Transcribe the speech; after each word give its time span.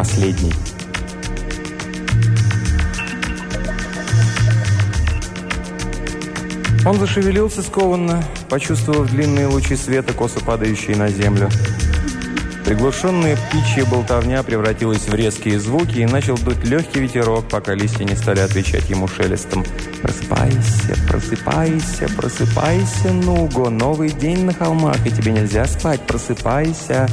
последний. 0.00 0.54
Он 6.86 6.98
зашевелился 6.98 7.60
скованно, 7.60 8.24
почувствовав 8.48 9.10
длинные 9.10 9.46
лучи 9.46 9.76
света, 9.76 10.14
косо 10.14 10.40
падающие 10.40 10.96
на 10.96 11.08
землю. 11.08 11.50
Приглушенная 12.64 13.36
птичья 13.36 13.84
болтовня 13.84 14.42
превратилась 14.42 15.06
в 15.06 15.14
резкие 15.14 15.60
звуки 15.60 15.98
и 15.98 16.06
начал 16.06 16.38
дуть 16.38 16.64
легкий 16.64 17.00
ветерок, 17.00 17.46
пока 17.50 17.74
листья 17.74 18.04
не 18.04 18.16
стали 18.16 18.40
отвечать 18.40 18.88
ему 18.88 19.06
шелестом. 19.06 19.66
«Просыпайся, 20.00 20.96
просыпайся, 21.06 22.08
просыпайся, 22.16 23.12
Нуго! 23.12 23.68
Новый 23.68 24.08
день 24.08 24.46
на 24.46 24.54
холмах, 24.54 25.06
и 25.06 25.10
тебе 25.10 25.32
нельзя 25.32 25.66
спать! 25.66 26.00
Просыпайся!» 26.06 27.06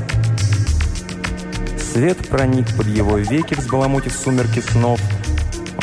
Свет 1.98 2.28
проник 2.28 2.78
под 2.78 2.86
его 2.86 3.18
веки, 3.18 3.56
взбаламутив 3.56 4.14
сумерки 4.14 4.60
снов. 4.60 5.00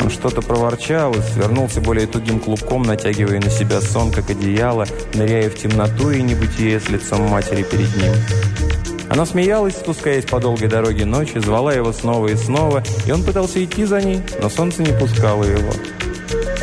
Он 0.01 0.09
что-то 0.09 0.41
проворчал 0.41 1.11
и 1.11 1.21
свернулся 1.21 1.81
более 1.81 2.07
тугим 2.07 2.39
клубком, 2.39 2.83
натягивая 2.83 3.41
на 3.41 3.49
себя 3.49 3.81
сон, 3.81 4.13
как 4.13 4.29
одеяло, 4.29 4.87
ныряя 5.13 5.49
в 5.49 5.55
темноту 5.55 6.11
и 6.11 6.21
небытие 6.21 6.79
с 6.79 6.87
лицом 6.87 7.23
матери 7.23 7.63
перед 7.63 7.93
ним. 7.97 8.13
Она 9.09 9.25
смеялась, 9.25 9.75
спускаясь 9.75 10.23
по 10.23 10.39
долгой 10.39 10.69
дороге 10.69 11.03
ночи, 11.03 11.37
звала 11.39 11.73
его 11.73 11.91
снова 11.91 12.29
и 12.29 12.35
снова, 12.37 12.81
и 13.05 13.11
он 13.11 13.21
пытался 13.21 13.61
идти 13.61 13.83
за 13.83 14.01
ней, 14.01 14.21
но 14.41 14.49
солнце 14.49 14.83
не 14.83 14.97
пускало 14.97 15.43
его. 15.43 15.73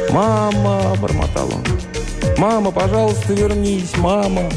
«Мама!»– 0.09 0.96
бормотал 0.98 1.48
он. 1.52 1.62
«Мама, 2.38 2.71
пожалуйста, 2.71 3.34
вернись! 3.34 3.98
Мама!» 3.98 4.48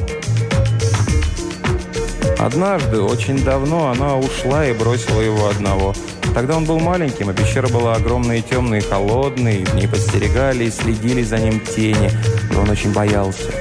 Однажды, 2.40 3.02
очень 3.02 3.44
давно, 3.44 3.90
она 3.90 4.18
ушла 4.18 4.68
и 4.68 4.74
бросила 4.74 5.22
его 5.22 5.48
одного. 5.48 5.94
Тогда 6.34 6.58
он 6.58 6.66
был 6.66 6.80
маленьким, 6.80 7.30
а 7.30 7.34
пещера 7.34 7.68
была 7.70 7.96
огромной 7.96 8.40
и 8.40 8.42
темной, 8.42 8.80
и 8.80 8.82
холодной, 8.82 9.66
ней 9.74 9.88
подстерегали 9.88 10.66
и 10.66 10.72
следили 10.72 11.24
за 11.24 11.38
ним 11.38 11.62
тени, 11.62 12.12
и 12.52 12.56
он 12.56 12.70
очень 12.70 12.92
боялся. 12.92 13.52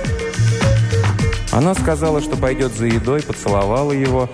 Она 1.53 1.75
сказала, 1.75 2.21
что 2.21 2.37
пойдет 2.37 2.73
за 2.73 2.87
едой, 2.87 3.23
поцеловала 3.23 3.93
его 3.93 4.29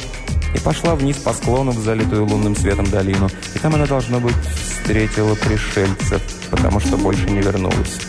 и 0.54 0.58
пошла 0.58 0.94
вниз 0.94 1.16
по 1.16 1.34
склону 1.34 1.72
в 1.72 1.78
залитую 1.78 2.24
лунным 2.24 2.56
светом 2.56 2.86
долину. 2.86 3.28
И 3.54 3.58
там 3.58 3.74
она, 3.74 3.84
должно 3.84 4.20
быть, 4.20 4.34
встретила 4.80 5.34
пришельцев, 5.34 6.22
потому 6.50 6.80
что 6.80 6.96
больше 6.96 7.28
не 7.28 7.42
вернулась. 7.42 8.00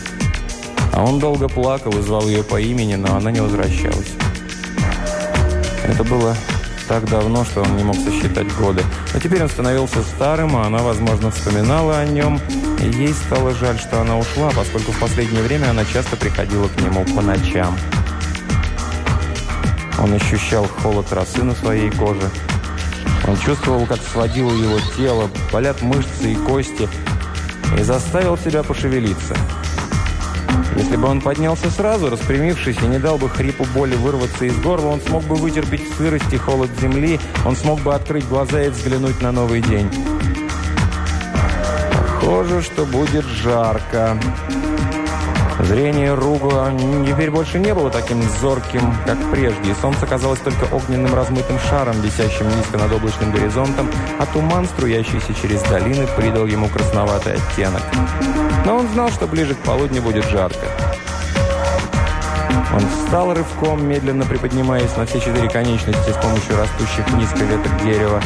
А 0.94 1.04
он 1.04 1.18
долго 1.18 1.48
плакал 1.48 1.92
и 1.98 2.02
звал 2.02 2.26
ее 2.26 2.42
по 2.42 2.58
имени, 2.58 2.94
но 2.94 3.16
она 3.16 3.30
не 3.30 3.40
возвращалась. 3.40 4.12
Это 5.84 6.04
было 6.04 6.36
так 6.88 7.08
давно, 7.08 7.44
что 7.44 7.62
он 7.62 7.76
не 7.76 7.84
мог 7.84 7.96
сосчитать 7.96 8.52
годы. 8.56 8.82
Но 9.14 9.20
теперь 9.20 9.42
он 9.42 9.48
становился 9.48 10.02
старым, 10.02 10.56
а 10.56 10.66
она, 10.66 10.78
возможно, 10.78 11.30
вспоминала 11.30 11.98
о 11.98 12.04
нем. 12.04 12.40
И 12.80 12.90
ей 12.90 13.14
стало 13.14 13.54
жаль, 13.54 13.78
что 13.78 14.00
она 14.00 14.18
ушла, 14.18 14.50
поскольку 14.54 14.92
в 14.92 15.00
последнее 15.00 15.42
время 15.42 15.70
она 15.70 15.84
часто 15.84 16.16
приходила 16.16 16.68
к 16.68 16.80
нему 16.80 17.04
по 17.16 17.22
ночам. 17.22 17.76
Он 19.98 20.12
ощущал 20.12 20.66
холод 20.66 21.12
росы 21.12 21.42
на 21.42 21.54
своей 21.54 21.90
коже. 21.90 22.28
Он 23.26 23.36
чувствовал, 23.38 23.86
как 23.86 24.00
сводило 24.02 24.52
его 24.52 24.78
тело, 24.96 25.30
болят 25.52 25.80
мышцы 25.80 26.32
и 26.32 26.34
кости, 26.34 26.88
и 27.78 27.82
заставил 27.82 28.36
себя 28.36 28.62
пошевелиться. 28.62 29.36
Если 30.76 30.96
бы 30.96 31.06
он 31.06 31.20
поднялся 31.20 31.70
сразу, 31.70 32.10
распрямившись, 32.10 32.78
и 32.82 32.86
не 32.86 32.98
дал 32.98 33.18
бы 33.18 33.28
хрипу 33.28 33.66
боли 33.74 33.94
вырваться 33.94 34.44
из 34.44 34.58
горла, 34.60 34.88
он 34.88 35.00
смог 35.00 35.24
бы 35.24 35.36
вытерпеть 35.36 35.82
сырость 35.96 36.32
и 36.32 36.36
холод 36.36 36.70
земли, 36.80 37.20
он 37.44 37.56
смог 37.56 37.80
бы 37.80 37.94
открыть 37.94 38.26
глаза 38.28 38.62
и 38.62 38.70
взглянуть 38.70 39.20
на 39.20 39.32
новый 39.32 39.60
день. 39.60 39.88
Похоже, 41.92 42.62
что 42.62 42.86
будет 42.86 43.24
жарко. 43.24 44.18
Зрение 45.60 46.14
Ругла 46.14 46.72
теперь 47.06 47.30
больше 47.30 47.58
не 47.58 47.74
было 47.74 47.90
таким 47.90 48.22
зорким, 48.40 48.82
как 49.06 49.18
прежде, 49.30 49.70
и 49.70 49.74
солнце 49.80 50.06
казалось 50.06 50.40
только 50.40 50.64
огненным 50.74 51.14
размытым 51.14 51.58
шаром, 51.70 52.00
висящим 52.00 52.48
низко 52.48 52.78
над 52.78 52.92
облачным 52.92 53.30
горизонтом, 53.32 53.88
а 54.18 54.26
туман, 54.26 54.66
струящийся 54.66 55.34
через 55.40 55.62
долины, 55.62 56.06
придал 56.16 56.46
ему 56.46 56.68
красноватый 56.68 57.34
оттенок. 57.34 57.82
Но 58.64 58.76
он 58.78 58.88
знал, 58.88 59.10
что 59.10 59.26
ближе 59.26 59.54
к 59.54 59.58
полудню 59.58 60.02
будет 60.02 60.24
жарко. 60.24 60.66
Он 62.74 62.80
встал 62.88 63.34
рывком, 63.34 63.86
медленно 63.86 64.24
приподнимаясь 64.24 64.96
на 64.96 65.04
все 65.04 65.20
четыре 65.20 65.48
конечности 65.48 66.10
с 66.10 66.16
помощью 66.16 66.56
растущих 66.56 67.06
низко 67.12 67.44
веток 67.44 67.82
дерева. 67.84 68.22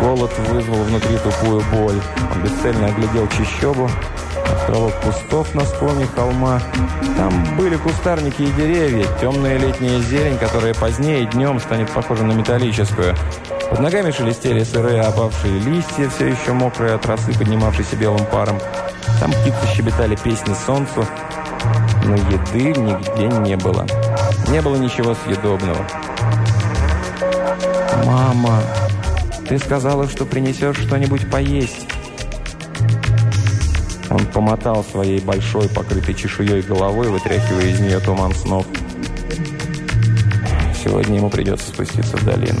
Голод 0.00 0.30
вызвал 0.50 0.82
внутри 0.84 1.16
тупую 1.18 1.62
боль. 1.72 2.00
Он 2.34 2.42
бесцельно 2.42 2.86
оглядел 2.88 3.26
чищобу, 3.28 3.90
островок 4.54 4.94
кустов 5.00 5.54
на 5.54 5.64
склоне 5.64 6.06
холма. 6.06 6.60
Там 7.16 7.56
были 7.56 7.76
кустарники 7.76 8.42
и 8.42 8.52
деревья, 8.52 9.06
темная 9.20 9.58
летняя 9.58 10.00
зелень, 10.00 10.38
которая 10.38 10.74
позднее 10.74 11.26
днем 11.26 11.60
станет 11.60 11.90
похожа 11.90 12.24
на 12.24 12.32
металлическую. 12.32 13.14
Под 13.70 13.80
ногами 13.80 14.10
шелестели 14.10 14.62
сырые 14.62 15.02
опавшие 15.02 15.58
листья, 15.58 16.08
все 16.08 16.28
еще 16.28 16.52
мокрые 16.52 16.94
от 16.94 17.06
росы, 17.06 17.32
поднимавшейся 17.32 17.96
белым 17.96 18.24
паром. 18.26 18.58
Там 19.20 19.32
птицы 19.32 19.66
щебетали 19.74 20.16
песни 20.16 20.54
солнцу, 20.66 21.06
но 22.04 22.14
еды 22.14 22.78
нигде 22.78 23.26
не 23.38 23.56
было. 23.56 23.86
Не 24.48 24.60
было 24.60 24.76
ничего 24.76 25.14
съедобного. 25.24 25.84
«Мама, 28.04 28.60
ты 29.48 29.58
сказала, 29.58 30.08
что 30.08 30.26
принесешь 30.26 30.76
что-нибудь 30.76 31.30
поесть». 31.30 31.93
Он 34.14 34.24
помотал 34.26 34.84
своей 34.84 35.20
большой, 35.20 35.68
покрытой 35.68 36.14
чешуей 36.14 36.62
головой, 36.62 37.08
вытряхивая 37.08 37.66
из 37.66 37.80
нее 37.80 37.98
туман 37.98 38.32
снов. 38.32 38.64
Сегодня 40.84 41.16
ему 41.16 41.30
придется 41.30 41.66
спуститься 41.70 42.16
в 42.16 42.24
долину. 42.24 42.60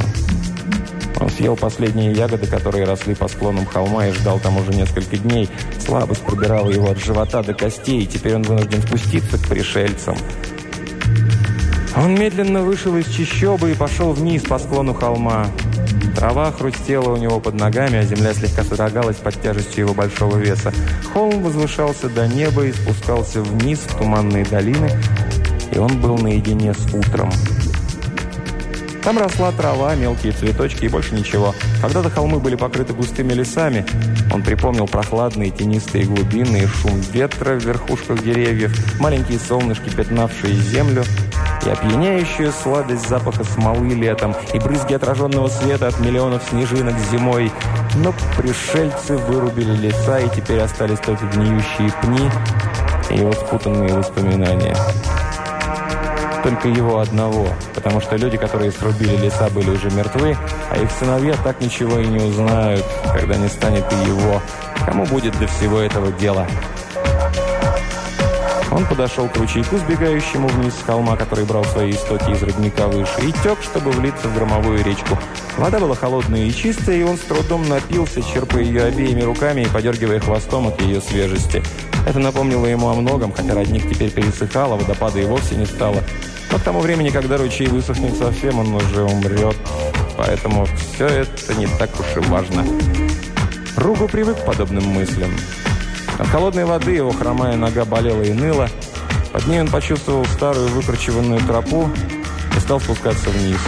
Он 1.20 1.30
съел 1.30 1.54
последние 1.54 2.10
ягоды, 2.10 2.48
которые 2.48 2.84
росли 2.86 3.14
по 3.14 3.28
склонам 3.28 3.66
холма, 3.66 4.08
и 4.08 4.12
ждал 4.12 4.40
там 4.40 4.56
уже 4.56 4.72
несколько 4.72 5.16
дней. 5.16 5.48
Слабость 5.78 6.22
пробирала 6.22 6.70
его 6.70 6.90
от 6.90 6.98
живота 6.98 7.44
до 7.44 7.54
костей, 7.54 8.02
и 8.02 8.06
теперь 8.06 8.34
он 8.34 8.42
вынужден 8.42 8.82
спуститься 8.82 9.38
к 9.38 9.46
пришельцам. 9.46 10.16
Он 11.96 12.16
медленно 12.16 12.62
вышел 12.62 12.96
из 12.96 13.06
чащобы 13.06 13.70
и 13.70 13.74
пошел 13.74 14.12
вниз 14.12 14.42
по 14.42 14.58
склону 14.58 14.92
холма. 14.92 15.46
Трава 16.14 16.52
хрустела 16.52 17.10
у 17.10 17.16
него 17.16 17.40
под 17.40 17.54
ногами, 17.54 17.98
а 17.98 18.04
земля 18.04 18.32
слегка 18.34 18.62
содрогалась 18.62 19.16
под 19.16 19.40
тяжестью 19.42 19.86
его 19.86 19.94
большого 19.94 20.36
веса. 20.36 20.72
Холм 21.12 21.42
возвышался 21.42 22.08
до 22.08 22.28
неба 22.28 22.66
и 22.66 22.72
спускался 22.72 23.42
вниз 23.42 23.80
в 23.80 23.98
туманные 23.98 24.44
долины, 24.44 24.90
и 25.72 25.78
он 25.78 26.00
был 26.00 26.16
наедине 26.18 26.72
с 26.72 26.94
утром. 26.94 27.30
Там 29.04 29.18
росла 29.18 29.52
трава, 29.52 29.94
мелкие 29.96 30.32
цветочки 30.32 30.86
и 30.86 30.88
больше 30.88 31.14
ничего. 31.14 31.54
Когда-то 31.82 32.08
холмы 32.08 32.38
были 32.38 32.54
покрыты 32.54 32.94
густыми 32.94 33.34
лесами. 33.34 33.84
Он 34.32 34.42
припомнил 34.42 34.86
прохладные 34.86 35.50
тенистые 35.50 36.04
глубины 36.06 36.62
и 36.62 36.66
шум 36.66 36.98
ветра 37.12 37.60
в 37.60 37.64
верхушках 37.64 38.22
деревьев, 38.24 38.72
маленькие 38.98 39.38
солнышки, 39.38 39.90
пятнавшие 39.90 40.54
землю, 40.54 41.04
и 41.66 41.70
опьяняющую 41.70 42.52
сладость 42.52 43.08
запаха 43.08 43.44
смолы 43.44 43.88
летом, 43.88 44.34
и 44.52 44.58
брызги 44.58 44.94
отраженного 44.94 45.48
света 45.48 45.88
от 45.88 45.98
миллионов 46.00 46.42
снежинок 46.48 46.94
зимой. 47.10 47.50
Но 47.96 48.14
пришельцы 48.36 49.16
вырубили 49.16 49.76
леса, 49.76 50.18
и 50.18 50.28
теперь 50.28 50.60
остались 50.60 50.98
только 50.98 51.26
гниющие 51.26 51.92
пни 52.02 52.30
и 53.10 53.18
его 53.18 53.32
спутанные 53.32 53.94
воспоминания 53.94 54.76
только 56.44 56.68
его 56.68 56.98
одного, 56.98 57.48
потому 57.74 58.02
что 58.02 58.16
люди, 58.16 58.36
которые 58.36 58.70
срубили 58.70 59.16
леса, 59.16 59.48
были 59.48 59.70
уже 59.70 59.90
мертвы, 59.90 60.36
а 60.70 60.76
их 60.76 60.90
сыновья 60.90 61.34
так 61.42 61.58
ничего 61.62 61.98
и 61.98 62.06
не 62.06 62.22
узнают, 62.22 62.84
когда 63.14 63.36
не 63.36 63.48
станет 63.48 63.90
и 63.90 64.08
его. 64.08 64.42
Кому 64.84 65.06
будет 65.06 65.38
до 65.38 65.46
всего 65.46 65.80
этого 65.80 66.12
дела? 66.12 66.46
Он 68.74 68.84
подошел 68.86 69.28
к 69.28 69.36
ручейку, 69.36 69.78
сбегающему 69.78 70.48
вниз 70.48 70.74
с 70.74 70.84
холма, 70.84 71.16
который 71.16 71.44
брал 71.44 71.64
свои 71.64 71.92
истоки 71.92 72.32
из 72.32 72.42
родника 72.42 72.88
выше, 72.88 73.20
и 73.22 73.30
тек, 73.44 73.62
чтобы 73.62 73.92
влиться 73.92 74.26
в 74.26 74.34
громовую 74.34 74.82
речку. 74.82 75.16
Вода 75.56 75.78
была 75.78 75.94
холодная 75.94 76.42
и 76.42 76.52
чистая, 76.52 76.96
и 76.96 77.02
он 77.04 77.16
с 77.16 77.20
трудом 77.20 77.68
напился, 77.68 78.20
черпая 78.20 78.64
ее 78.64 78.82
обеими 78.82 79.22
руками 79.22 79.60
и 79.60 79.68
подергивая 79.68 80.18
хвостом 80.18 80.66
от 80.66 80.82
ее 80.82 81.00
свежести. 81.00 81.62
Это 82.04 82.18
напомнило 82.18 82.66
ему 82.66 82.88
о 82.88 82.94
многом, 82.94 83.32
хотя 83.32 83.54
родник 83.54 83.88
теперь 83.88 84.10
пересыхал, 84.10 84.72
а 84.72 84.76
водопада 84.76 85.20
и 85.20 85.24
вовсе 85.24 85.54
не 85.54 85.66
стало. 85.66 86.02
Но 86.50 86.58
к 86.58 86.62
тому 86.62 86.80
времени, 86.80 87.10
когда 87.10 87.38
ручей 87.38 87.68
высохнет 87.68 88.16
совсем, 88.16 88.58
он 88.58 88.74
уже 88.74 89.04
умрет. 89.04 89.56
Поэтому 90.16 90.66
все 90.66 91.06
это 91.06 91.54
не 91.54 91.68
так 91.78 91.90
уж 91.98 92.16
и 92.16 92.28
важно. 92.28 92.64
Ругу 93.76 94.08
привык 94.08 94.36
к 94.40 94.44
подобным 94.44 94.84
мыслям. 94.84 95.30
От 96.18 96.28
холодной 96.28 96.64
воды 96.64 96.92
его 96.92 97.12
хромая 97.12 97.56
нога 97.56 97.84
болела 97.84 98.22
и 98.22 98.32
ныла. 98.32 98.68
Под 99.32 99.46
ней 99.46 99.60
он 99.60 99.68
почувствовал 99.68 100.24
старую 100.26 100.68
выкручиванную 100.68 101.40
тропу 101.40 101.90
и 102.56 102.60
стал 102.60 102.80
спускаться 102.80 103.30
вниз. 103.30 103.58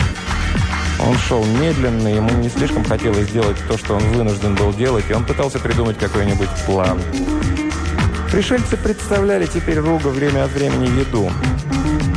Он 1.04 1.16
шел 1.18 1.44
медленно, 1.44 2.08
ему 2.08 2.30
не 2.38 2.48
слишком 2.48 2.84
хотелось 2.84 3.28
сделать 3.28 3.56
то, 3.68 3.76
что 3.76 3.94
он 3.94 4.02
вынужден 4.12 4.54
был 4.54 4.72
делать, 4.72 5.04
и 5.10 5.12
он 5.12 5.24
пытался 5.24 5.58
придумать 5.58 5.98
какой-нибудь 5.98 6.48
план. 6.66 7.00
Пришельцы 8.30 8.76
представляли 8.76 9.46
теперь 9.46 9.78
Руга 9.78 10.08
время 10.08 10.44
от 10.44 10.50
времени 10.50 11.00
еду. 11.00 11.30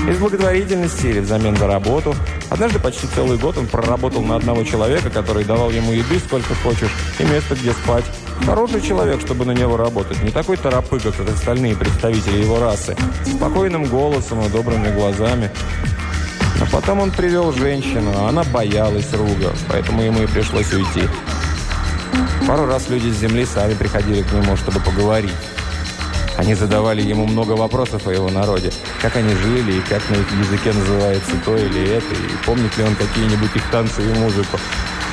Из 0.10 0.18
благотворительности 0.18 1.06
или 1.06 1.20
взамен 1.20 1.56
за 1.56 1.68
работу. 1.68 2.16
Однажды 2.50 2.80
почти 2.80 3.08
целый 3.14 3.38
год 3.38 3.58
он 3.58 3.68
проработал 3.68 4.24
на 4.24 4.36
одного 4.36 4.64
человека, 4.64 5.10
который 5.12 5.44
давал 5.44 5.70
ему 5.70 5.92
еды 5.92 6.20
сколько 6.20 6.56
хочешь 6.56 6.90
и 7.20 7.24
место, 7.24 7.56
где 7.56 7.72
спать. 7.74 8.06
Хороший 8.46 8.82
человек, 8.82 9.22
чтобы 9.22 9.46
на 9.46 9.52
него 9.52 9.78
работать. 9.78 10.22
Не 10.24 10.32
такой 10.32 10.58
торопыга, 10.58 11.12
как 11.12 11.30
остальные 11.30 11.76
представители 11.76 12.38
его 12.38 12.60
расы. 12.60 12.96
С 13.24 13.36
спокойным 13.36 13.86
голосом 13.86 14.42
и 14.42 14.50
добрыми 14.50 14.92
глазами. 14.94 15.52
Но 16.60 16.66
потом 16.72 17.00
он 17.00 17.12
привел 17.12 17.54
женщину, 17.54 18.12
а 18.16 18.30
она 18.30 18.44
боялась 18.44 19.14
Руга, 19.14 19.54
поэтому 19.70 20.02
ему 20.02 20.24
и 20.24 20.28
пришлось 20.28 20.74
уйти. 20.74 21.04
Пару 22.48 22.66
раз 22.66 22.90
люди 22.90 23.10
с 23.10 23.20
земли 23.20 23.46
сами 23.46 23.76
приходили 23.76 24.24
к 24.24 24.32
нему, 24.34 24.58
чтобы 24.58 24.80
поговорить. 24.80 25.36
Они 26.40 26.56
задавали 26.56 27.02
ему 27.02 27.28
много 27.28 27.52
вопросов 27.52 28.08
о 28.08 28.14
его 28.14 28.30
народе. 28.30 28.72
Как 29.02 29.14
они 29.18 29.36
жили, 29.36 29.74
и 29.74 29.82
как 29.82 30.02
на 30.10 30.16
их 30.16 30.32
языке 30.40 30.72
называется 30.72 31.32
то 31.44 31.58
или 31.58 31.90
это, 31.90 32.16
и 32.16 32.46
помнит 32.46 32.78
ли 32.78 32.86
он 32.86 32.96
какие-нибудь 32.96 33.54
их 33.54 33.70
танцы 33.72 34.02
и 34.02 34.20
музыку. 34.20 34.58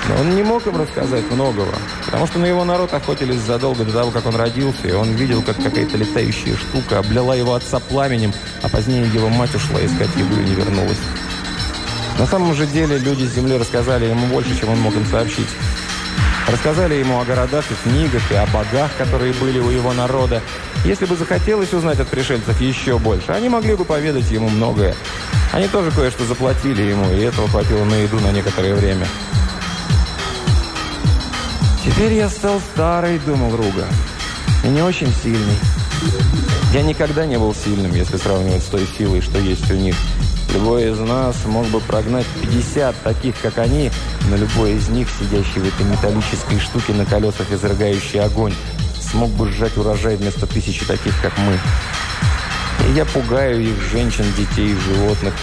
Но 0.08 0.20
он 0.20 0.36
не 0.36 0.44
мог 0.44 0.64
им 0.68 0.80
рассказать 0.80 1.28
многого, 1.32 1.74
потому 2.04 2.28
что 2.28 2.38
на 2.38 2.46
его 2.46 2.64
народ 2.64 2.94
охотились 2.94 3.40
задолго 3.40 3.84
до 3.84 3.92
того, 3.92 4.12
как 4.12 4.24
он 4.24 4.36
родился, 4.36 4.86
и 4.86 4.92
он 4.92 5.16
видел, 5.16 5.42
как 5.42 5.56
какая-то 5.56 5.96
летающая 5.96 6.56
штука 6.56 7.00
облила 7.00 7.32
его 7.32 7.54
отца 7.54 7.80
пламенем, 7.80 8.32
а 8.62 8.68
позднее 8.68 9.04
его 9.08 9.28
мать 9.28 9.52
ушла 9.52 9.84
искать 9.84 10.14
еду 10.14 10.40
и 10.40 10.44
не 10.44 10.54
вернулась. 10.54 11.00
На 12.20 12.26
самом 12.26 12.54
же 12.54 12.68
деле 12.68 12.98
люди 12.98 13.24
с 13.24 13.34
земли 13.34 13.58
рассказали 13.58 14.04
ему 14.04 14.28
больше, 14.28 14.56
чем 14.56 14.68
он 14.68 14.78
мог 14.78 14.94
им 14.94 15.04
сообщить. 15.06 15.48
Рассказали 16.48 16.94
ему 16.94 17.20
о 17.20 17.24
городах 17.24 17.64
и 17.70 17.88
книгах, 17.88 18.22
и 18.30 18.34
о 18.34 18.46
богах, 18.46 18.90
которые 18.96 19.32
были 19.34 19.58
у 19.58 19.70
его 19.70 19.92
народа. 19.92 20.40
Если 20.84 21.04
бы 21.04 21.16
захотелось 21.16 21.72
узнать 21.72 21.98
от 21.98 22.08
пришельцев 22.08 22.60
еще 22.60 22.98
больше, 22.98 23.32
они 23.32 23.48
могли 23.48 23.74
бы 23.74 23.84
поведать 23.84 24.30
ему 24.30 24.48
многое. 24.48 24.94
Они 25.52 25.66
тоже 25.66 25.90
кое-что 25.90 26.24
заплатили 26.24 26.82
ему, 26.82 27.10
и 27.12 27.20
этого 27.20 27.48
хватило 27.48 27.84
на 27.84 27.94
еду 27.94 28.20
на 28.20 28.30
некоторое 28.30 28.74
время. 28.74 29.06
«Теперь 31.84 32.14
я 32.14 32.28
стал 32.28 32.60
старый»,— 32.72 33.18
думал 33.26 33.56
Руга,— 33.56 33.86
«и 34.64 34.68
не 34.68 34.82
очень 34.82 35.12
сильный. 35.22 35.58
Я 36.72 36.82
никогда 36.82 37.26
не 37.26 37.38
был 37.38 37.54
сильным, 37.54 37.92
если 37.92 38.16
сравнивать 38.18 38.62
с 38.62 38.66
той 38.66 38.86
силой, 38.98 39.20
что 39.20 39.38
есть 39.38 39.70
у 39.70 39.74
них». 39.74 39.96
Любой 40.56 40.90
из 40.90 40.98
нас 40.98 41.36
мог 41.44 41.66
бы 41.66 41.80
прогнать 41.80 42.24
50 42.40 42.96
таких, 43.02 43.38
как 43.42 43.58
они, 43.58 43.90
но 44.30 44.36
любой 44.36 44.72
из 44.72 44.88
них, 44.88 45.06
сидящий 45.20 45.60
в 45.60 45.68
этой 45.68 45.84
металлической 45.84 46.58
штуке 46.58 46.94
на 46.94 47.04
колесах, 47.04 47.52
изрыгающий 47.52 48.20
огонь, 48.22 48.54
смог 48.98 49.28
бы 49.32 49.52
сжать 49.52 49.76
урожай 49.76 50.16
вместо 50.16 50.46
тысячи 50.46 50.86
таких, 50.86 51.12
как 51.20 51.36
мы. 51.36 51.58
И 52.88 52.92
я 52.96 53.04
пугаю 53.04 53.62
их, 53.62 53.78
женщин, 53.92 54.24
детей, 54.34 54.74
животных. 54.74 55.34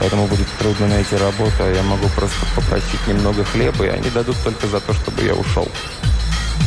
Поэтому 0.00 0.26
будет 0.28 0.48
трудно 0.58 0.88
найти 0.88 1.14
работу, 1.16 1.56
а 1.60 1.70
я 1.70 1.82
могу 1.82 2.08
просто 2.16 2.46
попросить 2.56 3.06
немного 3.06 3.44
хлеба, 3.44 3.84
и 3.84 3.88
они 3.88 4.08
дадут 4.08 4.36
только 4.42 4.66
за 4.66 4.80
то, 4.80 4.94
чтобы 4.94 5.24
я 5.24 5.34
ушел. 5.34 5.68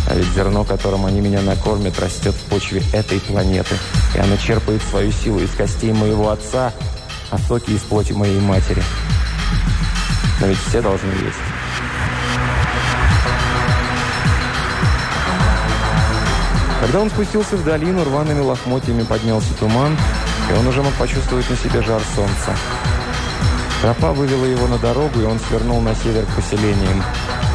А 0.08 0.14
ведь 0.14 0.32
зерно, 0.36 0.64
которым 0.66 1.08
они 1.08 1.20
меня 1.20 1.42
накормят, 1.42 2.00
растет 2.00 2.36
в 2.36 2.44
почве 2.52 2.84
этой 2.94 3.20
планеты. 3.22 3.76
И 4.14 4.20
оно 4.20 4.38
черпает 4.38 4.84
свою 4.84 5.12
силу 5.12 5.40
из 5.40 5.50
костей 5.50 5.94
моего 5.94 6.30
отца– 6.30 6.72
а 7.32 7.38
соки 7.38 7.72
из 7.72 7.82
плоти 7.82 8.14
моей 8.14 8.40
матери. 8.40 8.84
Но 10.40 10.48
ведь 10.48 10.60
все 10.60 10.82
должны 10.82 11.08
есть. 11.08 11.38
Когда 16.80 17.00
он 17.00 17.10
спустился 17.10 17.58
в 17.58 17.64
долину, 17.64 18.04
рваными 18.04 18.40
лохмотьями 18.40 19.04
поднялся 19.04 19.54
туман, 19.60 19.98
и 20.50 20.54
он 20.54 20.68
уже 20.68 20.82
мог 20.84 20.94
почувствовать 20.94 21.50
на 21.50 21.58
себе 21.58 21.82
жар 21.82 22.02
солнца. 22.16 22.56
Тропа 23.82 24.14
вывела 24.14 24.46
его 24.46 24.68
на 24.68 24.78
дорогу, 24.78 25.20
и 25.20 25.26
он 25.26 25.40
свернул 25.40 25.82
на 25.82 25.94
север 25.96 26.26
к 26.26 26.36
поселениям. 26.36 27.04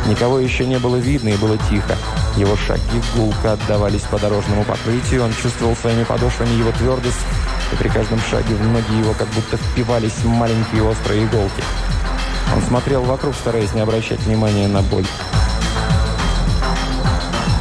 Никого 0.07 0.41
еще 0.41 0.67
не 0.67 0.79
было 0.79 0.97
видно, 0.97 1.29
и 1.29 1.37
было 1.37 1.57
тихо. 1.71 1.97
Его 2.37 2.57
шаги 2.57 3.03
гулко 3.15 3.53
отдавались 3.53 4.03
по 4.03 4.19
дорожному 4.19 4.65
покрытию, 4.65 5.25
он 5.25 5.33
чувствовал 5.35 5.77
своими 5.77 6.05
подошвами 6.05 6.51
его 6.51 6.73
твердость, 6.73 7.21
и 7.73 7.77
при 7.77 7.89
каждом 7.89 8.21
шаге 8.31 8.55
в 8.55 8.63
ноги 8.69 8.99
его 8.99 9.15
как 9.15 9.29
будто 9.29 9.57
впивались 9.57 10.25
маленькие 10.25 10.83
острые 10.83 11.25
иголки. 11.25 11.63
Он 12.55 12.63
смотрел 12.63 13.03
вокруг, 13.03 13.35
стараясь 13.35 13.73
не 13.73 13.81
обращать 13.81 14.21
внимания 14.21 14.69
на 14.69 14.83
боль. 14.83 15.07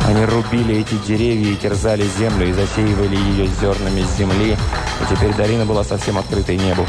Они 0.08 0.26
рубили 0.26 0.78
эти 0.78 0.96
деревья 1.08 1.52
и 1.52 1.56
терзали 1.56 2.06
землю, 2.18 2.50
и 2.50 2.54
засеивали 2.54 3.16
ее 3.16 3.48
зернами 3.62 4.04
земли, 4.18 4.58
и 4.58 5.16
теперь 5.16 5.34
долина 5.34 5.66
была 5.66 5.84
совсем 5.84 6.18
открытой 6.18 6.58
небу. 6.58 6.86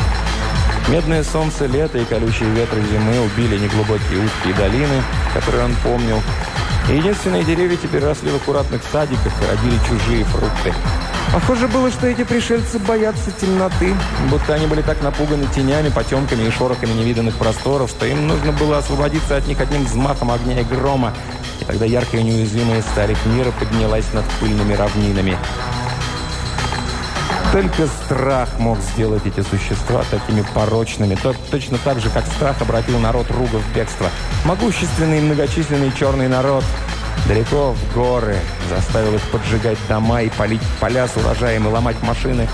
Медное 0.89 1.23
солнце 1.23 1.67
лета 1.67 1.99
и 1.99 2.05
колючие 2.05 2.51
ветры 2.51 2.83
зимы 2.83 3.21
убили 3.21 3.59
неглубокие 3.59 4.25
узкие 4.25 4.55
долины, 4.55 5.03
которые 5.33 5.67
он 5.67 5.75
помнил. 5.77 6.21
И 6.91 6.97
единственные 6.97 7.45
деревья 7.45 7.77
теперь 7.77 8.03
росли 8.03 8.31
в 8.33 8.37
аккуратных 8.37 8.83
садиках 8.91 9.33
и 9.41 9.47
родили 9.47 9.79
чужие 9.89 10.25
фрукты. 10.25 10.75
Похоже 11.33 11.67
было, 11.69 11.91
что 11.91 12.07
эти 12.07 12.25
пришельцы 12.25 12.79
боятся 12.79 13.31
темноты, 13.31 13.95
будто 14.31 14.55
они 14.55 14.67
были 14.67 14.83
так 14.83 15.03
напуганы 15.03 15.47
тенями, 15.55 15.89
потемками 15.89 16.43
и 16.43 16.51
шорохами 16.51 16.93
невиданных 16.93 17.37
просторов, 17.37 17.91
что 17.91 18.05
им 18.05 18.27
нужно 18.29 18.53
было 18.53 18.79
освободиться 18.79 19.37
от 19.37 19.47
них 19.47 19.61
одним 19.61 19.85
взмахом 19.85 20.31
огня 20.31 20.61
и 20.61 20.65
грома. 20.65 21.15
И 21.61 21.65
тогда 21.65 21.87
яркая 21.87 22.21
и 22.21 22.25
неуязвимая 22.25 22.83
сталь 22.83 23.17
мира 23.25 23.51
поднялась 23.59 24.13
над 24.13 24.25
пыльными 24.41 24.75
равнинами. 24.75 25.39
Только 27.53 27.87
страх 27.87 28.49
мог 28.59 28.79
сделать 28.81 29.27
эти 29.27 29.47
существа 29.47 30.05
такими 30.11 30.43
порочными. 30.55 31.19
Точно 31.51 31.79
так 31.85 32.01
же, 32.01 32.09
как 32.11 32.27
страх 32.27 32.61
обратил 32.63 32.99
народ 32.99 33.31
Руга 33.31 33.57
в 33.57 33.77
бегство. 33.77 34.09
Могущественный 34.47 35.19
и 35.19 35.23
многочисленный 35.23 35.93
черный 35.99 36.29
народ– 36.29 36.65
Далеко 37.27 37.73
в 37.73 37.95
горы 37.95 38.37
заставил 38.69 39.15
их 39.15 39.23
поджигать 39.31 39.79
дома 39.89 40.23
и 40.23 40.29
полить 40.31 40.63
поля 40.81 41.07
с 41.07 41.17
урожаем 41.17 41.67
и 41.67 41.71
ломать 41.71 42.03
машины. 42.03 42.49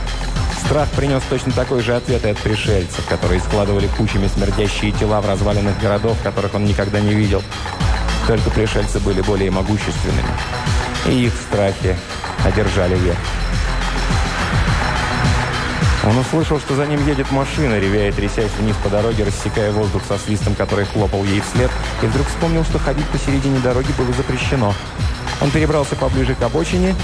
Страх 0.65 0.89
принес 0.91 1.23
точно 1.31 1.53
такой 1.53 1.83
же 1.83 1.97
ответ 1.97 2.25
и 2.25 2.31
от 2.31 2.39
пришельцев, 2.39 3.07
которые 3.09 3.41
складывали 3.41 3.89
кучами 3.97 4.29
смердящие 4.29 4.93
тела 4.93 5.21
в 5.21 5.29
развалинах 5.29 5.79
городов, 5.81 6.19
которых 6.23 6.55
он 6.55 6.65
никогда 6.67 7.01
не 7.01 7.15
видел. 7.15 7.43
Только 8.27 8.51
пришельцы 8.51 9.01
были 9.01 9.23
более 9.23 9.51
могущественными, 9.51 10.29
и 11.07 11.27
их 11.27 11.33
страхи 11.33 11.97
одержали 12.45 12.97
верх. 12.97 13.19
Он 16.09 16.17
услышал, 16.17 16.59
что 16.59 16.75
за 16.75 16.87
ним 16.87 17.07
едет 17.07 17.31
машина, 17.33 17.79
ревя 17.79 18.09
и 18.09 18.13
трясясь 18.13 18.51
вниз 18.59 18.75
по 18.83 18.89
дороге, 18.89 19.25
рассекая 19.25 19.71
воздух 19.73 20.03
со 20.09 20.17
свистом, 20.17 20.55
который 20.55 20.87
хлопал 20.87 21.23
ей 21.23 21.41
вслед, 21.41 21.71
и 22.03 22.07
вдруг 22.07 22.27
вспомнил, 22.29 22.65
что 22.65 22.79
ходить 22.79 23.05
посередине 23.09 23.59
дороги 23.59 23.89
было 23.99 24.11
запрещено. 24.15 24.73
Он 25.43 25.51
перебрался 25.51 25.97
поближе 25.97 26.35
к 26.35 26.43
обочине, 26.43 26.95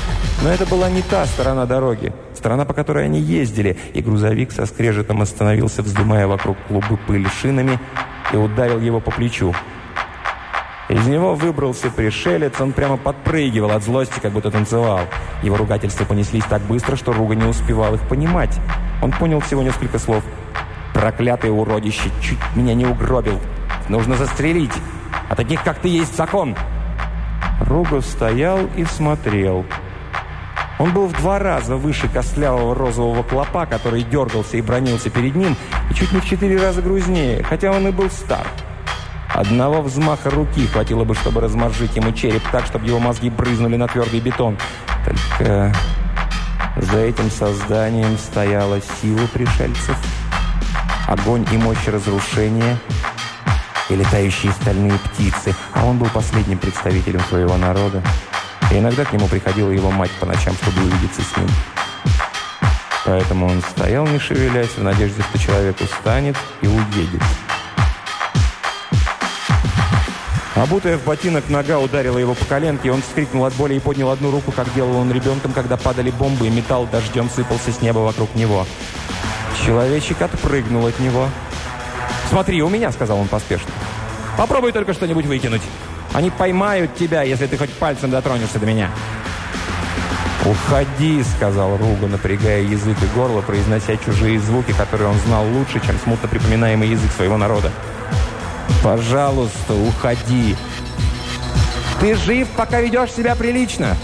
но 0.43 0.49
это 0.49 0.65
была 0.65 0.89
не 0.89 1.03
та 1.03 1.27
сторона 1.27 1.67
дороги, 1.67 2.15
сторона, 2.35 2.65
по 2.65 2.73
которой 2.73 3.05
они 3.05 3.21
ездили, 3.21 3.77
и 3.93 4.01
грузовик 4.01 4.53
со 4.53 4.65
скрежетом 4.65 5.21
остановился, 5.21 5.83
вздымая 5.83 6.27
вокруг 6.27 6.57
клубы 6.67 6.99
пыль 7.07 7.29
шинами, 7.43 7.79
и 8.33 8.37
ударил 8.39 8.81
его 8.81 9.01
по 9.01 9.11
плечу. 9.11 9.55
Из 10.89 11.07
него 11.07 11.35
выбрался 11.35 11.91
пришелец, 11.91 12.59
он 12.59 12.73
прямо 12.73 12.97
подпрыгивал 12.97 13.71
от 13.71 13.83
злости, 13.83 14.19
как 14.21 14.33
будто 14.33 14.51
танцевал. 14.51 15.01
Его 15.43 15.57
ругательства 15.57 16.07
понеслись 16.07 16.45
так 16.45 16.63
быстро, 16.63 16.97
что 16.97 17.13
Руга 17.13 17.35
не 17.35 17.45
успевал 17.45 17.95
их 17.95 18.09
понимать. 18.09 18.59
Он 19.03 19.11
понял 19.13 19.41
всего 19.41 19.63
несколько 19.63 19.99
слов. 19.99 20.25
«Проклятый 20.93 21.51
уродище! 21.51 22.11
Чуть 22.23 22.39
меня 22.55 22.75
не 22.75 22.87
угробил! 22.87 23.41
Нужно 23.89 24.17
застрелить! 24.17 24.73
А 25.29 25.35
таких, 25.35 25.63
как 25.63 25.79
ты, 25.79 25.89
есть 25.89 26.17
закон!» 26.17 26.57
Руга 27.61 28.01
стоял 28.01 28.61
и 28.77 28.85
смотрел. 28.85 29.65
Он 30.79 30.93
был 30.93 31.07
в 31.07 31.13
два 31.13 31.39
раза 31.39 31.77
выше 31.77 32.09
костлявого 32.09 32.75
розового 32.75 33.23
клопа, 33.23 33.67
который 33.67 34.03
дергался 34.03 34.57
и 34.57 34.63
бронился 34.63 35.09
перед 35.09 35.35
ним, 35.37 35.57
и 35.91 35.95
чуть 35.95 36.13
не 36.13 36.21
в 36.21 36.27
четыре 36.27 36.61
раза 36.61 36.83
грузнее, 36.83 37.43
хотя 37.43 37.71
он 37.71 37.87
и 37.87 37.91
был 37.93 38.11
стар. 38.11 38.47
Одного 39.33 39.83
взмаха 39.83 40.31
руки 40.31 40.67
хватило 40.67 41.05
бы, 41.05 41.15
чтобы 41.15 41.41
размозжить 41.41 41.97
ему 41.97 42.13
череп 42.13 42.43
так, 42.53 42.67
чтобы 42.67 42.87
его 42.87 42.99
мозги 42.99 43.31
брызнули 43.31 43.77
на 43.77 43.89
твердый 43.89 44.21
бетон. 44.21 44.57
Только 45.05 45.73
за 46.77 46.99
этим 46.99 47.31
созданием 47.31 48.19
стояла 48.19 48.81
сила 49.01 49.27
пришельцев, 49.33 49.97
огонь 51.07 51.47
и 51.53 51.57
мощь 51.57 51.87
разрушения 51.87 52.79
и 53.89 53.97
летающие 53.97 54.53
стальные 54.53 54.99
птицы, 54.99 55.55
а 55.73 55.85
он 55.85 55.99
был 55.99 56.09
последним 56.09 56.59
представителем 56.59 57.21
своего 57.29 57.57
народа. 57.57 58.03
И 58.71 58.79
иногда 58.79 59.05
к 59.05 59.13
нему 59.13 59.29
приходила 59.29 59.71
его 59.71 59.91
мать 59.91 60.11
по 60.19 60.27
ночам, 60.27 60.55
чтобы 60.55 60.83
увидеться 60.83 61.23
с 61.23 61.37
ним. 61.37 61.49
Поэтому 63.05 63.47
он 63.47 63.61
стоял, 63.61 64.07
не 64.07 64.19
шевелясь, 64.19 64.77
в 64.77 64.83
надежде, 64.83 65.23
что 65.23 65.39
человек 65.39 65.81
устанет 65.81 66.37
и 66.63 66.67
уедет. 66.67 67.23
Обутая 70.55 70.99
в 70.99 71.05
ботинок, 71.05 71.49
нога 71.49 71.81
ударила 71.81 72.17
его 72.17 72.35
по 72.35 72.45
коленке, 72.45 72.93
он 72.93 73.03
вскрикнул 73.03 73.45
от 73.45 73.55
боли 73.55 73.75
и 73.75 73.81
поднял 73.81 74.11
одну 74.11 74.31
руку, 74.31 74.53
как 74.53 74.73
делал 74.73 74.97
он 74.97 75.11
ребенком, 75.11 75.53
когда 75.53 75.77
падали 75.77 76.13
бомбы, 76.13 76.47
и 76.47 76.51
металл 76.51 76.87
дождем 76.87 77.29
сыпался 77.29 77.73
с 77.73 77.83
неба 77.83 77.99
вокруг 77.99 78.33
него. 78.37 78.65
Человечек 79.67 80.23
отпрыгнул 80.23 80.87
от 80.87 80.99
него. 81.01 81.29
«Смотри, 82.31 82.63
у 82.63 82.69
меня»,— 82.69 82.93
сказал 82.93 83.19
он 83.19 83.27
поспешно. 83.27 83.71
«Попробуй 84.39 84.71
только 84.71 84.95
что-нибудь 84.95 85.27
выкинуть. 85.27 85.63
Они 86.13 86.31
поймают 86.31 86.95
тебя, 86.95 87.23
если 87.23 87.49
ты 87.49 87.57
хоть 87.57 87.73
пальцем 87.73 88.11
дотронешься 88.11 88.61
до 88.61 88.67
меня». 88.67 88.91
«Уходи»,— 90.45 91.25
сказал 91.37 91.77
Руга, 91.79 92.07
напрягая 92.07 92.63
язык 92.63 92.97
и 93.03 93.17
горло, 93.17 93.41
произнося 93.41 93.97
чужие 93.97 94.39
звуки, 94.39 94.73
которые 94.73 95.09
он 95.09 95.17
знал 95.27 95.45
лучше, 95.49 95.81
чем 95.85 95.99
смутно 96.05 96.29
припоминаемый 96.29 96.89
язык 96.89 97.11
своего 97.17 97.39
народа. 97.39 97.73
«Пожалуйста, 98.85 99.73
уходи!» 99.73 100.55
«Ты 102.01 102.15
жив, 102.17 102.47
пока 102.55 102.83
ведешь 102.83 103.13
себя 103.13 103.35
прилично! 103.35 103.97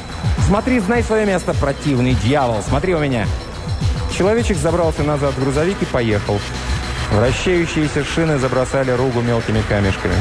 Смотри, 0.46 0.80
знай 0.80 1.02
свое 1.02 1.26
место, 1.26 1.52
противный 1.52 2.14
дьявол! 2.14 2.62
Смотри 2.66 2.94
у 2.94 2.98
меня!» 2.98 3.26
Человечек 4.16 4.56
забрался 4.56 5.02
назад 5.02 5.34
в 5.34 5.40
грузовик 5.40 5.76
и 5.82 5.84
поехал. 5.84 6.40
Вращающиеся 7.12 8.04
шины 8.04 8.38
забросали 8.38 8.90
Ругу 8.92 9.20
мелкими 9.20 9.62
камешками. 9.68 10.14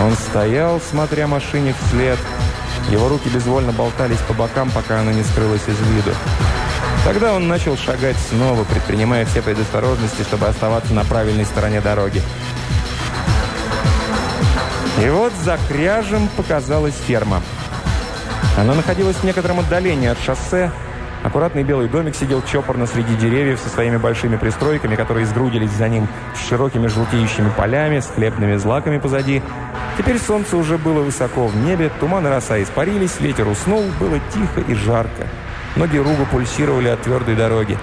Он 0.00 0.12
стоял, 0.14 0.80
смотря 0.80 1.28
машине 1.28 1.72
вслед. 1.86 2.18
Его 2.88 3.08
руки 3.08 3.28
безвольно 3.28 3.70
болтались 3.70 4.18
по 4.26 4.34
бокам, 4.34 4.72
пока 4.72 5.02
она 5.02 5.12
не 5.12 5.22
скрылась 5.22 5.68
из 5.68 5.78
виду. 5.78 6.10
Тогда 7.04 7.32
он 7.32 7.48
начал 7.48 7.76
шагать 7.76 8.16
снова, 8.28 8.64
предпринимая 8.64 9.24
все 9.24 9.40
предосторожности, 9.42 10.22
чтобы 10.22 10.46
оставаться 10.46 10.92
на 10.92 11.04
правильной 11.04 11.44
стороне 11.44 11.80
дороги. 11.80 12.22
И 15.02 15.08
вот 15.08 15.32
за 15.42 15.58
кряжем 15.68 16.28
показалась 16.36 16.94
ферма. 17.06 17.42
Она 18.58 18.74
находилась 18.74 19.16
в 19.16 19.24
некотором 19.24 19.60
отдалении 19.60 20.08
от 20.08 20.18
шоссе. 20.20 20.70
Аккуратный 21.24 21.62
белый 21.62 21.88
домик 21.88 22.14
сидел 22.14 22.42
чопорно 22.42 22.86
среди 22.86 23.14
деревьев 23.14 23.60
со 23.60 23.70
своими 23.70 23.96
большими 23.96 24.36
пристройками, 24.36 24.96
которые 24.96 25.26
сгрудились 25.26 25.70
за 25.70 25.88
ним 25.88 26.06
с 26.34 26.48
широкими 26.48 26.86
желтеющими 26.86 27.50
полями, 27.56 28.00
с 28.00 28.06
хлебными 28.08 28.56
злаками 28.56 28.98
позади. 28.98 29.42
Теперь 29.96 30.18
солнце 30.18 30.56
уже 30.56 30.76
было 30.76 31.00
высоко 31.00 31.46
в 31.46 31.56
небе, 31.56 31.90
туман 31.98 32.26
и 32.26 32.30
роса 32.30 32.62
испарились, 32.62 33.20
ветер 33.20 33.48
уснул, 33.48 33.84
было 33.98 34.18
тихо 34.32 34.60
и 34.60 34.74
жарко. 34.74 35.26
Ноги 35.76 35.98
Руга 35.98 36.26
пульсировали 36.30 36.88
от 36.88 37.02
твердой 37.02 37.36
дороги. 37.36 37.78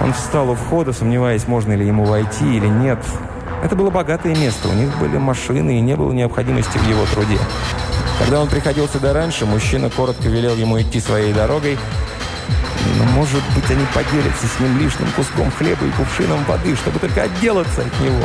Он 0.00 0.12
встал 0.12 0.50
у 0.50 0.54
входа, 0.54 0.92
сомневаясь, 0.92 1.46
можно 1.46 1.72
ли 1.74 1.86
ему 1.86 2.04
войти 2.04 2.56
или 2.56 2.66
нет. 2.66 2.98
Это 3.62 3.76
было 3.76 3.90
богатое 3.90 4.34
место, 4.34 4.68
у 4.68 4.72
них 4.72 4.96
были 4.98 5.18
машины 5.18 5.78
и 5.78 5.80
не 5.80 5.94
было 5.94 6.12
необходимости 6.12 6.78
в 6.78 6.88
его 6.88 7.04
труде. 7.06 7.38
Когда 8.18 8.40
он 8.40 8.48
приходил 8.48 8.88
сюда 8.88 9.12
раньше, 9.12 9.46
мужчина 9.46 9.90
коротко 9.90 10.28
велел 10.28 10.56
ему 10.56 10.80
идти 10.80 11.00
своей 11.00 11.32
дорогой, 11.32 11.78
но, 12.98 13.04
может 13.04 13.42
быть, 13.54 13.70
они 13.70 13.84
поделятся 13.94 14.46
с 14.46 14.58
ним 14.58 14.78
лишним 14.78 15.08
куском 15.14 15.50
хлеба 15.52 15.84
и 15.86 15.90
кувшином 15.90 16.44
воды, 16.44 16.74
чтобы 16.74 16.98
только 16.98 17.22
отделаться 17.22 17.82
от 17.82 18.00
него. 18.00 18.22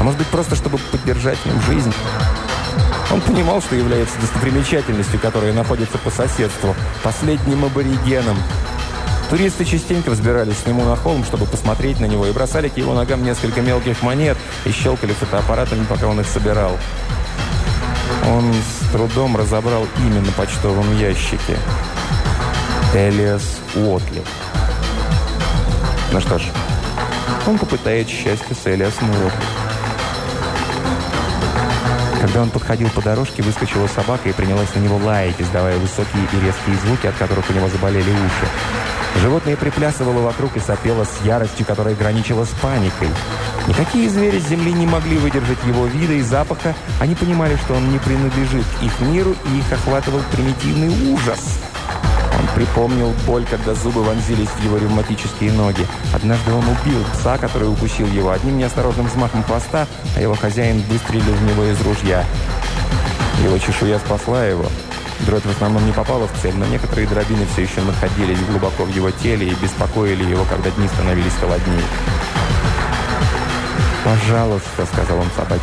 А 0.00 0.02
может 0.02 0.18
быть, 0.18 0.28
просто 0.28 0.56
чтобы 0.56 0.78
поддержать 0.90 1.38
в 1.38 1.46
нем 1.46 1.60
жизнь. 1.62 1.94
Он 3.14 3.20
понимал, 3.20 3.62
что 3.62 3.76
является 3.76 4.18
достопримечательностью, 4.18 5.20
которая 5.20 5.52
находится 5.52 5.98
по 5.98 6.10
соседству, 6.10 6.74
последним 7.04 7.64
аборигеном. 7.64 8.36
Туристы 9.30 9.64
частенько 9.64 10.10
взбирались 10.10 10.56
к 10.56 10.66
нему 10.66 10.82
на 10.82 10.96
холм, 10.96 11.24
чтобы 11.24 11.46
посмотреть 11.46 12.00
на 12.00 12.06
него, 12.06 12.26
и 12.26 12.32
бросали 12.32 12.68
к 12.68 12.76
его 12.76 12.92
ногам 12.92 13.22
несколько 13.22 13.62
мелких 13.62 14.02
монет 14.02 14.36
и 14.64 14.72
щелкали 14.72 15.12
фотоаппаратами, 15.12 15.84
пока 15.84 16.08
он 16.08 16.20
их 16.22 16.26
собирал. 16.26 16.76
Он 18.26 18.52
с 18.52 18.90
трудом 18.90 19.36
разобрал 19.36 19.86
имя 19.98 20.20
на 20.20 20.32
почтовом 20.32 20.98
ящике. 20.98 21.56
Элиас 22.96 23.58
Уотли. 23.76 24.24
Ну 26.10 26.20
что 26.20 26.40
ж, 26.40 26.42
он 27.46 27.58
попытает 27.58 28.08
счастье 28.08 28.56
с 28.60 28.66
Элиасом 28.66 29.08
Уотли. 29.10 29.63
Когда 32.34 32.46
он 32.46 32.50
подходил 32.50 32.90
по 32.90 33.00
дорожке, 33.00 33.44
выскочила 33.44 33.86
собака 33.86 34.28
и 34.28 34.32
принялась 34.32 34.74
на 34.74 34.80
него 34.80 34.96
лаять, 34.96 35.36
издавая 35.40 35.78
высокие 35.78 36.24
и 36.32 36.44
резкие 36.44 36.76
звуки, 36.84 37.06
от 37.06 37.14
которых 37.14 37.48
у 37.48 37.52
него 37.52 37.68
заболели 37.68 38.10
уши. 38.10 39.20
Животное 39.22 39.54
приплясывало 39.54 40.20
вокруг 40.20 40.56
и 40.56 40.58
сопело 40.58 41.04
с 41.04 41.24
яростью, 41.24 41.64
которая 41.64 41.94
граничила 41.94 42.44
с 42.44 42.48
паникой. 42.60 43.06
Никакие 43.68 44.10
звери 44.10 44.40
с 44.40 44.48
земли 44.48 44.72
не 44.72 44.84
могли 44.84 45.16
выдержать 45.16 45.62
его 45.64 45.86
вида 45.86 46.14
и 46.14 46.22
запаха. 46.22 46.74
Они 46.98 47.14
понимали, 47.14 47.54
что 47.54 47.74
он 47.74 47.92
не 47.92 48.00
принадлежит 48.00 48.66
их 48.82 49.00
миру, 49.02 49.36
и 49.52 49.58
их 49.60 49.72
охватывал 49.72 50.20
примитивный 50.32 51.12
ужас– 51.12 51.60
припомнил 52.54 53.12
боль, 53.26 53.44
когда 53.50 53.74
зубы 53.74 54.02
вонзились 54.02 54.48
в 54.48 54.64
его 54.64 54.78
ревматические 54.78 55.52
ноги. 55.52 55.86
Однажды 56.12 56.52
он 56.52 56.64
убил 56.64 57.04
пса, 57.12 57.38
который 57.38 57.68
укусил 57.68 58.06
его 58.06 58.30
одним 58.30 58.58
неосторожным 58.58 59.06
взмахом 59.06 59.42
хвоста, 59.42 59.86
а 60.16 60.20
его 60.20 60.34
хозяин 60.34 60.80
выстрелил 60.82 61.34
в 61.34 61.42
него 61.42 61.64
из 61.64 61.80
ружья. 61.80 62.24
Его 63.42 63.58
чешуя 63.58 63.98
спасла 63.98 64.44
его. 64.44 64.66
Дробь 65.20 65.44
в 65.44 65.50
основном 65.50 65.84
не 65.86 65.92
попала 65.92 66.26
в 66.26 66.42
цель, 66.42 66.54
но 66.54 66.66
некоторые 66.66 67.06
дробины 67.06 67.46
все 67.52 67.62
еще 67.62 67.80
находились 67.82 68.38
глубоко 68.40 68.84
в 68.84 68.94
его 68.94 69.10
теле 69.10 69.48
и 69.48 69.54
беспокоили 69.54 70.24
его, 70.24 70.44
когда 70.44 70.70
дни 70.70 70.88
становились 70.88 71.34
холоднее. 71.40 71.84
«Пожалуйста»,— 74.04 74.86
сказал 74.92 75.18
он 75.18 75.28
собаке. 75.36 75.62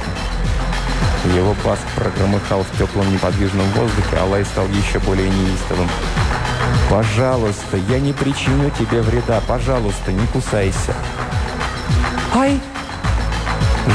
Его 1.35 1.55
бас 1.63 1.79
прогромыхал 1.95 2.63
в 2.63 2.77
теплом 2.77 3.11
неподвижном 3.13 3.69
воздухе, 3.73 4.17
а 4.19 4.25
лай 4.25 4.43
стал 4.43 4.67
еще 4.69 4.97
более 4.99 5.29
неистовым. 5.29 5.87
«Пожалуйста, 6.89 7.77
я 7.89 7.99
не 7.99 8.13
причиню 8.13 8.69
тебе 8.71 9.01
вреда. 9.01 9.41
Пожалуйста, 9.47 10.11
не 10.11 10.27
кусайся». 10.27 10.93
«Ай!» 12.35 12.59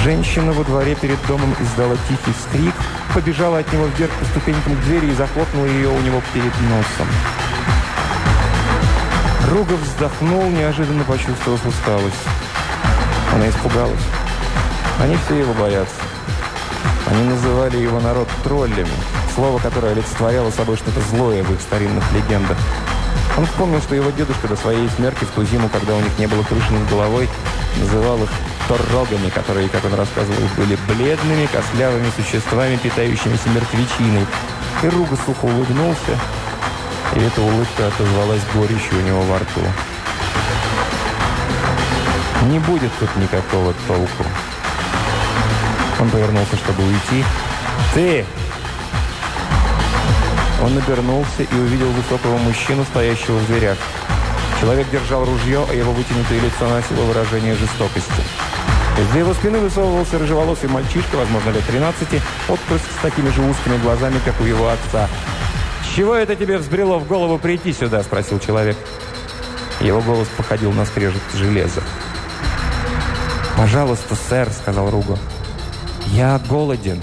Женщина 0.02 0.52
во 0.52 0.64
дворе 0.64 0.95
перед 0.95 1.18
домом 1.26 1.54
издала 1.61 1.97
тихий 2.09 2.33
вскрик, 2.37 2.75
побежала 3.14 3.59
от 3.59 3.73
него 3.73 3.87
вверх 3.87 4.12
по 4.12 4.25
ступенькам 4.26 4.75
к 4.76 4.80
двери 4.80 5.06
и 5.06 5.14
захлопнула 5.14 5.66
ее 5.66 5.88
у 5.88 6.00
него 6.00 6.21
перед 6.33 6.52
носом. 6.62 7.09
Ругов 9.50 9.80
вздохнул, 9.80 10.50
неожиданно 10.50 11.04
почувствовав 11.04 11.64
усталость. 11.64 12.14
Она 13.33 13.49
испугалась. 13.49 14.00
Они 15.00 15.16
все 15.25 15.37
его 15.37 15.54
боятся. 15.54 15.95
Они 17.06 17.23
называли 17.23 17.76
его 17.76 18.00
народ 18.00 18.28
троллями. 18.42 18.88
Слово, 19.37 19.59
которое 19.59 19.93
олицетворяло 19.93 20.50
собой 20.50 20.78
что-то 20.78 20.99
злое 21.11 21.43
в 21.43 21.52
их 21.52 21.61
старинных 21.61 22.02
легендах. 22.12 22.57
Он 23.37 23.45
вспомнил, 23.45 23.83
что 23.83 23.95
его 23.95 24.11
дедушка 24.11 24.49
до 24.49 24.57
своей 24.57 24.88
смерти 24.97 25.25
в 25.25 25.31
ту 25.33 25.45
зиму, 25.45 25.69
когда 25.69 25.95
у 25.95 26.00
них 26.00 26.19
не 26.19 26.26
было 26.26 26.43
крыши 26.43 26.73
над 26.73 26.88
головой, 26.88 27.28
называл 27.78 28.23
их 28.23 28.31
торрогами, 28.66 29.28
которые, 29.28 29.69
как 29.69 29.85
он 29.85 29.93
рассказывал, 29.93 30.40
были 30.57 30.78
бледными, 30.88 31.47
костлявыми 31.52 32.11
существами, 32.16 32.76
питающимися 32.76 33.50
мертвечиной. 33.50 34.26
И 34.83 34.88
Руга 34.88 35.19
сухо 35.26 35.45
улыбнулся, 35.45 36.19
и 37.14 37.21
эта 37.21 37.43
улыбка 37.43 37.88
отозвалась 37.88 38.40
горечью 38.55 38.99
у 38.99 39.02
него 39.02 39.21
во 39.21 39.37
рту. 39.37 39.61
Не 42.45 42.59
будет 42.61 42.90
тут 42.99 43.14
никакого 43.16 43.75
толку. 43.87 44.25
Он 46.00 46.09
повернулся, 46.09 46.57
чтобы 46.57 46.85
уйти. 46.85 47.23
«Ты!» 47.93 48.25
Он 50.62 50.76
обернулся 50.78 51.42
и 51.42 51.54
увидел 51.54 51.90
высокого 51.90 52.38
мужчину, 52.38 52.84
стоящего 52.84 53.36
в 53.38 53.46
дверях. 53.46 53.76
Человек 54.60 54.88
держал 54.90 55.25
ружье, 55.25 55.64
а 55.68 55.75
его 55.75 55.92
вытянутое 55.92 56.40
лицо 56.40 56.68
носило 56.68 57.04
выражение 57.04 57.54
жестокости. 57.54 58.22
Из-за 58.98 59.18
его 59.18 59.34
спины 59.34 59.58
высовывался 59.58 60.18
рыжеволосый 60.18 60.70
мальчишка, 60.70 61.16
возможно, 61.16 61.50
лет 61.50 61.64
13, 61.66 62.22
отпрыск 62.48 62.84
с 62.98 63.02
такими 63.02 63.28
же 63.28 63.42
узкими 63.42 63.76
глазами, 63.78 64.18
как 64.25 64.40
у 64.40 64.44
его 64.44 64.68
отца. 64.68 65.08
«Чего 65.94 66.14
это 66.14 66.34
тебе 66.34 66.56
взбрело 66.56 66.98
в 66.98 67.06
голову 67.06 67.38
прийти 67.38 67.75
сюда?»– 67.75 68.02
спросил 68.04 68.38
человек. 68.38 68.76
Его 69.80 70.00
голос 70.00 70.28
походил 70.36 70.72
на 70.72 70.86
скрежет 70.86 71.22
железа. 71.34 71.82
«Пожалуйста, 73.56 74.14
сэр»,– 74.14 74.50
сказал 74.62 74.90
Руго. 74.90 75.18
«Я 76.06 76.40
голоден». 76.48 77.02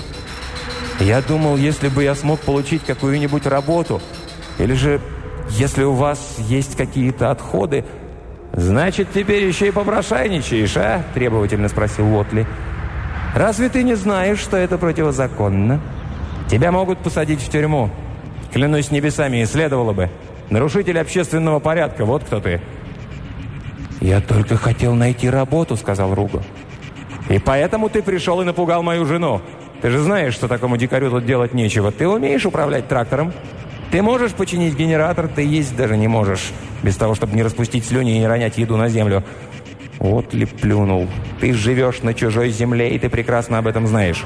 Я 1.00 1.22
думал, 1.22 1.58
если 1.58 1.90
бы 1.90 2.04
я 2.04 2.16
смог 2.16 2.40
получить 2.42 2.84
какую-нибудь 2.84 3.46
работу, 3.46 4.02
или 4.60 4.74
же, 4.74 5.02
если 5.50 5.84
у 5.84 5.94
вас 5.94 6.38
есть 6.40 6.76
какие-то 6.76 7.32
отходы... 7.32 7.86
«Значит, 8.56 9.08
теперь 9.12 9.46
еще 9.46 9.70
и 9.70 9.72
попрошайничаешь, 9.72 10.78
а?»– 10.78 11.04
требовательно 11.16 11.70
спросил 11.70 12.06
Уотли. 12.16 12.46
«Разве 13.34 13.68
ты 13.68 13.82
не 13.82 13.96
знаешь, 13.96 14.38
что 14.38 14.58
это 14.58 14.78
противозаконно? 14.78 15.82
Тебя 16.52 16.72
могут 16.72 17.00
посадить 17.00 17.42
в 17.42 17.50
тюрьму. 17.50 17.90
Клянусь 18.52 18.92
небесами, 18.92 19.42
и 19.42 19.46
следовало 19.48 19.94
бы. 19.94 20.12
Нарушитель 20.52 21.00
общественного 21.00 21.58
порядка, 21.58 22.06
вот 22.06 22.26
кто 22.26 22.40
ты». 22.40 22.62
«Я 24.02 24.22
только 24.22 24.56
хотел 24.56 24.94
найти 24.94 25.32
работу»,– 25.32 25.76
сказал 25.78 26.14
Руго. 26.14 26.44
«И 27.30 27.40
поэтому 27.40 27.90
ты 27.90 28.04
пришел 28.04 28.40
и 28.42 28.46
напугал 28.46 28.84
мою 28.84 29.04
жену?» 29.08 29.42
Ты 29.84 29.90
же 29.90 30.00
знаешь, 30.00 30.34
что 30.34 30.48
такому 30.48 30.78
дикарю 30.78 31.12
тут 31.12 31.26
делать 31.26 31.54
нечего. 31.54 31.92
Ты 31.92 32.08
умеешь 32.08 32.46
управлять 32.46 32.88
трактором? 32.88 33.34
Ты 33.92 34.02
можешь 34.02 34.32
починить 34.32 34.78
генератор, 34.78 35.28
ты 35.28 35.42
есть 35.44 35.76
даже 35.76 35.98
не 35.98 36.08
можешь. 36.08 36.54
Без 36.84 36.96
того, 36.96 37.16
чтобы 37.16 37.36
не 37.36 37.44
распустить 37.44 37.86
слюни 37.86 38.16
и 38.16 38.20
не 38.20 38.26
ронять 38.26 38.58
еду 38.58 38.78
на 38.78 38.88
землю. 38.88 39.26
Вот 40.00 40.34
ли 40.34 40.46
плюнул. 40.46 41.10
Ты 41.42 41.52
живешь 41.52 42.02
на 42.02 42.14
чужой 42.14 42.50
земле, 42.52 42.96
и 42.96 42.98
ты 42.98 43.10
прекрасно 43.10 43.58
об 43.58 43.68
этом 43.68 43.86
знаешь. 43.86 44.24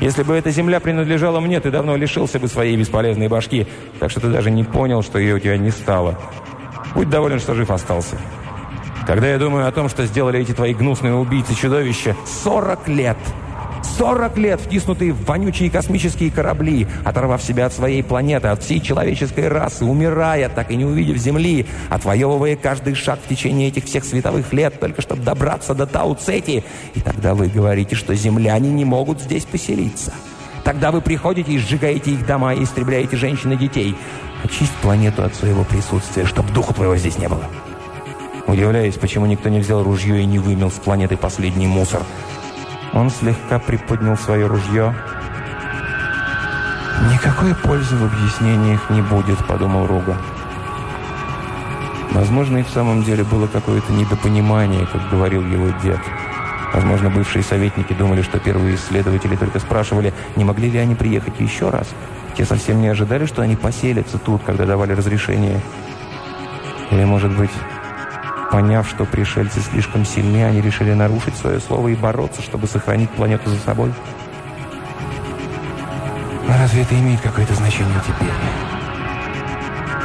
Если 0.00 0.24
бы 0.24 0.34
эта 0.34 0.50
земля 0.50 0.80
принадлежала 0.80 1.38
мне, 1.38 1.60
ты 1.60 1.70
давно 1.70 1.94
лишился 1.94 2.40
бы 2.40 2.48
своей 2.48 2.76
бесполезной 2.76 3.28
башки, 3.28 3.68
так 4.00 4.10
что 4.10 4.18
ты 4.18 4.26
даже 4.30 4.50
не 4.50 4.64
понял, 4.64 5.04
что 5.04 5.20
ее 5.20 5.36
у 5.36 5.38
тебя 5.38 5.58
не 5.58 5.70
стало. 5.70 6.18
Будь 6.96 7.08
доволен, 7.08 7.38
что 7.38 7.54
жив 7.54 7.70
остался. 7.70 8.16
Когда 9.06 9.28
я 9.28 9.38
думаю 9.38 9.68
о 9.68 9.70
том, 9.70 9.88
что 9.88 10.04
сделали 10.06 10.40
эти 10.40 10.50
твои 10.50 10.74
гнусные 10.74 11.14
убийцы-чудовища, 11.14 12.16
40 12.42 12.88
лет– 12.88 13.18
40 13.98 14.38
лет 14.38 14.60
втиснутые 14.60 15.12
в 15.12 15.24
вонючие 15.24 15.70
космические 15.70 16.30
корабли, 16.30 16.86
оторвав 17.04 17.42
себя 17.42 17.66
от 17.66 17.72
своей 17.72 18.04
планеты, 18.04 18.46
от 18.46 18.62
всей 18.62 18.80
человеческой 18.80 19.48
расы, 19.48 19.84
умирая, 19.84 20.48
так 20.48 20.70
и 20.70 20.76
не 20.76 20.84
увидев 20.84 21.16
Земли, 21.16 21.66
отвоевывая 21.88 22.54
каждый 22.54 22.94
шаг 22.94 23.18
в 23.24 23.28
течение 23.28 23.68
этих 23.68 23.86
всех 23.86 24.04
световых 24.04 24.52
лет, 24.52 24.78
только 24.78 25.02
чтобы 25.02 25.22
добраться 25.22 25.74
до 25.74 25.84
Тау-Цети. 25.84 26.62
И 26.94 27.00
тогда 27.00 27.34
вы 27.34 27.48
говорите, 27.48 27.96
что 27.96 28.14
земляне 28.14 28.70
не 28.70 28.84
могут 28.84 29.20
здесь 29.20 29.44
поселиться. 29.44 30.14
Тогда 30.62 30.92
вы 30.92 31.00
приходите 31.00 31.50
и 31.50 31.58
сжигаете 31.58 32.12
их 32.12 32.24
дома 32.24 32.54
и 32.54 32.62
истребляете 32.62 33.16
женщин 33.16 33.52
и 33.52 33.56
детей. 33.56 33.96
Очисть 34.44 34.74
планету 34.80 35.24
от 35.24 35.34
своего 35.34 35.64
присутствия, 35.64 36.24
чтобы 36.24 36.52
духу 36.52 36.72
твоего 36.72 36.96
здесь 36.96 37.18
не 37.18 37.28
было. 37.28 37.44
Удивляюсь, 38.46 38.94
почему 38.94 39.26
никто 39.26 39.48
не 39.48 39.58
взял 39.58 39.82
ружье 39.82 40.22
и 40.22 40.24
не 40.24 40.38
вымел 40.38 40.70
с 40.70 40.74
планеты 40.74 41.16
последний 41.16 41.66
мусор. 41.66 42.02
Он 42.92 43.10
слегка 43.10 43.58
приподнял 43.58 44.16
свое 44.16 44.46
ружье. 44.46 44.94
«Никакой 47.12 47.54
пользы 47.54 47.96
в 47.96 48.04
объяснениях 48.04 48.90
не 48.90 49.02
будет»,— 49.02 49.38
подумал 49.48 49.86
Руга. 49.86 50.16
Возможно, 52.10 52.58
и 52.58 52.62
в 52.62 52.70
самом 52.70 53.02
деле 53.02 53.22
было 53.22 53.46
какое-то 53.46 53.92
недопонимание, 53.92 54.86
как 54.86 55.08
говорил 55.10 55.44
его 55.46 55.68
дед. 55.82 56.00
Возможно, 56.72 57.10
бывшие 57.10 57.42
советники 57.42 57.92
думали, 57.92 58.22
что 58.22 58.38
первые 58.38 58.76
исследователи 58.76 59.36
только 59.36 59.58
спрашивали, 59.58 60.12
не 60.36 60.44
могли 60.44 60.70
ли 60.70 60.78
они 60.78 60.94
приехать 60.94 61.38
еще 61.38 61.70
раз. 61.70 61.88
Те 62.36 62.44
совсем 62.44 62.80
не 62.80 62.88
ожидали, 62.88 63.26
что 63.26 63.42
они 63.42 63.56
поселятся 63.56 64.18
тут, 64.18 64.42
когда 64.44 64.64
давали 64.64 64.92
разрешение. 64.92 65.60
Или, 66.90 67.04
может 67.04 67.36
быть, 67.36 67.50
Поняв, 68.50 68.88
что 68.88 69.04
пришельцы 69.04 69.60
слишком 69.60 70.06
сильны, 70.06 70.44
они 70.44 70.60
решили 70.60 70.94
нарушить 70.94 71.36
свое 71.36 71.60
слово 71.60 71.88
и 71.88 71.94
бороться, 71.94 72.40
чтобы 72.40 72.66
сохранить 72.66 73.10
планету 73.10 73.50
за 73.50 73.58
собой. 73.58 73.92
Но 76.46 76.54
разве 76.56 76.82
это 76.82 76.94
имеет 76.94 77.20
какое-то 77.20 77.54
значение 77.54 78.00
теперь? 78.06 78.32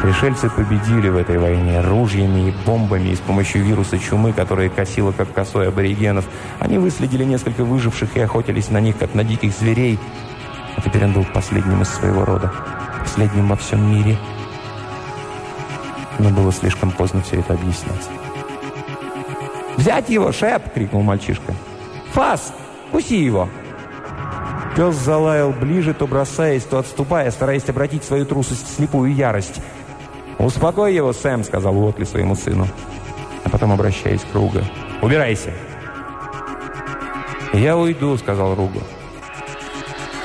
Пришельцы 0.01 0.49
победили 0.49 1.07
в 1.07 1.15
этой 1.15 1.37
войне 1.37 1.79
ружьями 1.79 2.49
и 2.49 2.53
бомбами 2.65 3.07
и 3.09 3.15
с 3.15 3.19
помощью 3.19 3.63
вируса 3.63 3.97
чумы, 3.97 4.33
которая 4.33 4.67
косила 4.67 5.13
как 5.13 5.31
косой 5.31 5.69
аборигенов. 5.69 6.25
Они 6.59 6.77
выследили 6.77 7.23
несколько 7.23 7.63
выживших 7.63 8.17
и 8.17 8.19
охотились 8.19 8.69
на 8.69 8.81
них, 8.81 8.97
как 8.97 9.13
на 9.13 9.23
диких 9.23 9.53
зверей. 9.53 9.97
А 10.75 10.81
теперь 10.81 11.05
он 11.05 11.13
был 11.13 11.23
последним 11.23 11.81
из 11.81 11.87
своего 11.87 12.25
рода, 12.25 12.51
последним 12.99 13.47
во 13.47 13.55
всем 13.55 13.89
мире. 13.89 14.17
Но 16.19 16.29
было 16.29 16.51
слишком 16.51 16.91
поздно 16.91 17.21
все 17.21 17.37
это 17.37 17.53
объяснять. 17.53 18.09
«Взять 19.77 20.09
его, 20.09 20.31
Шеп!»— 20.31 20.73
крикнул 20.75 21.01
мальчишка. 21.01 21.53
«Фас! 22.13 22.53
Куси 22.91 23.23
его!» 23.23 23.49
Пес 24.75 24.95
залаял 24.95 25.51
ближе, 25.51 25.93
то 25.93 26.07
бросаясь, 26.07 26.63
то 26.63 26.79
отступая, 26.79 27.29
стараясь 27.31 27.69
обратить 27.69 28.03
свою 28.03 28.25
трусость 28.25 28.67
в 28.67 28.75
слепую 28.75 29.13
ярость. 29.13 29.59
«Успокой 30.39 30.95
его, 30.95 31.13
Сэм!»— 31.13 31.43
сказал 31.45 31.77
Уотли 31.77 32.05
своему 32.05 32.35
сыну. 32.35 32.67
А 33.43 33.49
потом, 33.49 33.71
обращаясь 33.71 34.21
к 34.21 34.33
Руга. 34.33 34.63
«Убирайся!» 35.01 35.51
«Я 37.53 37.77
уйду»,— 37.77 38.17
сказал 38.17 38.55
Руга. 38.55 38.79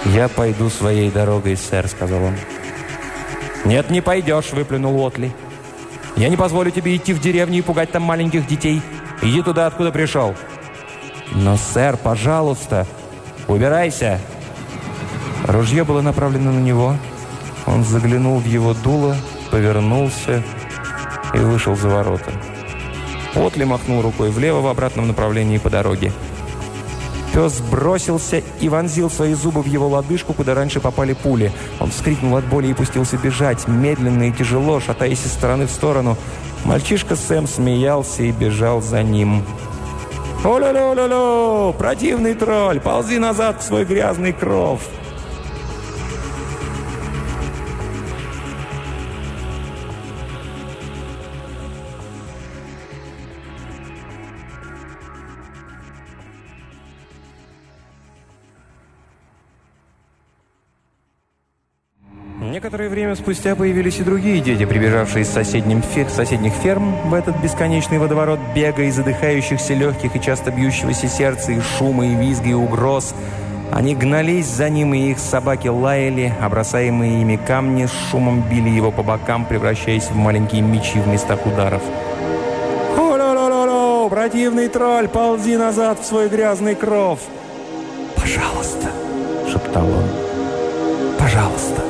«Я 0.06 0.28
пойду 0.28 0.70
своей 0.70 1.10
дорогой, 1.10 1.56
сэр»,— 1.56 1.86
сказал 1.88 2.22
он. 2.22 2.34
«Нет, 3.64 3.90
не 3.90 4.00
пойдешь»,— 4.00 4.50
выплюнул 4.52 4.98
Уотли. 4.98 5.32
«Я 6.16 6.30
не 6.30 6.36
позволю 6.36 6.70
тебе 6.70 6.96
идти 6.96 7.12
в 7.12 7.20
деревню 7.20 7.58
и 7.58 7.62
пугать 7.62 7.90
там 7.90 8.02
маленьких 8.02 8.46
детей. 8.46 8.80
Иди 9.22 9.42
туда, 9.42 9.66
откуда 9.66 9.92
пришел». 9.92 10.34
«Но, 11.34 11.56
сэр, 11.56 11.96
пожалуйста, 11.96 12.86
убирайся!» 13.46 14.20
Ружье 15.46 15.84
было 15.84 16.00
направлено 16.00 16.52
на 16.52 16.58
него. 16.58 16.96
Он 17.66 17.84
заглянул 17.84 18.38
в 18.38 18.46
его 18.46 18.74
дуло, 18.74 19.16
повернулся 19.50 20.42
и 21.34 21.38
вышел 21.38 21.76
за 21.76 21.88
ворота. 21.88 22.32
Отли 23.34 23.64
махнул 23.64 24.02
рукой 24.02 24.30
влево 24.30 24.60
в 24.60 24.66
обратном 24.66 25.06
направлении 25.06 25.58
по 25.58 25.70
дороге. 25.70 26.12
Пес 27.32 27.60
бросился 27.60 28.42
и 28.60 28.68
вонзил 28.68 29.10
свои 29.10 29.34
зубы 29.34 29.62
в 29.62 29.66
его 29.66 29.86
лодыжку, 29.86 30.32
куда 30.32 30.54
раньше 30.54 30.80
попали 30.80 31.12
пули. 31.12 31.52
Он 31.78 31.90
вскрикнул 31.90 32.36
от 32.36 32.44
боли 32.46 32.68
и 32.68 32.74
пустился 32.74 33.16
бежать, 33.16 33.68
медленно 33.68 34.24
и 34.24 34.32
тяжело, 34.32 34.80
шатаясь 34.80 35.24
из 35.24 35.32
стороны 35.32 35.66
в 35.66 35.70
сторону. 35.70 36.16
Мальчишка 36.64 37.16
Сэм 37.16 37.46
смеялся 37.46 38.22
и 38.22 38.32
бежал 38.32 38.82
за 38.82 39.02
ним. 39.02 39.44
«О-ля-ля-ля-ля! 40.44 41.72
Противный 41.72 42.34
тролль! 42.34 42.80
Ползи 42.80 43.18
назад 43.18 43.60
в 43.60 43.64
свой 43.64 43.84
грязный 43.84 44.32
кров!» 44.32 44.82
Некоторое 62.48 62.88
время 62.88 63.14
спустя 63.14 63.54
появились 63.54 63.98
и 63.98 64.02
другие 64.02 64.40
дети, 64.40 64.64
прибежавшие 64.64 65.22
из 65.22 65.28
соседних, 65.28 65.84
фер... 65.84 66.08
соседних 66.08 66.54
ферм 66.54 67.10
в 67.10 67.12
этот 67.12 67.36
бесконечный 67.42 67.98
водоворот 67.98 68.40
бега 68.54 68.84
и 68.84 68.90
задыхающихся 68.90 69.74
легких 69.74 70.16
и 70.16 70.20
часто 70.20 70.50
бьющегося 70.50 71.08
сердца, 71.08 71.52
и 71.52 71.60
шума, 71.60 72.06
и 72.06 72.14
визга, 72.14 72.48
и 72.48 72.54
угроз. 72.54 73.14
Они 73.70 73.94
гнались 73.94 74.46
за 74.46 74.70
ним, 74.70 74.94
и 74.94 75.10
их 75.10 75.18
собаки 75.18 75.68
лаяли, 75.68 76.32
а 76.40 76.48
бросаемые 76.48 77.20
ими 77.20 77.36
камни 77.36 77.84
с 77.84 78.10
шумом 78.10 78.42
били 78.48 78.70
его 78.70 78.92
по 78.92 79.02
бокам, 79.02 79.44
превращаясь 79.44 80.08
в 80.08 80.16
маленькие 80.16 80.62
мечи 80.62 80.98
в 81.00 81.06
местах 81.06 81.44
ударов. 81.44 81.82
«Хо-ля-ля-ля-ля! 82.96 84.08
Противный 84.08 84.68
тролль, 84.68 85.08
ползи 85.08 85.56
назад 85.56 86.00
в 86.00 86.06
свой 86.06 86.30
грязный 86.30 86.74
кров!» 86.74 87.18
«Пожалуйста!»— 88.16 88.88
шептал 89.52 89.84
он. 89.84 90.04
«Пожалуйста!» 91.18 91.87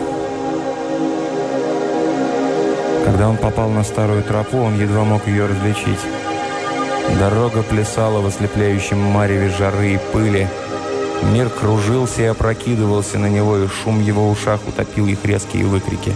Когда 3.18 3.30
он 3.30 3.36
попал 3.36 3.68
на 3.70 3.82
старую 3.82 4.22
тропу, 4.22 4.58
он 4.58 4.78
едва 4.78 5.02
мог 5.02 5.26
ее 5.26 5.46
различить. 5.46 5.98
Дорога 7.18 7.64
плясала 7.64 8.20
в 8.20 8.26
ослепляющем 8.26 8.96
мареве 8.96 9.48
жары 9.48 9.94
и 9.94 9.98
пыли. 10.12 10.46
Мир 11.32 11.48
кружился 11.48 12.22
и 12.22 12.26
опрокидывался 12.26 13.18
на 13.18 13.26
него, 13.26 13.58
и 13.58 13.66
шум 13.66 14.00
его 14.00 14.30
ушах 14.30 14.60
утопил 14.68 15.08
их 15.08 15.24
резкие 15.24 15.64
выкрики. 15.64 16.12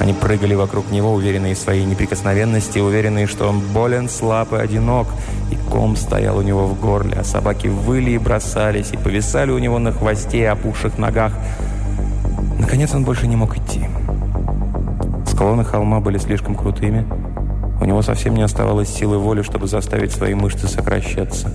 Они 0.00 0.12
прыгали 0.12 0.56
вокруг 0.56 0.90
него, 0.90 1.14
уверенные 1.14 1.54
в 1.54 1.58
своей 1.58 1.84
неприкосновенности, 1.84 2.80
уверенные, 2.80 3.28
что 3.28 3.46
он 3.46 3.60
болен, 3.60 4.08
слаб 4.08 4.52
и 4.52 4.56
одинок, 4.56 5.06
и 5.52 5.56
ком 5.70 5.94
стоял 5.94 6.38
у 6.38 6.42
него 6.42 6.66
в 6.66 6.80
горле, 6.80 7.18
а 7.20 7.22
собаки 7.22 7.68
выли 7.68 8.10
и 8.10 8.18
бросались, 8.18 8.90
и 8.90 8.96
повисали 8.96 9.52
у 9.52 9.58
него 9.58 9.78
на 9.78 9.92
хвосте 9.92 10.38
и 10.38 10.44
опухших 10.44 10.98
ногах. 10.98 11.34
Наконец 12.58 12.92
он 12.94 13.04
больше 13.04 13.28
не 13.28 13.36
мог 13.36 13.56
идти. 13.56 13.86
Склоны 15.34 15.64
холма 15.64 15.98
были 15.98 16.16
слишком 16.18 16.54
крутыми. 16.54 17.04
У 17.80 17.84
него 17.84 18.02
совсем 18.02 18.34
не 18.34 18.42
оставалось 18.42 18.88
силы 18.88 19.18
воли, 19.18 19.42
чтобы 19.42 19.66
заставить 19.66 20.12
свои 20.12 20.32
мышцы 20.32 20.68
сокращаться. 20.68 21.52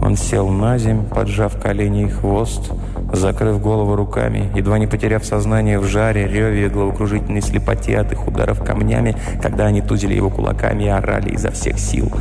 Он 0.00 0.16
сел 0.16 0.48
на 0.48 0.78
земь, 0.78 1.04
поджав 1.04 1.60
колени 1.60 2.04
и 2.04 2.08
хвост, 2.08 2.70
закрыв 3.12 3.60
голову 3.60 3.96
руками, 3.96 4.52
едва 4.54 4.78
не 4.78 4.86
потеряв 4.86 5.24
сознание 5.24 5.80
в 5.80 5.86
жаре, 5.86 6.28
реве 6.28 6.66
и 6.66 6.68
головокружительной 6.68 7.42
слепоте 7.42 7.98
от 7.98 8.12
их 8.12 8.28
ударов 8.28 8.62
камнями, 8.62 9.16
когда 9.42 9.66
они 9.66 9.82
тузили 9.82 10.14
его 10.14 10.30
кулаками 10.30 10.84
и 10.84 10.88
орали 10.88 11.30
изо 11.30 11.50
всех 11.50 11.80
сил. 11.80 12.12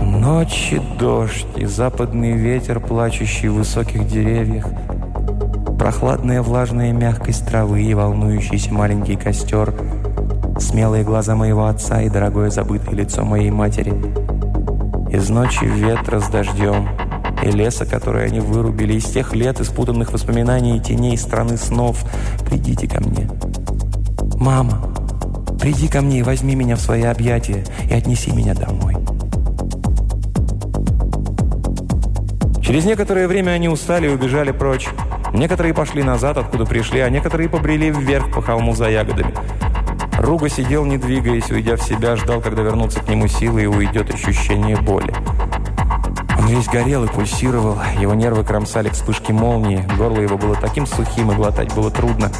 Ночь 0.00 0.72
и 0.72 0.80
дождь, 0.98 1.46
и 1.56 1.66
западный 1.66 2.32
ветер, 2.32 2.80
плачущий 2.80 3.48
в 3.48 3.56
высоких 3.56 4.08
деревьях– 4.08 4.64
Прохладная 5.78 6.42
влажная 6.42 6.92
мягкость 6.92 7.46
травы 7.46 7.82
и 7.82 7.94
волнующийся 7.94 8.74
маленький 8.74 9.14
костер, 9.14 9.72
смелые 10.58 11.04
глаза 11.04 11.36
моего 11.36 11.66
отца 11.66 12.02
и 12.02 12.10
дорогое 12.10 12.50
забытое 12.50 12.96
лицо 12.96 13.24
моей 13.24 13.50
матери. 13.50 13.94
Из 15.10 15.30
ночи 15.30 15.64
ветра 15.64 16.18
с 16.18 16.28
дождем, 16.28 16.88
и 17.42 17.50
леса, 17.50 17.86
который 17.86 18.26
они 18.26 18.40
вырубили, 18.40 18.94
из 18.94 19.04
тех 19.04 19.34
лет 19.34 19.60
испутанных 19.60 20.12
воспоминаний 20.12 20.76
и 20.76 20.80
теней 20.80 21.16
страны 21.16 21.56
снов. 21.56 22.04
Придите 22.44 22.88
ко 22.88 23.00
мне. 23.00 23.30
Мама, 24.34 24.82
приди 25.60 25.86
ко 25.88 26.00
мне 26.00 26.18
и 26.18 26.22
возьми 26.22 26.56
меня 26.56 26.74
в 26.74 26.80
свои 26.80 27.04
объятия 27.04 27.64
и 27.88 27.94
отнеси 27.94 28.32
меня 28.32 28.54
домой. 28.54 28.96
Через 32.62 32.84
некоторое 32.84 33.28
время 33.28 33.52
они 33.52 33.68
устали 33.68 34.08
и 34.08 34.12
убежали 34.12 34.50
прочь. 34.50 34.88
Некоторые 35.32 35.74
пошли 35.74 36.02
назад, 36.02 36.38
откуда 36.38 36.64
пришли, 36.64 37.00
а 37.00 37.10
некоторые 37.10 37.48
побрели 37.48 37.90
вверх 37.90 38.32
по 38.32 38.42
холму 38.42 38.74
за 38.74 38.88
ягодами. 38.88 39.34
Руга 40.18 40.48
сидел, 40.48 40.84
не 40.84 40.98
двигаясь, 40.98 41.50
уйдя 41.50 41.76
в 41.76 41.82
себя, 41.82 42.16
ждал, 42.16 42.40
когда 42.40 42.62
вернутся 42.62 43.00
к 43.00 43.08
нему 43.08 43.28
силы 43.28 43.62
и 43.62 43.66
уйдет 43.66 44.12
ощущение 44.12 44.76
боли. 44.76 45.14
Он 46.38 46.46
весь 46.46 46.66
горел 46.66 47.04
и 47.04 47.08
пульсировал, 47.08 47.78
его 48.00 48.14
нервы 48.14 48.44
кромсали 48.44 48.88
вспышки 48.88 49.32
молнии, 49.32 49.86
горло 49.96 50.20
его 50.20 50.38
было 50.38 50.56
таким 50.56 50.86
сухим, 50.86 51.30
и 51.30 51.34
глотать 51.34 51.72
было 51.74 51.90
трудно, 51.90 52.30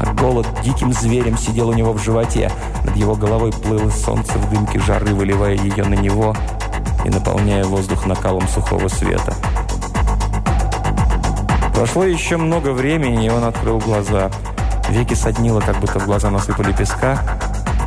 а 0.00 0.12
голод 0.14 0.46
диким 0.64 0.92
зверем 0.92 1.36
сидел 1.36 1.68
у 1.68 1.72
него 1.74 1.92
в 1.92 2.02
животе. 2.02 2.50
Над 2.84 2.96
его 2.96 3.14
головой 3.14 3.52
плыло 3.52 3.90
солнце 3.90 4.32
в 4.38 4.50
дымке 4.50 4.78
жары, 4.80 5.14
выливая 5.14 5.54
ее 5.54 5.84
на 5.84 5.94
него 5.94 6.34
и 7.04 7.10
наполняя 7.10 7.64
воздух 7.64 8.06
накалом 8.06 8.46
сухого 8.48 8.88
света. 8.88 9.34
Прошло 11.78 12.02
еще 12.02 12.38
много 12.38 12.72
времени, 12.72 13.26
и 13.26 13.30
он 13.30 13.44
открыл 13.44 13.78
глаза. 13.78 14.32
Веки 14.88 15.14
соднило, 15.14 15.60
как 15.60 15.78
будто 15.78 16.00
в 16.00 16.06
глаза 16.06 16.28
насыпали 16.28 16.72
песка. 16.72 17.22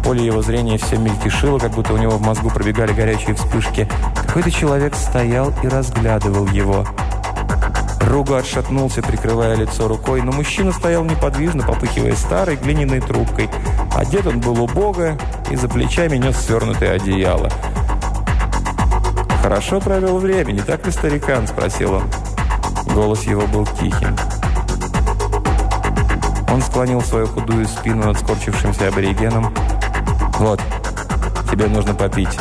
Поле 0.05 0.25
его 0.25 0.41
зрения 0.41 0.77
все 0.77 0.95
мельтешило, 0.95 1.59
как 1.59 1.73
будто 1.73 1.93
у 1.93 1.97
него 1.97 2.11
в 2.11 2.21
мозгу 2.21 2.49
пробегали 2.49 2.93
горячие 2.93 3.35
вспышки. 3.35 3.89
Какой-то 4.15 4.49
человек 4.49 4.95
стоял 4.95 5.53
и 5.61 5.67
разглядывал 5.67 6.47
его. 6.47 6.87
Руга 7.99 8.37
отшатнулся, 8.37 9.01
прикрывая 9.01 9.57
лицо 9.57 9.89
рукой, 9.89 10.21
но 10.21 10.31
мужчина 10.31 10.71
стоял 10.71 11.03
неподвижно, 11.03 11.63
попыхивая 11.67 12.15
старой 12.15 12.55
глиняной 12.55 13.01
трубкой. 13.01 13.49
Одет 13.93 14.25
он 14.25 14.39
был 14.39 14.63
убого, 14.63 15.17
и 15.49 15.57
за 15.57 15.67
плечами 15.67 16.15
нес 16.15 16.37
свернутое 16.37 16.93
одеяло. 16.93 17.49
«Хорошо 19.41 19.81
провел 19.81 20.17
время, 20.17 20.53
не 20.53 20.61
так 20.61 20.85
ли, 20.85 20.93
старикан?»– 20.93 21.45
спросил 21.49 21.95
он. 21.95 22.03
Голос 22.93 23.23
его 23.23 23.47
был 23.47 23.65
тихим. 23.65 24.15
Он 26.51 26.61
склонил 26.61 27.01
свою 27.01 27.25
худую 27.27 27.65
спину 27.65 28.07
над 28.07 28.19
скорчившимся 28.19 28.89
аборигеном. 28.89 29.53
«Вот, 30.39 30.59
тебе 31.49 31.67
нужно 31.67 31.93
попить». 31.93 32.37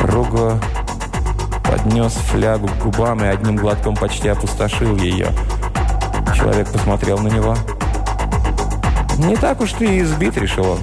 Руго 0.00 0.60
поднес 1.64 2.12
флягу 2.12 2.68
к 2.68 2.78
губам 2.82 3.24
и 3.24 3.26
одним 3.26 3.56
глотком 3.56 3.96
почти 3.96 4.28
опустошил 4.28 4.96
ее. 4.96 5.28
Человек 6.36 6.70
посмотрел 6.70 7.18
на 7.18 7.28
него. 7.28 7.56
«Не 9.16 9.36
так 9.36 9.62
уж 9.62 9.72
ты 9.72 10.00
избит»,— 10.00 10.36
решил 10.38 10.72
он. 10.72 10.78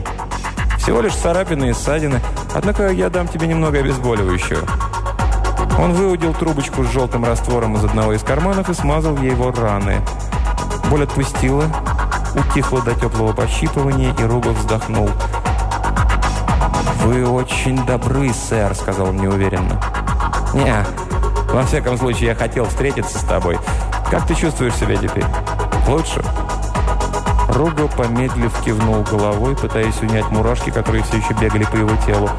«Всего 0.80 1.02
лишь 1.02 1.16
царапины 1.16 1.70
и 1.70 1.74
ссадины. 1.74 2.20
Однако 2.56 2.90
я 2.90 3.12
дам 3.12 3.28
тебе 3.28 3.46
немного 3.46 3.78
обезболивающего». 3.78 4.91
Он 5.80 5.94
выудил 5.94 6.34
трубочку 6.34 6.84
с 6.84 6.92
желтым 6.92 7.26
раствором 7.26 7.76
из 7.76 7.84
одного 7.84 8.14
из 8.14 8.24
карманов 8.24 8.70
и 8.70 8.74
смазал 8.74 9.18
ей 9.18 9.32
его 9.32 9.52
раны. 9.52 10.02
Боль 10.90 11.04
отпустила, 11.04 11.66
утихла 12.36 12.82
до 12.82 12.94
теплого 12.94 13.34
пощипывания, 13.34 14.14
и 14.14 14.24
Ругов 14.24 14.58
вздохнул. 14.58 15.10
«Вы 17.04 17.28
очень 17.28 17.84
добры, 17.86 18.32
сэр»,— 18.34 18.76
сказал 18.76 19.10
он 19.10 19.18
неуверенно. 19.18 19.82
«Не, 20.54 20.86
во 21.52 21.64
всяком 21.64 21.98
случае, 21.98 22.30
я 22.30 22.36
хотел 22.36 22.66
встретиться 22.66 23.18
с 23.18 23.24
тобой. 23.24 23.58
Как 24.10 24.28
ты 24.28 24.36
чувствуешь 24.36 24.76
себя 24.76 24.98
теперь? 24.98 25.26
Лучше?» 25.88 26.22
Руго, 27.50 27.88
помедлив, 27.88 28.54
кивнул 28.64 29.04
головой, 29.04 29.56
пытаясь 29.56 30.00
унять 30.02 30.30
мурашки, 30.32 30.70
которые 30.70 31.04
все 31.04 31.18
еще 31.18 31.34
бегали 31.34 31.66
по 31.66 31.76
его 31.76 31.92
телу. 32.06 32.30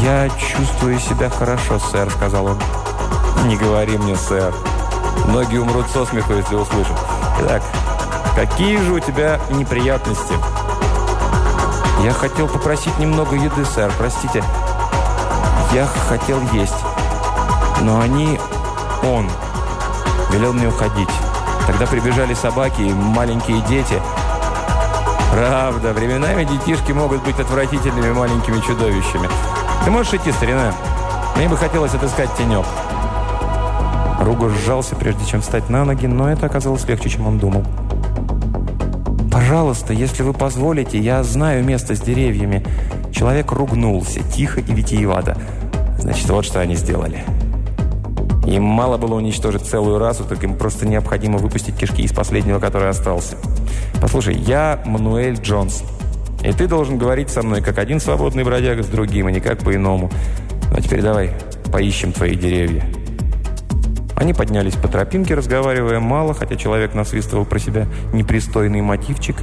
«Я 0.00 0.28
чувствую 0.30 0.98
себя 0.98 1.30
хорошо, 1.30 1.78
сэр»,— 1.78 2.10
сказал 2.16 2.46
он. 2.46 2.58
«Не 3.46 3.56
говори 3.56 3.96
мне, 3.98 4.16
сэр. 4.16 4.52
Многие 5.26 5.58
умрут 5.58 5.86
со 5.92 6.04
смеху, 6.04 6.32
если 6.32 6.56
услышат. 6.56 6.96
Итак, 7.40 7.62
какие 8.34 8.78
же 8.78 8.94
у 8.94 8.98
тебя 9.00 9.38
неприятности?» 9.50 10.34
«Я 12.02 12.12
хотел 12.12 12.48
попросить 12.48 12.98
немного 12.98 13.36
еды, 13.36 13.64
сэр, 13.64 13.92
простите. 13.96 14.42
Я 15.72 15.86
хотел 16.08 16.40
есть. 16.52 16.74
Но 17.80 18.00
они... 18.00 18.40
Он 19.04 19.28
велел 20.30 20.52
мне 20.52 20.68
уходить. 20.68 21.08
Тогда 21.66 21.86
прибежали 21.86 22.34
собаки 22.34 22.80
и 22.82 22.92
маленькие 22.92 23.60
дети». 23.62 24.00
«Правда, 25.32 25.92
временами 25.92 26.44
детишки 26.44 26.92
могут 26.92 27.22
быть 27.22 27.40
отвратительными 27.40 28.12
маленькими 28.12 28.60
чудовищами. 28.60 29.28
Ты 29.84 29.90
можешь 29.90 30.14
идти, 30.14 30.30
старина? 30.32 30.72
Мне 31.36 31.48
бы 31.48 31.56
хотелось 31.56 31.94
отыскать 31.94 32.30
тенек». 32.36 32.64
Руго 34.20 34.48
сжался, 34.50 34.94
прежде 34.94 35.24
чем 35.26 35.40
встать 35.40 35.68
на 35.68 35.84
ноги, 35.84 36.06
но 36.06 36.30
это 36.30 36.46
оказалось 36.46 36.86
легче, 36.86 37.08
чем 37.08 37.26
он 37.26 37.38
думал. 37.38 37.64
«Пожалуйста, 39.32 39.92
если 39.92 40.22
вы 40.22 40.32
позволите, 40.32 40.98
я 40.98 41.22
знаю 41.24 41.64
место 41.64 41.96
с 41.96 42.00
деревьями». 42.00 42.64
Человек 43.12 43.52
ругнулся, 43.52 44.20
тихо 44.22 44.60
и 44.60 44.72
витиевато. 44.72 45.36
Значит, 45.98 46.28
вот 46.30 46.44
что 46.44 46.60
они 46.60 46.74
сделали. 46.76 47.24
Им 48.46 48.64
мало 48.64 48.98
было 48.98 49.14
уничтожить 49.14 49.62
целую 49.62 49.98
расу, 49.98 50.24
так 50.24 50.42
им 50.42 50.56
просто 50.56 50.86
необходимо 50.86 51.38
выпустить 51.38 51.76
кишки 51.76 52.02
из 52.02 52.12
последнего, 52.12 52.58
который 52.58 52.88
остался. 52.88 53.36
Послушай, 54.00 54.34
я 54.34 54.80
Мануэль 54.84 55.40
Джонс. 55.40 55.84
И 56.44 56.52
ты 56.52 56.66
должен 56.66 56.98
говорить 56.98 57.30
со 57.30 57.42
мной, 57.42 57.62
как 57.62 57.78
один 57.78 58.00
свободный 58.00 58.44
бродяга 58.44 58.82
с 58.82 58.88
другим, 58.88 59.28
и 59.28 59.32
никак 59.32 59.58
по-иному. 59.58 60.10
Ну, 60.70 60.76
а 60.76 60.80
теперь 60.80 61.02
давай 61.02 61.30
поищем 61.70 62.12
твои 62.12 62.34
деревья». 62.34 62.84
Они 64.16 64.34
поднялись 64.34 64.74
по 64.74 64.86
тропинке, 64.86 65.34
разговаривая 65.34 65.98
мало, 65.98 66.32
хотя 66.34 66.54
человек 66.56 66.94
насвистывал 66.94 67.44
про 67.44 67.58
себя 67.58 67.86
непристойный 68.12 68.80
мотивчик, 68.80 69.36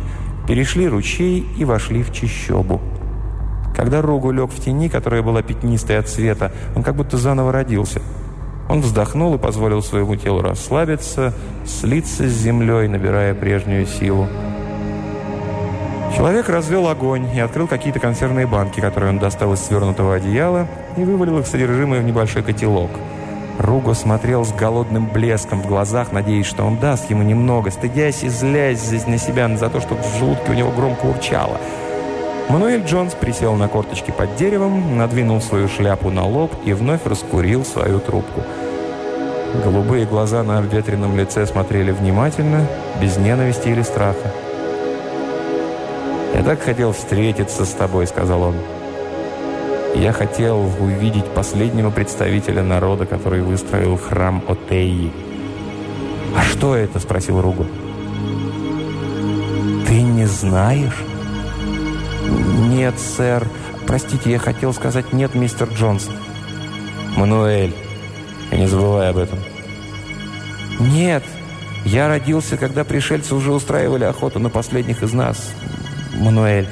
перешли 0.47 0.88
ручей 0.88 1.45
и 1.57 1.65
вошли 1.65 2.01
в 2.01 2.13
чищобу. 2.13 2.79
Когда 3.75 4.01
Ругу 4.01 4.31
лег 4.31 4.51
в 4.51 4.63
тени, 4.63 4.89
которая 4.89 5.21
была 5.21 5.41
пятнистой 5.41 5.99
от 5.99 6.07
света, 6.07 6.51
он 6.75 6.83
как 6.83 6.95
будто 6.95 7.17
заново 7.17 7.51
родился. 7.51 8.01
Он 8.69 8.81
вздохнул 8.81 9.35
и 9.35 9.38
позволил 9.38 9.81
своему 9.81 10.15
телу 10.15 10.41
расслабиться, 10.41 11.33
слиться 11.65 12.27
с 12.27 12.31
землей, 12.31 12.88
набирая 12.88 13.33
прежнюю 13.33 13.85
силу. 13.85 14.27
Человек 16.15 16.50
развел 16.50 16.88
огонь 16.88 17.28
и 17.34 17.39
открыл 17.39 17.67
какие-то 17.67 18.00
консервные 18.00 18.48
банки, 18.48 18.80
которые 18.80 19.12
он 19.12 19.19
достал 19.19 19.54
из 19.54 19.60
свернутого 19.60 20.15
одеяла 20.15 20.67
и 20.98 21.04
вывалил 21.04 21.39
их 21.39 21.48
содержимое 21.48 22.02
в 22.02 22.04
небольшой 22.04 22.43
котелок. 22.43 22.91
Руго 23.60 23.93
смотрел 23.93 24.45
с 24.45 24.54
голодным 24.54 25.08
блеском 25.08 25.62
в 25.62 25.67
глазах, 25.67 26.12
надеясь, 26.12 26.45
что 26.45 26.63
он 26.63 26.78
даст 26.78 27.10
ему 27.10 27.24
немного, 27.24 27.72
стыдясь 27.72 28.24
и 28.24 28.30
злясь 28.30 29.06
на 29.06 29.17
себя 29.17 29.56
за 29.58 29.69
то, 29.69 29.82
что 29.82 29.95
в 29.95 30.17
желудке 30.17 30.52
у 30.52 30.56
него 30.56 30.72
громко 30.72 31.06
урчало. 31.06 31.58
Мануэль 32.50 32.84
Джонс 32.84 33.13
присел 33.13 33.56
на 33.56 33.67
корточки 33.67 34.12
под 34.12 34.36
деревом, 34.36 34.98
надвинул 34.98 35.39
свою 35.39 35.67
шляпу 35.67 36.10
на 36.10 36.26
лоб 36.26 36.52
и 36.65 36.74
вновь 36.74 37.06
раскурил 37.06 37.63
свою 37.63 38.00
трубку. 38.00 38.41
Голубые 39.63 40.06
глаза 40.06 40.41
на 40.41 40.58
обветренном 40.58 41.17
лице 41.17 41.45
смотрели 41.45 41.91
внимательно, 41.91 42.65
без 43.02 43.17
ненависти 43.17 43.67
или 43.67 43.82
страха. 43.82 44.32
«Я 46.39 46.45
так 46.45 46.62
хотел 46.62 46.93
встретиться 46.93 47.65
с 47.65 47.71
тобой»,— 47.71 48.08
сказал 48.08 48.43
он. 48.43 48.56
«Я 49.93 50.13
хотел 50.13 50.71
увидеть 50.80 51.25
последнего 51.25 51.89
представителя 51.89 52.63
народа, 52.63 53.06
который 53.06 53.41
выстроил 53.41 53.97
храм 53.97 54.41
Отеи». 54.47 55.12
«А 56.38 56.41
что 56.43 56.78
это?»— 56.78 56.97
спросил 57.02 57.41
Ругу. 57.41 57.65
«Ты 59.86 60.02
не 60.02 60.25
знаешь?» 60.28 61.04
«Нет, 62.69 62.97
сэр. 62.97 63.45
Простите, 63.86 64.32
я 64.32 64.39
хотел 64.39 64.73
сказать 64.73 65.12
«нет, 65.12 65.36
мистер 65.36 65.67
Джонс». 65.67 66.10
«Мануэль, 67.17 67.75
не 68.54 68.65
забывай 68.65 69.10
об 69.10 69.17
этом». 69.17 69.39
«Нет, 70.80 71.23
я 71.84 72.08
родился, 72.08 72.56
когда 72.56 72.86
пришельцы 72.86 73.36
уже 73.36 73.52
устраивали 73.52 74.06
охоту 74.06 74.39
на 74.39 74.49
последних 74.49 75.04
из 75.04 75.12
нас. 75.12 75.52
Мануэль. 76.13 76.67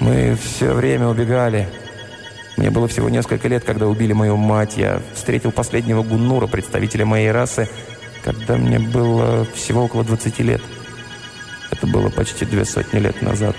Мы 0.00 0.34
все 0.34 0.72
время 0.72 1.08
убегали. 1.08 1.68
Мне 2.56 2.70
было 2.70 2.88
всего 2.88 3.08
несколько 3.08 3.48
лет, 3.48 3.64
когда 3.64 3.86
убили 3.86 4.12
мою 4.12 4.36
мать. 4.36 4.76
Я 4.76 5.00
встретил 5.14 5.52
последнего 5.52 6.02
гуннура, 6.02 6.46
представителя 6.46 7.06
моей 7.06 7.30
расы, 7.30 7.68
когда 8.24 8.56
мне 8.56 8.78
было 8.78 9.46
всего 9.54 9.84
около 9.84 10.04
20 10.04 10.38
лет. 10.40 10.62
Это 11.70 11.86
было 11.86 12.10
почти 12.10 12.44
две 12.44 12.64
сотни 12.64 12.98
лет 12.98 13.22
назад. 13.22 13.56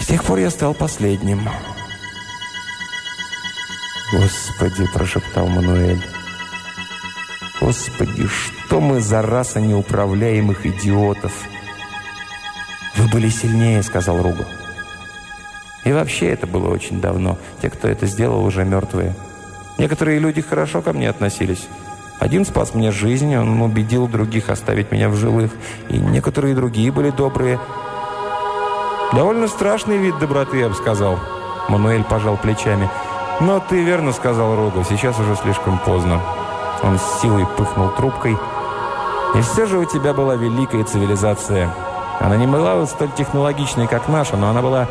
С 0.00 0.06
тех 0.06 0.24
пор 0.24 0.38
я 0.38 0.50
стал 0.50 0.74
последним. 0.74 1.48
«Господи!»– 4.12 4.86
прошептал 4.94 5.48
Мануэль. 5.48 6.02
«Господи, 7.60 8.26
что 8.26 8.80
мы 8.80 9.00
за 9.00 9.20
раса 9.20 9.60
неуправляемых 9.60 10.64
идиотов!» 10.64 11.32
«Вы 13.08 13.20
были 13.20 13.28
сильнее»,– 13.30 13.82
сказал 13.84 14.22
Ругу. 14.22 14.44
И 15.84 15.92
вообще 15.92 16.28
это 16.28 16.46
было 16.46 16.68
очень 16.68 17.00
давно. 17.00 17.38
Те, 17.62 17.70
кто 17.70 17.88
это 17.88 18.06
сделал, 18.06 18.44
уже 18.44 18.64
мертвые. 18.64 19.14
Некоторые 19.78 20.18
люди 20.18 20.42
хорошо 20.42 20.82
ко 20.82 20.92
мне 20.92 21.08
относились. 21.08 21.68
Один 22.18 22.44
спас 22.44 22.74
мне 22.74 22.90
жизнь, 22.90 23.34
он 23.36 23.62
убедил 23.62 24.08
других 24.08 24.50
оставить 24.50 24.90
меня 24.92 25.08
в 25.08 25.14
живых. 25.14 25.52
И 25.88 25.98
некоторые 25.98 26.54
другие 26.54 26.92
были 26.92 27.10
добрые. 27.10 27.58
«Довольно 29.14 29.48
страшный 29.48 29.96
вид 29.96 30.18
доброты, 30.18 30.58
я 30.58 30.68
бы 30.68 30.74
сказал». 30.74 31.18
Мануэль 31.68 32.04
пожал 32.04 32.36
плечами. 32.36 32.90
«Но 33.40 33.60
ты 33.60 33.82
верно 33.82 34.12
сказал, 34.12 34.56
Рога, 34.56 34.84
сейчас 34.84 35.18
уже 35.18 35.36
слишком 35.36 35.78
поздно». 35.78 36.20
Он 36.82 36.98
с 36.98 37.20
силой 37.22 37.46
пыхнул 37.56 37.88
трубкой. 37.90 38.36
«И 39.34 39.40
все 39.40 39.66
же 39.66 39.78
у 39.78 39.84
тебя 39.84 40.12
была 40.12 40.34
великая 40.34 40.84
цивилизация. 40.84 41.72
Она 42.20 42.36
не 42.36 42.46
была 42.46 42.84
столь 42.86 43.10
технологичной, 43.12 43.86
как 43.86 44.08
наша, 44.08 44.36
но 44.36 44.48
она 44.48 44.60
была 44.60 44.86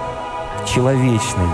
человечной. 0.66 1.48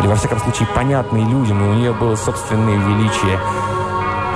Или, 0.00 0.08
во 0.08 0.14
всяком 0.16 0.38
случае, 0.40 0.68
понятной 0.74 1.24
людям, 1.24 1.64
и 1.64 1.68
у 1.68 1.74
нее 1.74 1.92
было 1.92 2.16
собственное 2.16 2.76
величие. 2.76 3.38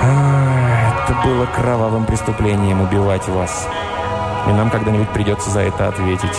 А, 0.03 1.05
это 1.05 1.15
было 1.27 1.45
кровавым 1.47 2.07
преступлением 2.07 2.81
убивать 2.81 3.29
вас. 3.29 3.69
И 4.47 4.53
нам 4.53 4.71
когда-нибудь 4.71 5.11
придется 5.11 5.51
за 5.51 5.61
это 5.61 5.89
ответить». 5.89 6.39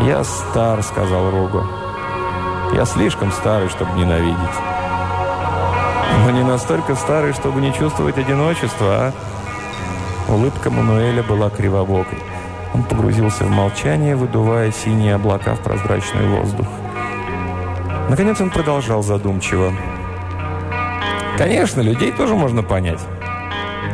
«Я 0.00 0.24
стар»,— 0.24 0.82
сказал 0.82 1.30
Рогу. 1.30 1.64
«Я 2.72 2.86
слишком 2.86 3.30
старый, 3.30 3.68
чтобы 3.68 3.92
ненавидеть». 3.92 4.36
«Но 6.24 6.30
не 6.30 6.42
настолько 6.42 6.94
старый, 6.94 7.34
чтобы 7.34 7.60
не 7.60 7.72
чувствовать 7.74 8.16
одиночество, 8.16 8.86
а?» 8.86 9.12
Улыбка 10.28 10.70
Мануэля 10.70 11.22
была 11.22 11.50
кривобокой. 11.50 12.18
Погрузился 12.88 13.44
в 13.44 13.50
молчание, 13.50 14.16
выдувая 14.16 14.70
синие 14.70 15.14
облака 15.14 15.54
в 15.54 15.60
прозрачный 15.60 16.26
воздух. 16.26 16.66
Наконец 18.08 18.40
он 18.40 18.50
продолжал 18.50 19.02
задумчиво. 19.02 19.72
«Конечно, 21.38 21.80
людей 21.80 22.12
тоже 22.12 22.34
можно 22.34 22.62
понять. 22.62 23.00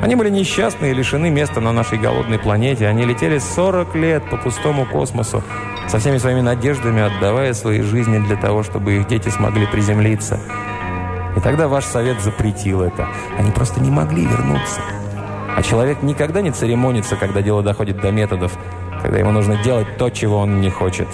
Они 0.02 0.14
были 0.14 0.30
несчастны 0.30 0.90
и 0.90 0.94
лишены 0.94 1.30
места 1.30 1.60
на 1.60 1.72
нашей 1.72 1.98
голодной 1.98 2.38
планете. 2.38 2.86
Они 2.86 3.04
летели 3.04 3.38
40 3.38 3.94
лет 3.96 4.28
по 4.30 4.36
пустому 4.36 4.86
космосу, 4.86 5.42
со 5.88 5.98
всеми 5.98 6.18
своими 6.18 6.40
надеждами, 6.40 7.02
отдавая 7.02 7.52
свои 7.52 7.80
жизни 7.82 8.18
для 8.18 8.36
того, 8.36 8.62
чтобы 8.62 8.96
их 8.96 9.08
дети 9.08 9.28
смогли 9.28 9.66
приземлиться. 9.66 10.38
И 11.36 11.40
тогда 11.40 11.68
ваш 11.68 11.84
совет 11.84 12.20
запретил 12.20 12.82
это. 12.82 13.08
Они 13.38 13.50
просто 13.50 13.80
не 13.80 13.90
могли 13.90 14.24
вернуться. 14.24 14.80
А 15.56 15.62
человек 15.62 16.02
никогда 16.02 16.40
не 16.40 16.50
церемонится, 16.50 17.16
когда 17.16 17.42
дело 17.42 17.62
доходит 17.62 18.00
до 18.00 18.10
методов, 18.12 18.56
когда 19.02 19.18
ему 19.18 19.30
нужно 19.30 19.56
делать 19.62 19.96
то, 19.96 20.10
чего 20.10 20.38
он 20.38 20.60
не 20.60 20.70
хочет. 20.70 21.08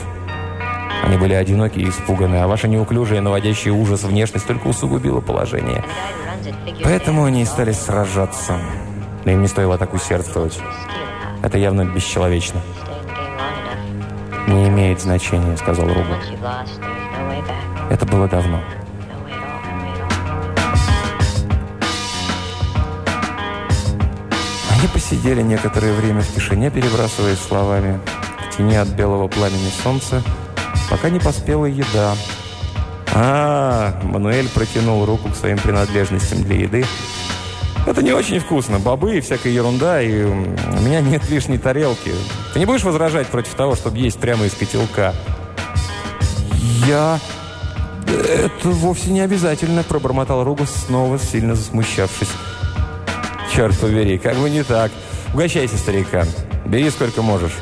Они 1.04 1.18
были 1.18 1.34
одиноки 1.34 1.78
и 1.78 1.88
испуганы, 1.88 2.36
а 2.36 2.46
ваша 2.46 2.66
неуклюжая, 2.66 3.20
наводящая 3.20 3.74
ужас 3.74 4.04
внешность 4.04 4.46
только 4.46 4.68
усугубила 4.68 5.20
положение. 5.20 5.84
Поэтому 6.82 7.24
они 7.24 7.42
и 7.42 7.44
стали 7.44 7.72
сражаться. 7.72 8.58
Но 9.24 9.32
им 9.32 9.42
не 9.42 9.48
стоило 9.48 9.78
так 9.78 9.92
усердствовать. 9.94 10.58
Это 11.42 11.58
явно 11.58 11.84
бесчеловечно. 11.84 12.60
«Не 14.46 14.68
имеет 14.68 15.00
значения»,— 15.00 15.56
сказал 15.58 15.88
Руба. 15.88 16.18
Это 17.90 18.06
было 18.06 18.28
давно. 18.28 18.60
Они 24.84 24.92
посидели 24.92 25.40
некоторое 25.40 25.94
время 25.94 26.20
в 26.20 26.34
тишине, 26.34 26.70
перебрасываясь 26.70 27.38
словами, 27.38 27.98
в 28.50 28.54
тени 28.54 28.76
от 28.76 28.88
белого 28.88 29.28
пламени 29.28 29.70
солнца, 29.82 30.22
пока 30.90 31.08
не 31.08 31.18
поспела 31.18 31.64
еда. 31.64 32.14
А, 33.14 33.98
Мануэль 34.02 34.46
протянул 34.50 35.06
руку 35.06 35.30
к 35.30 35.36
своим 35.36 35.56
принадлежностям 35.56 36.44
для 36.44 36.56
еды. 36.56 36.84
Это 37.86 38.02
не 38.02 38.12
очень 38.12 38.40
вкусно. 38.40 38.78
Бобы 38.78 39.16
и 39.16 39.20
всякая 39.22 39.54
ерунда, 39.54 40.02
и 40.02 40.22
у 40.22 40.34
меня 40.82 41.00
нет 41.00 41.30
лишней 41.30 41.56
тарелки. 41.56 42.12
Ты 42.52 42.58
не 42.58 42.66
будешь 42.66 42.84
возражать 42.84 43.28
против 43.28 43.54
того, 43.54 43.76
чтобы 43.76 43.96
есть 43.96 44.18
прямо 44.18 44.44
из 44.44 44.52
котелка? 44.52 45.14
Я... 46.86 47.18
Это 48.06 48.68
вовсе 48.68 49.12
не 49.12 49.20
обязательно, 49.20 49.82
пробормотал 49.82 50.44
Ругус, 50.44 50.68
снова 50.86 51.18
сильно 51.18 51.54
засмущавшись. 51.54 52.28
Черт 53.54 53.78
побери, 53.78 54.18
как 54.18 54.36
бы 54.36 54.50
не 54.50 54.64
так. 54.64 54.90
Угощайся, 55.32 55.76
старикан. 55.78 56.26
Бери 56.66 56.90
сколько 56.90 57.22
можешь. 57.22 57.54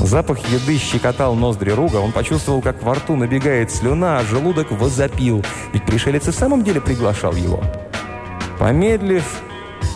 Запах 0.00 0.38
еды 0.48 0.76
щекотал 0.76 1.36
ноздри 1.36 1.70
Руга. 1.70 1.98
Он 1.98 2.10
почувствовал, 2.10 2.60
как 2.62 2.82
во 2.82 2.94
рту 2.94 3.14
набегает 3.14 3.70
слюна, 3.70 4.18
а 4.18 4.24
желудок 4.24 4.72
возопил. 4.72 5.44
Ведь 5.72 5.86
пришелец 5.86 6.26
и 6.26 6.32
в 6.32 6.34
самом 6.34 6.64
деле 6.64 6.80
приглашал 6.80 7.32
его. 7.34 7.62
Помедлив, 8.58 9.24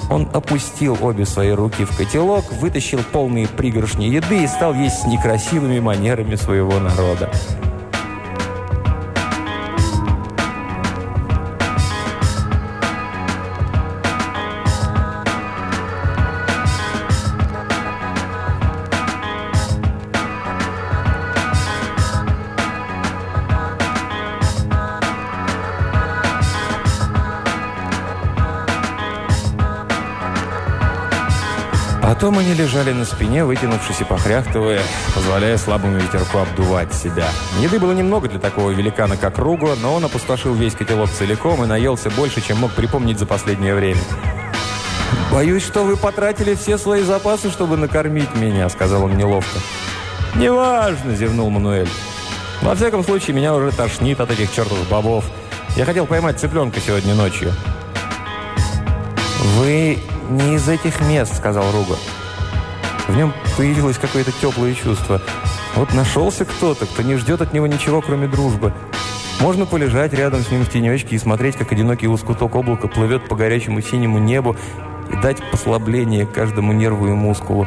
он 0.08 0.28
опустил 0.32 0.96
обе 1.00 1.26
свои 1.26 1.50
руки 1.50 1.84
в 1.84 1.96
котелок, 1.96 2.52
вытащил 2.52 3.00
полные 3.10 3.48
пригоршни 3.48 4.04
еды 4.04 4.44
и 4.44 4.46
стал 4.46 4.74
есть 4.74 5.02
с 5.02 5.06
некрасивыми 5.06 5.80
манерами 5.80 6.36
своего 6.36 6.78
народа. 6.78 7.28
Потом 32.20 32.38
они 32.38 32.52
лежали 32.52 32.92
на 32.92 33.06
спине, 33.06 33.46
вытянувшись 33.46 34.02
и 34.02 34.04
похряхтывая, 34.04 34.82
позволяя 35.14 35.56
слабому 35.56 35.96
ветерку 35.96 36.36
обдувать 36.36 36.92
себя. 36.92 37.26
Еды 37.60 37.78
было 37.78 37.92
немного 37.92 38.28
для 38.28 38.38
такого 38.38 38.72
великана, 38.72 39.16
как 39.16 39.38
Руго, 39.38 39.74
но 39.80 39.94
он 39.94 40.04
опустошил 40.04 40.52
весь 40.52 40.74
котелок 40.74 41.08
целиком 41.08 41.64
и 41.64 41.66
наелся 41.66 42.10
больше, 42.10 42.42
чем 42.42 42.58
мог 42.58 42.72
припомнить 42.72 43.18
за 43.18 43.24
последнее 43.24 43.74
время. 43.74 44.02
«Боюсь, 45.32 45.64
что 45.64 45.82
вы 45.82 45.96
потратили 45.96 46.54
все 46.54 46.76
свои 46.76 47.04
запасы, 47.04 47.50
чтобы 47.50 47.78
накормить 47.78 48.34
меня»,— 48.34 48.68
сказал 48.68 49.04
он 49.04 49.16
неловко. 49.16 49.58
«Неважно»,— 50.34 51.14
зевнул 51.16 51.48
Мануэль. 51.48 51.88
«Во 52.60 52.74
всяком 52.74 53.02
случае, 53.02 53.34
меня 53.34 53.54
уже 53.54 53.72
тошнит 53.72 54.20
от 54.20 54.30
этих 54.30 54.52
чертовых 54.52 54.86
бобов. 54.90 55.24
Я 55.74 55.86
хотел 55.86 56.04
поймать 56.04 56.38
цыпленка 56.38 56.80
сегодня 56.80 57.14
ночью». 57.14 57.50
«Вы 59.56 59.98
не 60.30 60.54
из 60.54 60.68
этих 60.68 61.00
мест»,— 61.02 61.36
сказал 61.36 61.64
Руго. 61.72 61.96
В 63.08 63.16
нем 63.16 63.32
появилось 63.56 63.98
какое-то 63.98 64.32
теплое 64.32 64.74
чувство. 64.74 65.20
Вот 65.74 65.92
нашелся 65.94 66.44
кто-то, 66.44 66.86
кто 66.86 67.02
не 67.02 67.16
ждет 67.16 67.40
от 67.40 67.52
него 67.52 67.66
ничего, 67.66 68.00
кроме 68.00 68.28
дружбы. 68.28 68.72
Можно 69.40 69.66
полежать 69.66 70.12
рядом 70.12 70.42
с 70.42 70.50
ним 70.50 70.64
в 70.64 70.68
тенечке 70.68 71.16
и 71.16 71.18
смотреть, 71.18 71.56
как 71.56 71.72
одинокий 71.72 72.06
лоскуток 72.06 72.54
облака 72.54 72.88
плывет 72.88 73.28
по 73.28 73.36
горячему 73.36 73.80
синему 73.80 74.18
небу 74.18 74.54
и 75.10 75.16
дать 75.16 75.38
послабление 75.50 76.26
каждому 76.26 76.72
нерву 76.72 77.08
и 77.08 77.12
мускулу. 77.12 77.66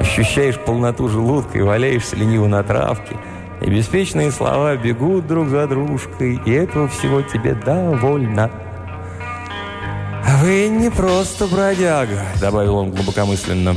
Ощущаешь 0.00 0.58
полноту 0.58 1.08
желудка 1.08 1.58
и 1.58 1.62
валяешься 1.62 2.16
лениво 2.16 2.46
на 2.46 2.62
травке. 2.62 3.16
И 3.62 3.70
беспечные 3.70 4.30
слова 4.30 4.76
бегут 4.76 5.26
друг 5.26 5.48
за 5.48 5.66
дружкой, 5.66 6.40
и 6.44 6.50
этого 6.50 6.88
всего 6.88 7.22
тебе 7.22 7.54
довольно. 7.54 8.50
«Вы 10.42 10.66
не 10.66 10.90
просто 10.90 11.46
бродяга»,— 11.46 12.26
добавил 12.40 12.74
он 12.74 12.90
глубокомысленно. 12.90 13.76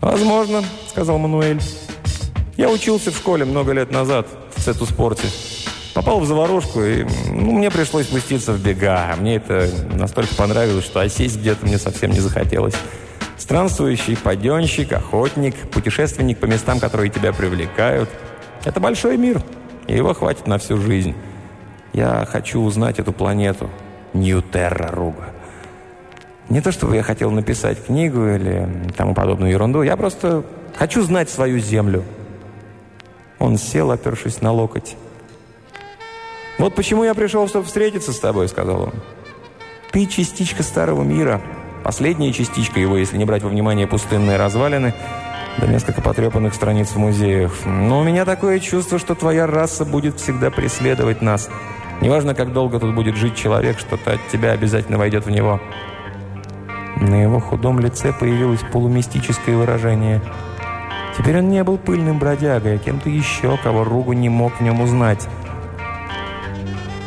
«Возможно»,— 0.00 0.62
сказал 0.88 1.18
Мануэль. 1.18 1.60
«Я 2.56 2.70
учился 2.70 3.10
в 3.10 3.16
школе 3.16 3.44
много 3.44 3.72
лет 3.72 3.90
назад 3.90 4.28
в 4.54 4.62
цету-спорте. 4.62 5.26
Попал 5.94 6.20
в 6.20 6.26
заварушку, 6.26 6.80
и 6.84 7.04
ну, 7.26 7.50
мне 7.50 7.72
пришлось 7.72 8.06
спуститься 8.06 8.52
в 8.52 8.62
бега. 8.62 9.16
Мне 9.18 9.34
это 9.34 9.68
настолько 9.92 10.32
понравилось, 10.36 10.84
что 10.84 11.00
осесть 11.00 11.40
где-то 11.40 11.66
мне 11.66 11.78
совсем 11.78 12.12
не 12.12 12.20
захотелось. 12.20 12.76
Странствующий 13.36 14.16
паденщик, 14.16 14.92
охотник, 14.92 15.56
путешественник 15.72 16.38
по 16.38 16.44
местам, 16.44 16.78
которые 16.78 17.10
тебя 17.10 17.32
привлекают. 17.32 18.08
Это 18.64 18.78
большой 18.78 19.16
мир, 19.16 19.42
и 19.88 19.96
его 19.96 20.14
хватит 20.14 20.46
на 20.46 20.58
всю 20.58 20.76
жизнь. 20.76 21.16
Я 21.92 22.24
хочу 22.30 22.60
узнать 22.60 23.00
эту 23.00 23.12
планету». 23.12 23.68
Ньютерра 24.14 24.88
Руга. 24.88 25.30
Не 26.48 26.60
то, 26.60 26.72
чтобы 26.72 26.96
я 26.96 27.02
хотел 27.02 27.30
написать 27.30 27.84
книгу 27.84 28.26
или 28.26 28.68
тому 28.96 29.14
подобную 29.14 29.52
ерунду, 29.52 29.82
я 29.82 29.96
просто 29.96 30.44
хочу 30.76 31.02
знать 31.02 31.30
свою 31.30 31.58
землю. 31.60 32.04
Он 33.38 33.56
сел, 33.56 33.90
опершись 33.90 34.42
на 34.42 34.52
локоть. 34.52 34.96
«Вот 36.58 36.74
почему 36.74 37.04
я 37.04 37.14
пришел, 37.14 37.48
чтобы 37.48 37.64
встретиться 37.66 38.12
с 38.12 38.18
тобой»,— 38.18 38.48
сказал 38.50 38.82
он. 38.82 38.92
«Ты 39.92 40.06
частичка 40.06 40.62
старого 40.62 41.02
мира, 41.02 41.40
последняя 41.82 42.32
частичка 42.32 42.80
его, 42.80 42.98
если 42.98 43.16
не 43.16 43.24
брать 43.24 43.42
во 43.42 43.48
внимание 43.48 43.86
пустынные 43.86 44.36
развалины, 44.36 44.92
да 45.56 45.66
несколько 45.66 46.02
потрепанных 46.02 46.54
страниц 46.54 46.88
в 46.88 46.96
музеях. 46.98 47.52
Но 47.64 48.00
у 48.00 48.04
меня 48.04 48.24
такое 48.24 48.60
чувство, 48.60 48.98
что 48.98 49.14
твоя 49.14 49.46
раса 49.46 49.84
будет 49.84 50.20
всегда 50.20 50.50
преследовать 50.50 51.22
нас. 51.22 51.48
Неважно, 52.00 52.34
как 52.34 52.52
долго 52.52 52.80
тут 52.80 52.94
будет 52.94 53.16
жить 53.16 53.34
человек, 53.34 53.78
что-то 53.78 54.12
от 54.12 54.28
тебя 54.28 54.52
обязательно 54.52 54.98
войдет 54.98 55.26
в 55.26 55.30
него». 55.30 55.60
На 56.96 57.22
его 57.22 57.40
худом 57.40 57.80
лице 57.80 58.12
появилось 58.12 58.60
полумистическое 58.72 59.56
выражение. 59.56 60.20
Теперь 61.16 61.38
он 61.38 61.48
не 61.48 61.64
был 61.64 61.78
пыльным 61.78 62.18
бродягой, 62.18 62.76
а 62.76 62.78
кем-то 62.78 63.08
еще, 63.08 63.56
кого 63.62 63.84
Ругу 63.84 64.12
не 64.12 64.28
мог 64.28 64.52
в 64.54 64.60
нем 64.60 64.80
узнать. 64.82 65.26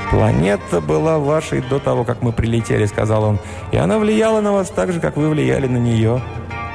«Планета 0.10 0.82
была 0.82 1.20
вашей 1.20 1.62
до 1.62 1.80
того, 1.80 2.04
как 2.04 2.22
мы 2.22 2.32
прилетели»,— 2.32 2.86
сказал 2.88 3.24
он. 3.24 3.40
«И 3.72 3.78
она 3.78 3.98
влияла 4.00 4.42
на 4.42 4.52
вас 4.52 4.70
так 4.70 4.92
же, 4.92 5.00
как 5.00 5.16
вы 5.16 5.30
влияли 5.30 5.68
на 5.68 5.78
нее. 5.78 6.22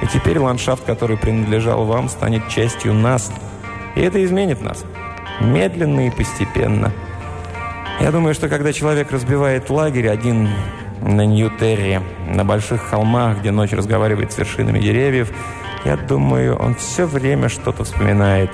И 0.03 0.07
теперь 0.07 0.39
ландшафт, 0.39 0.85
который 0.85 1.17
принадлежал 1.17 1.85
вам, 1.85 2.09
станет 2.09 2.49
частью 2.49 2.95
нас. 2.95 3.33
И 3.95 4.01
это 4.01 4.25
изменит 4.25 4.61
нас. 4.61 4.85
Медленно 5.41 6.07
и 6.07 6.11
постепенно. 6.11 6.93
Я 8.01 8.13
думаю, 8.13 8.33
что 8.33 8.49
когда 8.49 8.73
человек 8.73 9.11
разбивает 9.11 9.71
лагерь 9.71 10.09
один 10.09 10.49
на 11.03 11.27
Нью-Терре, 11.27 12.01
на 12.29 12.45
больших 12.45 12.83
холмах, 12.83 13.41
где 13.41 13.51
ночь 13.51 13.73
разговаривает 13.73 14.33
с 14.33 14.39
вершинами 14.39 14.79
деревьев, 14.79 15.33
я 15.85 15.97
думаю, 15.97 16.57
он 16.57 16.77
все 16.77 17.07
время 17.07 17.49
что-то 17.49 17.85
вспоминает. 17.85 18.51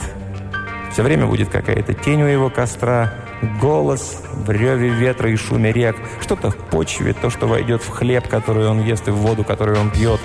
Все 0.93 1.03
время 1.03 1.27
будет 1.27 1.51
какая-то 1.51 1.93
тень 1.93 2.23
у 2.23 2.27
его 2.27 2.49
костра, 2.49 3.13
голос 3.61 4.23
в 4.33 4.51
реве 4.51 4.89
ветра 4.89 5.31
и 5.31 5.37
шуме 5.37 5.73
рек, 5.73 5.97
что-то 6.23 6.51
в 6.51 6.57
почве, 6.57 7.13
то, 7.13 7.29
что 7.29 7.47
войдет 7.47 7.83
в 7.83 7.91
хлеб, 7.91 8.27
который 8.29 8.67
он 8.67 8.83
ест, 8.83 9.09
и 9.09 9.11
в 9.11 9.17
воду, 9.17 9.45
которую 9.45 9.79
он 9.79 9.91
пьет. 9.91 10.21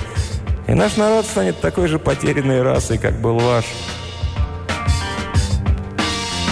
И 0.67 0.73
наш 0.73 0.95
народ 0.97 1.25
станет 1.25 1.59
такой 1.59 1.87
же 1.87 1.99
потерянной 1.99 2.61
расой, 2.61 2.97
как 2.97 3.19
был 3.19 3.37
ваш. 3.39 3.65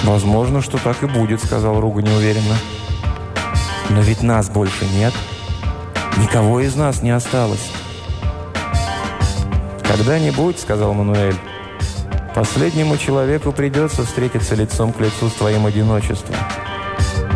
«Возможно, 0.07 0.61
что 0.61 0.77
так 0.77 1.03
и 1.03 1.05
будет»,— 1.05 1.43
сказал 1.43 1.81
Руга 1.81 2.01
неуверенно. 2.01 2.55
«Но 3.89 3.99
ведь 3.99 4.23
нас 4.23 4.49
больше 4.49 4.85
нет. 4.85 5.13
Никого 6.15 6.61
из 6.61 6.77
нас 6.77 7.01
не 7.01 7.11
осталось». 7.11 7.69
«Когда-нибудь»,— 9.85 10.59
сказал 10.61 10.93
Мануэль,— 10.93 11.35
«последнему 12.35 12.97
человеку 12.97 13.51
придется 13.51 14.05
встретиться 14.05 14.55
лицом 14.55 14.93
к 14.93 15.01
лицу 15.01 15.27
с 15.27 15.33
твоим 15.33 15.65
одиночеством. 15.65 16.37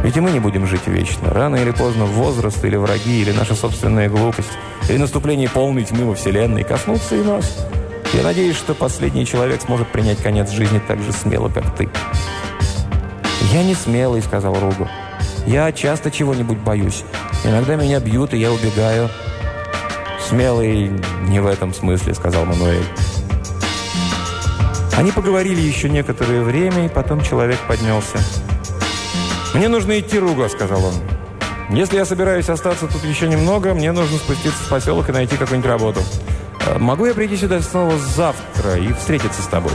Ведь 0.01 0.15
и 0.15 0.21
мы 0.21 0.31
не 0.31 0.39
будем 0.39 0.65
жить 0.65 0.87
вечно. 0.87 1.29
Рано 1.29 1.57
или 1.57 1.71
поздно 1.71 2.05
возраст 2.05 2.63
или 2.63 2.77
враги, 2.77 3.21
или 3.21 3.33
наша 3.33 3.53
собственная 3.53 4.07
глупость, 4.07 4.51
или 4.87 4.97
наступление 4.97 5.49
полной 5.49 5.83
тьмы 5.83 6.05
во 6.05 6.15
Вселенной 6.15 6.63
коснутся 6.63 7.17
и 7.17 7.21
нас. 7.21 7.67
Я 8.13 8.23
надеюсь, 8.23 8.55
что 8.55 8.73
последний 8.73 9.25
человек 9.25 9.61
сможет 9.61 9.89
принять 9.89 10.19
конец 10.19 10.49
жизни 10.51 10.81
так 10.87 11.01
же 11.01 11.11
смело, 11.11 11.49
как 11.49 11.75
ты». 11.75 11.89
«Я 13.51 13.63
не 13.63 13.75
смелый»,— 13.75 14.21
сказал 14.23 14.53
Ругу. 14.59 14.87
«Я 15.45 15.71
часто 15.71 16.11
чего-нибудь 16.11 16.59
боюсь. 16.59 17.03
Иногда 17.43 17.75
меня 17.75 17.99
бьют, 17.99 18.33
и 18.33 18.37
я 18.37 18.51
убегаю». 18.51 19.09
«Смелый 20.27 20.91
не 21.27 21.39
в 21.39 21.47
этом 21.47 21.73
смысле»,— 21.73 22.13
сказал 22.15 22.45
Мануэль. 22.45 22.85
Они 24.97 25.11
поговорили 25.11 25.59
еще 25.59 25.89
некоторое 25.89 26.41
время, 26.41 26.85
и 26.85 26.89
потом 26.89 27.21
человек 27.21 27.57
поднялся. 27.67 28.17
«Мне 29.53 29.67
нужно 29.67 29.99
идти, 29.99 30.19
Руго»,— 30.19 30.47
сказал 30.49 30.85
он. 30.85 30.93
«Если 31.69 31.97
я 31.97 32.05
собираюсь 32.05 32.49
остаться 32.49 32.87
тут 32.87 33.03
еще 33.03 33.27
немного, 33.27 33.73
мне 33.73 33.91
нужно 33.91 34.17
спуститься 34.17 34.63
в 34.63 34.69
поселок 34.69 35.09
и 35.09 35.11
найти 35.11 35.37
какую-нибудь 35.37 35.69
работу. 35.69 36.01
Э, 36.67 36.77
могу 36.77 37.05
я 37.05 37.13
прийти 37.13 37.35
сюда 37.35 37.61
снова 37.61 37.97
завтра 37.97 38.77
и 38.77 38.93
встретиться 38.93 39.41
с 39.41 39.47
тобой?» 39.47 39.73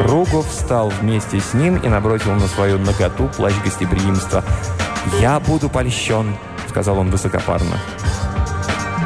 Руго 0.00 0.42
встал 0.42 0.88
вместе 0.88 1.40
с 1.40 1.54
ним 1.54 1.76
и 1.76 1.88
набросил 1.88 2.32
на 2.32 2.46
свою 2.48 2.78
ноготу 2.78 3.28
плащ 3.36 3.54
гостеприимства. 3.64 4.42
«Я 5.20 5.38
буду 5.40 5.68
польщен»,— 5.68 6.36
сказал 6.68 6.98
он 6.98 7.10
высокопарно. 7.10 7.76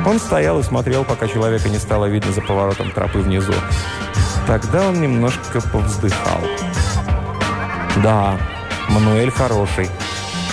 Он 0.06 0.20
стоял 0.20 0.60
и 0.60 0.62
смотрел, 0.62 1.04
пока 1.04 1.26
человека 1.26 1.68
не 1.68 1.78
стало 1.78 2.06
видно 2.06 2.32
за 2.32 2.40
поворотом 2.40 2.90
тропы 2.92 3.18
внизу. 3.18 3.54
Тогда 4.46 4.86
он 4.88 5.00
немножко 5.00 5.60
повздыхал. 5.60 6.40
«Да, 8.02 8.38
Мануэль 8.88 9.30
хороший. 9.30 9.90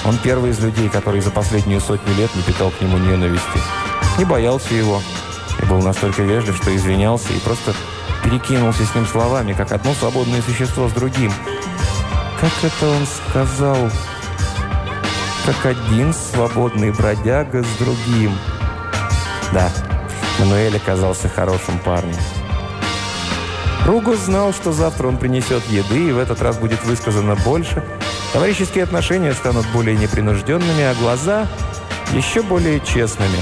Он 0.06 0.18
первый 0.18 0.52
из 0.52 0.60
людей, 0.60 0.90
который 0.90 1.22
за 1.22 1.30
последнюю 1.30 1.80
сотню 1.80 2.14
лет 2.16 2.34
не 2.36 2.42
питал 2.42 2.72
к 2.72 2.82
нему 2.82 2.98
ненависти. 2.98 3.60
Не 4.18 4.26
боялся 4.26 4.74
его. 4.74 5.02
И 5.62 5.66
был 5.66 5.82
настолько 5.82 6.24
вежлив, 6.24 6.58
что 6.58 6.76
извинялся 6.76 7.32
и 7.32 7.40
просто 7.40 7.74
перекинулся 8.24 8.86
с 8.86 8.96
ним 8.96 9.06
словами, 9.06 9.54
как 9.54 9.72
одно 9.72 9.94
свободное 9.94 10.42
существо 10.42 10.88
с 10.88 10.92
другим. 10.94 11.32
Как 12.40 12.52
это 12.62 12.88
он 12.88 13.06
сказал? 13.06 13.90
Как 15.46 15.66
один 15.66 16.14
свободный 16.14 16.92
бродяга 16.92 17.64
с 17.64 17.78
другим. 17.78 18.38
Да, 19.52 19.70
Мануэль 20.40 20.78
оказался 20.78 21.30
хорошим 21.30 21.78
парнем. 21.80 22.18
Ругус 23.86 24.20
знал, 24.20 24.54
что 24.54 24.72
завтра 24.72 25.08
он 25.08 25.18
принесет 25.18 25.66
еды, 25.70 26.10
и 26.10 26.12
в 26.12 26.18
этот 26.18 26.42
раз 26.42 26.58
будет 26.58 26.84
высказано 26.86 27.36
больше. 27.36 27.84
Товарищеские 28.32 28.84
отношения 28.86 29.34
станут 29.34 29.66
более 29.74 29.98
непринужденными, 29.98 30.84
а 30.84 30.96
глаза 30.96 31.48
еще 32.14 32.42
более 32.42 32.80
честными. 32.80 33.38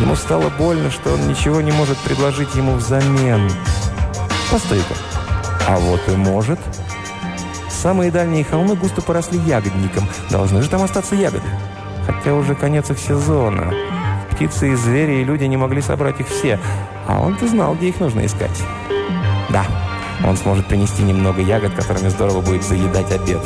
Ему 0.00 0.14
стало 0.16 0.48
больно, 0.50 0.90
что 0.90 1.12
он 1.12 1.28
ничего 1.28 1.60
не 1.60 1.72
может 1.72 1.98
предложить 1.98 2.54
ему 2.54 2.74
взамен. 2.76 3.50
Постой-ка. 4.50 4.94
А 5.68 5.78
вот 5.78 6.00
и 6.08 6.12
может. 6.12 6.58
Самые 7.70 8.10
дальние 8.10 8.44
холмы 8.44 8.76
густо 8.76 9.02
поросли 9.02 9.38
ягодником. 9.38 10.08
Должны 10.30 10.62
же 10.62 10.68
там 10.68 10.82
остаться 10.82 11.14
ягоды. 11.14 11.46
Хотя 12.06 12.34
уже 12.34 12.54
конец 12.54 12.90
их 12.90 12.98
сезона. 12.98 13.72
Птицы 14.30 14.72
и 14.72 14.74
звери, 14.74 15.20
и 15.20 15.24
люди 15.24 15.44
не 15.44 15.56
могли 15.56 15.80
собрать 15.80 16.20
их 16.20 16.28
все. 16.28 16.58
А 17.06 17.20
он-то 17.20 17.46
знал, 17.46 17.74
где 17.74 17.88
их 17.88 18.00
нужно 18.00 18.24
искать. 18.26 18.62
Да, 19.50 19.64
он 20.26 20.36
сможет 20.36 20.66
принести 20.66 21.02
немного 21.02 21.40
ягод, 21.40 21.74
которыми 21.74 22.08
здорово 22.08 22.40
будет 22.40 22.64
заедать 22.64 23.12
обед. 23.12 23.40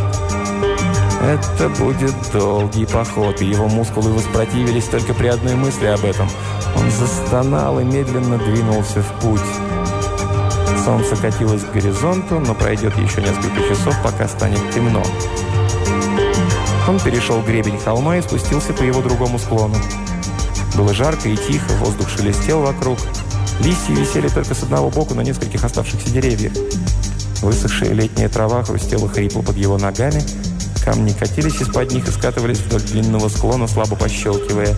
Это 1.21 1.69
будет 1.69 2.15
долгий 2.33 2.87
поход, 2.87 3.43
и 3.43 3.47
его 3.47 3.69
мускулы 3.69 4.13
воспротивились 4.13 4.85
только 4.85 5.15
при 5.15 5.27
одной 5.27 5.57
мысли 5.57 5.87
об 5.87 6.05
этом. 6.05 6.29
Он 6.77 6.91
застонал 6.91 7.81
и 7.81 7.85
медленно 7.85 8.39
двинулся 8.39 9.03
в 9.03 9.21
путь. 9.21 9.41
Солнце 10.89 11.17
катилось 11.17 11.65
к 11.65 11.73
горизонту, 11.73 12.41
но 12.41 12.55
пройдет 12.55 12.97
еще 12.97 13.21
несколько 13.21 13.61
часов, 13.69 13.95
пока 14.03 14.27
станет 14.27 14.59
темно. 14.73 15.03
Он 16.89 16.99
перешел 16.99 17.43
гребень 17.43 17.79
холма 17.79 18.17
и 18.17 18.23
спустился 18.23 18.73
по 18.73 18.83
его 18.83 19.03
другому 19.03 19.39
склону. 19.39 19.75
Было 20.79 20.95
жарко 20.95 21.29
и 21.29 21.37
тихо, 21.37 21.71
воздух 21.81 22.09
шелестел 22.09 22.63
вокруг. 22.63 22.99
Листья 23.61 23.93
висели 23.93 24.29
только 24.29 24.55
с 24.55 24.63
одного 24.63 24.89
боку 24.89 25.13
на 25.13 25.21
нескольких 25.21 25.63
оставшихся 25.63 26.09
деревьях. 26.09 26.55
Высохшая 27.43 27.93
летняя 27.93 28.31
трава 28.31 28.63
хрустела 28.63 29.11
хрипло 29.11 29.43
под 29.43 29.59
его 29.59 29.77
ногами. 29.77 30.23
Камни 30.87 31.13
катились 31.13 31.61
из-под 31.61 31.93
них 31.93 32.09
и 32.09 32.13
скатывались 32.13 32.61
вдоль 32.61 32.81
длинного 32.81 33.29
склона, 33.29 33.69
слабо 33.69 33.95
пощелкивая. 33.95 34.75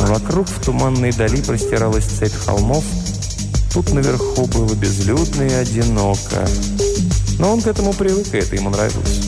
вокруг 0.00 0.48
в 0.48 0.62
туманной 0.62 1.12
дали 1.12 1.40
простиралась 1.40 2.04
цепь 2.04 2.34
холмов. 2.44 2.84
Тут 3.76 3.92
наверху 3.92 4.46
было 4.46 4.74
безлюдно 4.74 5.42
и 5.42 5.52
одиноко. 5.52 6.48
Но 7.38 7.52
он 7.52 7.60
к 7.60 7.66
этому 7.66 7.92
привык, 7.92 8.32
и 8.32 8.38
это 8.38 8.56
ему 8.56 8.70
нравилось. 8.70 9.20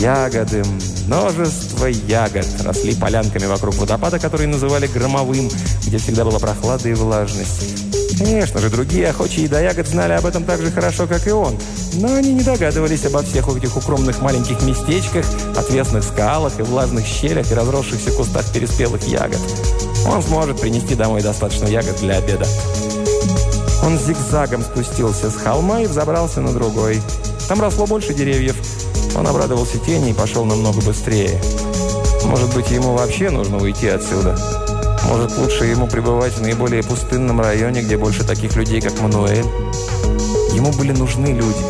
Ягоды, 0.00 0.64
Множество 1.06 1.86
ягод 1.86 2.48
росли 2.64 2.96
полянками 2.96 3.46
вокруг 3.46 3.76
водопада, 3.76 4.18
который 4.18 4.48
называли 4.48 4.88
громовым, 4.88 5.48
где 5.86 5.98
всегда 5.98 6.24
была 6.24 6.40
прохлада 6.40 6.88
и 6.88 6.94
влажность. 6.94 7.93
Конечно 8.18 8.60
же, 8.60 8.70
другие 8.70 9.08
охочие 9.08 9.48
до 9.48 9.60
ягод 9.60 9.88
знали 9.88 10.12
об 10.12 10.26
этом 10.26 10.44
так 10.44 10.60
же 10.60 10.70
хорошо, 10.70 11.06
как 11.06 11.26
и 11.26 11.32
он. 11.32 11.56
Но 11.94 12.14
они 12.14 12.32
не 12.32 12.42
догадывались 12.42 13.04
обо 13.06 13.22
всех 13.22 13.48
этих 13.48 13.76
укромных 13.76 14.20
маленьких 14.20 14.62
местечках, 14.62 15.24
отвесных 15.56 16.04
скалах 16.04 16.58
и 16.58 16.62
влажных 16.62 17.04
щелях 17.06 17.50
и 17.50 17.54
разросшихся 17.54 18.12
кустах 18.12 18.44
переспелых 18.52 19.06
ягод. 19.06 19.40
Он 20.06 20.22
сможет 20.22 20.60
принести 20.60 20.94
домой 20.94 21.22
достаточно 21.22 21.66
ягод 21.66 21.96
для 22.00 22.18
обеда. 22.18 22.46
Он 23.84 23.98
зигзагом 23.98 24.62
спустился 24.62 25.30
с 25.30 25.36
холма 25.36 25.80
и 25.80 25.86
взобрался 25.86 26.40
на 26.40 26.52
другой. 26.52 27.00
Там 27.48 27.60
росло 27.60 27.86
больше 27.86 28.14
деревьев, 28.14 28.56
он 29.16 29.26
обрадовался 29.26 29.78
тени 29.78 30.10
и 30.10 30.14
пошел 30.14 30.44
намного 30.44 30.80
быстрее. 30.80 31.40
Может 32.24 32.54
быть, 32.54 32.70
ему 32.70 32.94
вообще 32.94 33.30
нужно 33.30 33.58
уйти 33.58 33.88
отсюда. 33.88 34.36
Может, 35.08 35.36
лучше 35.38 35.64
ему 35.66 35.86
пребывать 35.86 36.32
в 36.34 36.42
наиболее 36.42 36.82
пустынном 36.82 37.40
районе, 37.40 37.82
где 37.82 37.96
больше 37.96 38.24
таких 38.24 38.56
людей, 38.56 38.80
как 38.80 39.00
Мануэль. 39.00 39.44
Ему 40.52 40.72
были 40.72 40.92
нужны 40.92 41.28
люди. 41.28 41.64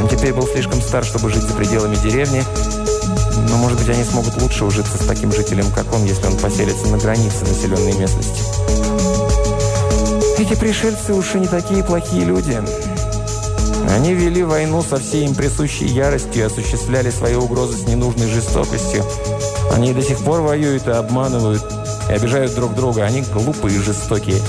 Он 0.00 0.08
теперь 0.08 0.32
был 0.32 0.46
слишком 0.46 0.80
стар, 0.82 1.04
чтобы 1.04 1.30
жить 1.30 1.42
за 1.42 1.54
пределами 1.54 1.96
деревни, 1.96 2.42
но, 3.48 3.56
может 3.56 3.78
быть, 3.78 3.88
они 3.88 4.04
смогут 4.04 4.40
лучше 4.40 4.64
ужиться 4.64 5.02
с 5.02 5.06
таким 5.06 5.32
жителем, 5.32 5.66
как 5.74 5.92
он, 5.94 6.04
если 6.04 6.26
он 6.26 6.36
поселится 6.36 6.86
на 6.88 6.98
границе 6.98 7.44
населенной 7.44 7.96
местности. 7.96 8.42
Эти 10.38 10.54
пришельцы 10.54 11.14
уж 11.14 11.34
и 11.34 11.40
не 11.40 11.46
такие 11.46 11.82
плохие 11.82 12.24
люди. 12.24 12.60
Они 13.90 14.12
вели 14.12 14.42
войну 14.42 14.82
со 14.82 14.98
всей 14.98 15.24
им 15.24 15.34
присущей 15.34 15.86
яростью 15.86 16.42
и 16.42 16.46
осуществляли 16.46 17.10
свои 17.10 17.34
угрозы 17.34 17.78
с 17.78 17.86
ненужной 17.86 18.28
жестокостью. 18.28 19.04
Они 19.72 19.92
до 19.92 20.02
сих 20.02 20.18
пор 20.18 20.40
воюют 20.42 20.86
и 20.88 20.90
обманывают, 20.90 21.64
и 22.08 22.12
обижают 22.12 22.54
друг 22.54 22.74
друга. 22.74 23.04
Они 23.04 23.22
глупые 23.22 23.76
и 23.76 23.80
жестокие. 23.80 24.40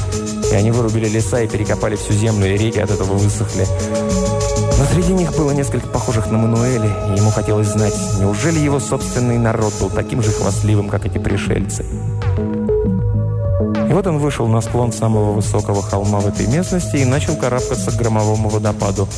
И 0.51 0.55
они 0.55 0.72
вырубили 0.72 1.08
леса 1.08 1.41
и 1.41 1.47
перекопали 1.47 1.95
всю 1.95 2.14
землю, 2.14 2.53
и 2.53 2.58
реки 2.58 2.80
от 2.80 2.91
этого 2.91 3.14
высохли. 3.14 3.66
Но 4.78 4.86
среди 4.86 5.14
них 5.14 5.36
было 5.36 5.51
несколько 5.51 5.88
похожих 5.88 6.30
на 6.30 6.38
Мануэля, 6.38 7.10
и 7.10 7.18
ему 7.18 7.32
хотелось 7.32 7.68
знать, 7.68 7.95
неужели 8.20 8.60
его 8.60 8.80
собственный 8.80 9.38
народ 9.38 9.74
был 9.82 9.89
таким 9.89 10.22
же 10.22 10.32
хвастливым, 10.32 10.89
как 10.89 11.05
эти 11.05 11.18
пришельцы. 11.18 11.84
Вот 13.98 14.06
он 14.06 14.20
вышел 14.20 14.48
на 14.48 14.62
склон 14.62 14.91
самого 14.91 15.34
высокого 15.34 15.82
холма 15.82 16.20
в 16.20 16.28
этой 16.28 16.45
местности 16.45 16.98
и 16.98 17.04
начал 17.04 17.36
карабкаться 17.36 17.89
к 17.89 17.95
громовому 17.95 18.48
водопаду. 18.48 19.10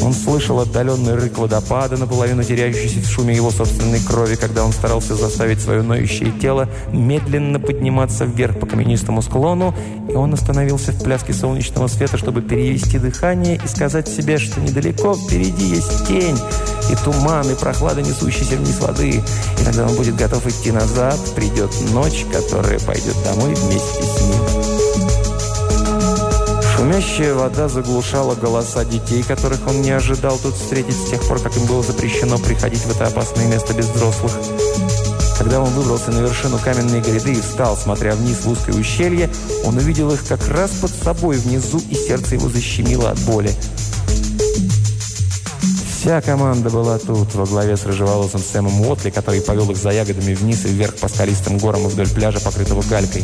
Он 0.00 0.12
слышал 0.12 0.60
отдаленный 0.60 1.16
рык 1.16 1.38
водопада, 1.38 1.96
наполовину 1.96 2.44
теряющийся 2.44 3.00
в 3.00 3.10
шуме 3.10 3.34
его 3.34 3.50
собственной 3.50 3.98
крови, 3.98 4.36
когда 4.36 4.64
он 4.64 4.70
старался 4.70 5.16
заставить 5.16 5.60
свое 5.60 5.82
ноющее 5.82 6.30
тело 6.40 6.68
медленно 6.92 7.58
подниматься 7.58 8.24
вверх 8.24 8.60
по 8.60 8.66
каменистому 8.66 9.22
склону, 9.22 9.74
и 10.08 10.12
он 10.12 10.32
остановился 10.34 10.92
в 10.92 11.02
пляске 11.02 11.32
солнечного 11.32 11.88
света, 11.88 12.16
чтобы 12.16 12.42
перевести 12.42 13.00
дыхание 13.00 13.60
и 13.62 13.66
сказать 13.66 14.06
себе, 14.06 14.38
что 14.38 14.60
недалеко 14.60 15.14
впереди 15.14 15.64
есть 15.64 16.06
тень, 16.06 16.38
и 16.90 16.96
туман, 16.96 17.50
и 17.50 17.54
прохлада, 17.54 18.02
несущаяся 18.02 18.56
вниз 18.56 18.78
воды. 18.80 19.22
И 19.58 19.64
тогда 19.64 19.86
он 19.86 19.94
будет 19.94 20.16
готов 20.16 20.46
идти 20.46 20.70
назад, 20.72 21.18
придет 21.34 21.70
ночь, 21.92 22.26
которая 22.32 22.78
пойдет 22.80 23.16
домой 23.24 23.54
вместе 23.54 24.02
с 24.02 24.20
ним. 24.20 24.82
Шумящая 26.76 27.34
вода 27.34 27.68
заглушала 27.68 28.34
голоса 28.34 28.84
детей, 28.84 29.22
которых 29.22 29.66
он 29.68 29.82
не 29.82 29.92
ожидал 29.92 30.36
тут 30.38 30.54
встретить 30.54 30.96
с 30.96 31.10
тех 31.10 31.22
пор, 31.28 31.38
как 31.38 31.56
им 31.56 31.66
было 31.66 31.82
запрещено 31.82 32.38
приходить 32.38 32.80
в 32.80 32.90
это 32.90 33.06
опасное 33.06 33.46
место 33.46 33.72
без 33.72 33.86
взрослых. 33.86 34.32
Когда 35.38 35.60
он 35.60 35.70
выбрался 35.70 36.10
на 36.10 36.20
вершину 36.20 36.58
каменной 36.58 37.00
гряды 37.00 37.32
и 37.32 37.40
встал, 37.40 37.76
смотря 37.76 38.14
вниз 38.14 38.38
в 38.44 38.50
узкое 38.50 38.76
ущелье, 38.76 39.30
он 39.64 39.76
увидел 39.76 40.12
их 40.12 40.26
как 40.26 40.46
раз 40.48 40.70
под 40.72 40.90
собой 40.90 41.36
внизу, 41.36 41.80
и 41.90 41.94
сердце 41.94 42.34
его 42.34 42.48
защемило 42.48 43.10
от 43.10 43.18
боли. 43.20 43.54
Вся 46.02 46.20
команда 46.20 46.68
была 46.68 46.98
тут, 46.98 47.32
во 47.36 47.46
главе 47.46 47.76
с 47.76 47.86
рыжеволосым 47.86 48.40
Сэмом 48.40 48.80
Уотли, 48.80 49.10
который 49.10 49.40
повел 49.40 49.70
их 49.70 49.76
за 49.76 49.90
ягодами 49.90 50.34
вниз 50.34 50.64
и 50.64 50.68
вверх 50.68 50.96
по 50.96 51.06
скалистым 51.06 51.58
горам 51.58 51.82
и 51.82 51.86
вдоль 51.86 52.08
пляжа, 52.08 52.40
покрытого 52.40 52.82
галькой. 52.90 53.22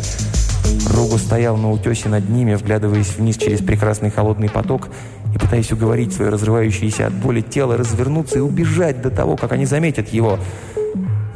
Ругу 0.94 1.18
стоял 1.18 1.56
на 1.56 1.72
утесе 1.72 2.08
над 2.08 2.28
ними, 2.30 2.54
вглядываясь 2.54 3.16
вниз 3.16 3.36
через 3.36 3.62
прекрасный 3.62 4.12
холодный 4.12 4.48
поток 4.48 4.90
и 5.34 5.38
пытаясь 5.38 5.72
уговорить 5.72 6.12
свое 6.12 6.30
разрывающееся 6.30 7.08
от 7.08 7.14
боли 7.14 7.40
тело 7.40 7.76
развернуться 7.76 8.38
и 8.38 8.42
убежать 8.42 9.02
до 9.02 9.10
того, 9.10 9.36
как 9.36 9.50
они 9.50 9.66
заметят 9.66 10.10
его. 10.10 10.38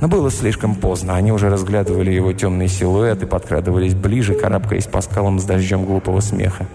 Но 0.01 0.07
было 0.07 0.31
слишком 0.31 0.77
поздно. 0.77 1.17
Они 1.17 1.33
уже 1.33 1.51
разглядывали 1.51 2.13
его 2.13 2.33
темный 2.33 2.69
силуэт 2.69 3.21
и 3.25 3.27
подкрадывались 3.27 3.95
ближе, 3.95 4.35
карабкаясь 4.35 4.87
по 4.87 5.01
скалам 5.01 5.41
с 5.41 5.43
дождем 5.43 5.87
глупого 5.87 6.21
смеха. 6.21 6.69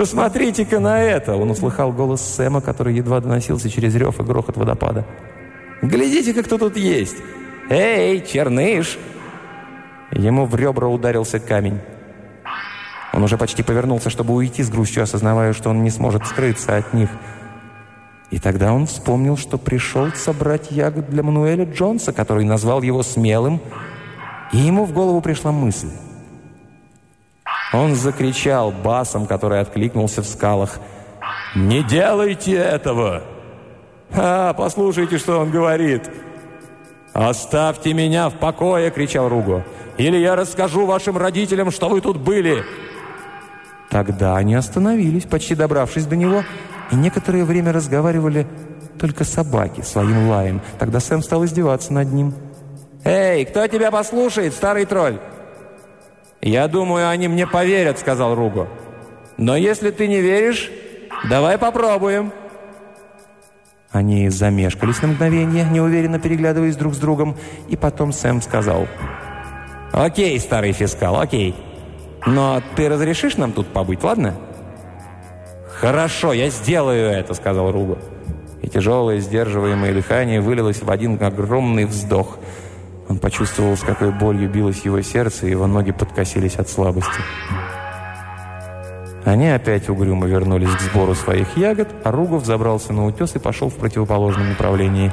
«Посмотрите-ка 0.00 0.80
на 0.80 0.98
это!» 0.98 1.36
Он 1.36 1.50
услыхал 1.50 1.92
голос 1.92 2.22
Сэма, 2.22 2.62
который 2.62 2.94
едва 2.94 3.20
доносился 3.20 3.68
через 3.68 3.94
рев 3.94 4.18
и 4.18 4.22
грохот 4.22 4.56
водопада. 4.56 5.04
«Глядите-ка, 5.82 6.42
кто 6.42 6.56
тут 6.56 6.78
есть! 6.78 7.16
Эй, 7.68 8.22
черныш!» 8.22 8.98
Ему 10.10 10.46
в 10.46 10.54
ребра 10.54 10.88
ударился 10.88 11.38
камень. 11.38 11.80
Он 13.12 13.24
уже 13.24 13.36
почти 13.36 13.62
повернулся, 13.62 14.08
чтобы 14.08 14.32
уйти 14.32 14.62
с 14.62 14.70
грустью, 14.70 15.02
осознавая, 15.02 15.52
что 15.52 15.68
он 15.68 15.82
не 15.82 15.90
сможет 15.90 16.26
скрыться 16.26 16.78
от 16.78 16.94
них. 16.94 17.10
И 18.30 18.38
тогда 18.38 18.72
он 18.72 18.86
вспомнил, 18.86 19.36
что 19.36 19.58
пришел 19.58 20.10
собрать 20.12 20.70
ягод 20.70 21.10
для 21.10 21.22
Мануэля 21.22 21.66
Джонса, 21.66 22.14
который 22.14 22.46
назвал 22.46 22.80
его 22.80 23.02
смелым, 23.02 23.60
и 24.50 24.56
ему 24.56 24.86
в 24.86 24.94
голову 24.94 25.20
пришла 25.20 25.52
мысль. 25.52 25.90
Он 27.72 27.94
закричал 27.94 28.72
басом, 28.72 29.26
который 29.26 29.60
откликнулся 29.60 30.22
в 30.22 30.26
скалах. 30.26 30.80
«Не 31.54 31.82
делайте 31.82 32.54
этого!» 32.54 33.22
«А, 34.12 34.52
послушайте, 34.54 35.18
что 35.18 35.38
он 35.38 35.50
говорит!» 35.50 36.10
«Оставьте 37.12 37.92
меня 37.92 38.28
в 38.28 38.34
покое!»— 38.34 38.90
кричал 38.92 39.28
Руго. 39.28 39.64
Или 40.00 40.16
я 40.16 40.34
расскажу 40.34 40.86
вашим 40.86 41.18
родителям, 41.18 41.70
что 41.70 41.90
вы 41.90 42.00
тут 42.00 42.16
были!» 42.16 42.64
Тогда 43.90 44.36
они 44.36 44.54
остановились, 44.54 45.24
почти 45.24 45.54
добравшись 45.54 46.06
до 46.06 46.16
него, 46.16 46.42
и 46.90 46.94
некоторое 46.94 47.44
время 47.44 47.72
разговаривали 47.72 48.46
только 48.98 49.24
собаки 49.24 49.82
своим 49.82 50.28
лаем. 50.28 50.62
Тогда 50.78 51.00
Сэм 51.00 51.22
стал 51.22 51.44
издеваться 51.44 51.92
над 51.92 52.10
ним. 52.12 52.32
«Эй, 53.04 53.44
кто 53.44 53.66
тебя 53.66 53.90
послушает, 53.90 54.54
старый 54.54 54.86
тролль?» 54.86 55.18
«Я 56.42 56.68
думаю, 56.68 57.08
они 57.08 57.28
мне 57.28 57.46
поверят»,— 57.46 57.98
сказал 58.00 58.34
Руго. 58.34 58.68
«Но 59.36 59.56
если 59.56 59.90
ты 59.90 60.08
не 60.08 60.20
веришь, 60.20 60.70
давай 61.28 61.58
попробуем». 61.58 62.32
Они 63.90 64.28
замешкались 64.28 65.02
на 65.02 65.08
мгновение, 65.08 65.64
неуверенно 65.64 66.18
переглядываясь 66.18 66.76
друг 66.76 66.94
с 66.94 66.98
другом, 66.98 67.36
и 67.68 67.76
потом 67.76 68.12
Сэм 68.12 68.40
сказал... 68.40 68.86
«Окей, 69.92 70.38
старый 70.38 70.70
фискал, 70.72 71.18
окей. 71.20 71.54
Но 72.24 72.62
ты 72.76 72.88
разрешишь 72.88 73.36
нам 73.36 73.52
тут 73.52 73.66
побыть, 73.68 74.04
ладно?» 74.04 74.36
«Хорошо, 75.68 76.32
я 76.32 76.48
сделаю 76.48 77.10
это»,— 77.10 77.34
сказал 77.34 77.72
Руго. 77.72 77.98
И 78.62 78.68
тяжелое, 78.68 79.18
сдерживаемое 79.18 79.92
дыхание 79.94 80.40
вылилось 80.40 80.82
в 80.82 80.90
один 80.90 81.20
огромный 81.20 81.86
вздох. 81.86 82.38
Он 83.10 83.18
почувствовал, 83.18 83.76
с 83.76 83.80
какой 83.80 84.12
болью 84.12 84.48
билось 84.48 84.82
его 84.82 85.02
сердце, 85.02 85.48
и 85.48 85.50
его 85.50 85.66
ноги 85.66 85.90
подкосились 85.90 86.54
от 86.54 86.68
слабости. 86.68 87.20
Они 89.24 89.48
опять 89.48 89.88
угрюмо 89.88 90.28
вернулись 90.28 90.70
к 90.70 90.80
сбору 90.80 91.16
своих 91.16 91.56
ягод, 91.56 91.88
а 92.04 92.12
Ругов 92.12 92.46
забрался 92.46 92.92
на 92.92 93.04
утес 93.04 93.34
и 93.34 93.40
пошел 93.40 93.68
в 93.68 93.74
противоположном 93.74 94.50
направлении. 94.50 95.12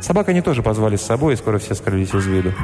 Собак 0.00 0.30
они 0.30 0.40
тоже 0.40 0.62
позвали 0.62 0.96
с 0.96 1.02
собой, 1.02 1.34
и 1.34 1.36
скоро 1.36 1.58
все 1.58 1.74
скрылись 1.74 2.14
из 2.14 2.26
виду. 2.26 2.54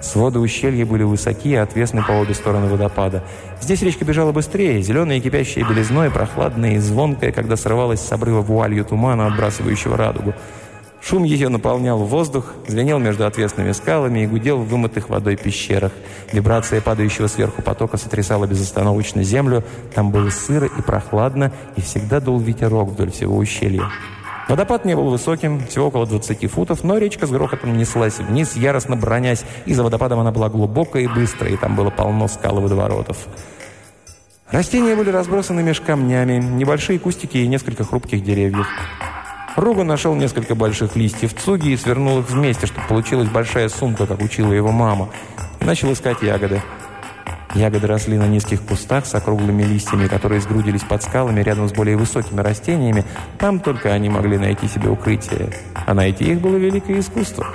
Своды 0.00 0.38
ущелья 0.38 0.86
были 0.86 1.02
высокие 1.02 1.54
и 1.54 1.56
отвесны 1.56 2.02
по 2.02 2.12
обе 2.12 2.32
стороны 2.32 2.68
водопада. 2.68 3.22
Здесь 3.60 3.82
речка 3.82 4.06
бежала 4.06 4.32
быстрее, 4.32 4.80
зеленая 4.80 5.20
кипящая 5.20 5.68
белизной, 5.68 6.10
прохладная 6.10 6.76
и 6.76 6.78
звонкая, 6.78 7.32
когда 7.32 7.56
срывалась 7.56 8.00
с 8.00 8.12
обрыва 8.12 8.40
вуалью 8.40 8.86
тумана, 8.86 9.26
отбрасывающего 9.26 9.98
радугу. 9.98 10.32
Шум 11.02 11.24
ее 11.24 11.48
наполнял 11.48 11.98
воздух, 11.98 12.52
звенел 12.68 13.00
между 13.00 13.26
отвесными 13.26 13.72
скалами 13.72 14.20
и 14.20 14.26
гудел 14.26 14.58
в 14.58 14.68
вымытых 14.68 15.08
водой 15.08 15.36
пещерах. 15.36 15.90
Вибрация 16.32 16.80
падающего 16.80 17.26
сверху 17.26 17.60
потока 17.60 17.96
сотрясала 17.96 18.46
безостановочно 18.46 19.24
землю. 19.24 19.64
Там 19.94 20.12
было 20.12 20.30
сыро 20.30 20.66
и 20.66 20.80
прохладно, 20.80 21.52
и 21.74 21.80
всегда 21.80 22.20
дул 22.20 22.38
ветерок 22.38 22.90
вдоль 22.90 23.10
всего 23.10 23.36
ущелья. 23.36 23.90
Водопад 24.48 24.84
не 24.84 24.94
был 24.94 25.10
высоким, 25.10 25.66
всего 25.66 25.88
около 25.88 26.06
20 26.06 26.48
футов, 26.50 26.84
но 26.84 26.98
речка 26.98 27.26
с 27.26 27.30
грохотом 27.30 27.76
неслась 27.76 28.18
вниз, 28.18 28.54
яростно 28.54 28.96
бронясь, 28.96 29.44
и 29.66 29.74
за 29.74 29.82
водопадом 29.82 30.20
она 30.20 30.30
была 30.30 30.48
глубокая 30.50 31.02
и 31.02 31.08
быстрая, 31.08 31.52
и 31.52 31.56
там 31.56 31.74
было 31.74 31.90
полно 31.90 32.28
скал 32.28 32.58
и 32.58 32.62
водоворотов. 32.62 33.16
Растения 34.50 34.94
были 34.94 35.10
разбросаны 35.10 35.62
меж 35.62 35.80
камнями, 35.80 36.34
небольшие 36.34 36.98
кустики 36.98 37.38
и 37.38 37.48
несколько 37.48 37.84
хрупких 37.84 38.22
деревьев. 38.22 38.66
Ругу 39.56 39.84
нашел 39.84 40.14
несколько 40.14 40.54
больших 40.54 40.96
листьев 40.96 41.34
цуги 41.34 41.70
и 41.70 41.76
свернул 41.76 42.20
их 42.20 42.30
вместе, 42.30 42.66
чтобы 42.66 42.86
получилась 42.88 43.28
большая 43.28 43.68
сумка, 43.68 44.06
как 44.06 44.20
учила 44.20 44.52
его 44.52 44.72
мама, 44.72 45.10
начал 45.60 45.92
искать 45.92 46.22
ягоды. 46.22 46.62
Ягоды 47.54 47.86
росли 47.86 48.16
на 48.16 48.26
низких 48.26 48.62
кустах 48.62 49.04
с 49.04 49.14
округлыми 49.14 49.62
листьями, 49.62 50.06
которые 50.06 50.40
сгрудились 50.40 50.84
под 50.84 51.02
скалами 51.02 51.42
рядом 51.42 51.68
с 51.68 51.72
более 51.72 51.98
высокими 51.98 52.40
растениями. 52.40 53.04
Там 53.38 53.60
только 53.60 53.92
они 53.92 54.08
могли 54.08 54.38
найти 54.38 54.68
себе 54.68 54.88
укрытие. 54.88 55.50
А 55.86 55.92
найти 55.92 56.24
их 56.32 56.40
было 56.40 56.56
великое 56.56 57.00
искусство. 57.00 57.46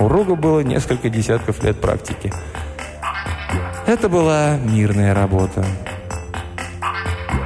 У 0.00 0.08
Рога 0.08 0.36
было 0.36 0.60
несколько 0.60 1.10
десятков 1.10 1.62
лет 1.62 1.78
практики. 1.78 2.32
Это 3.86 4.08
была 4.08 4.56
мирная 4.56 5.12
работа. 5.12 5.66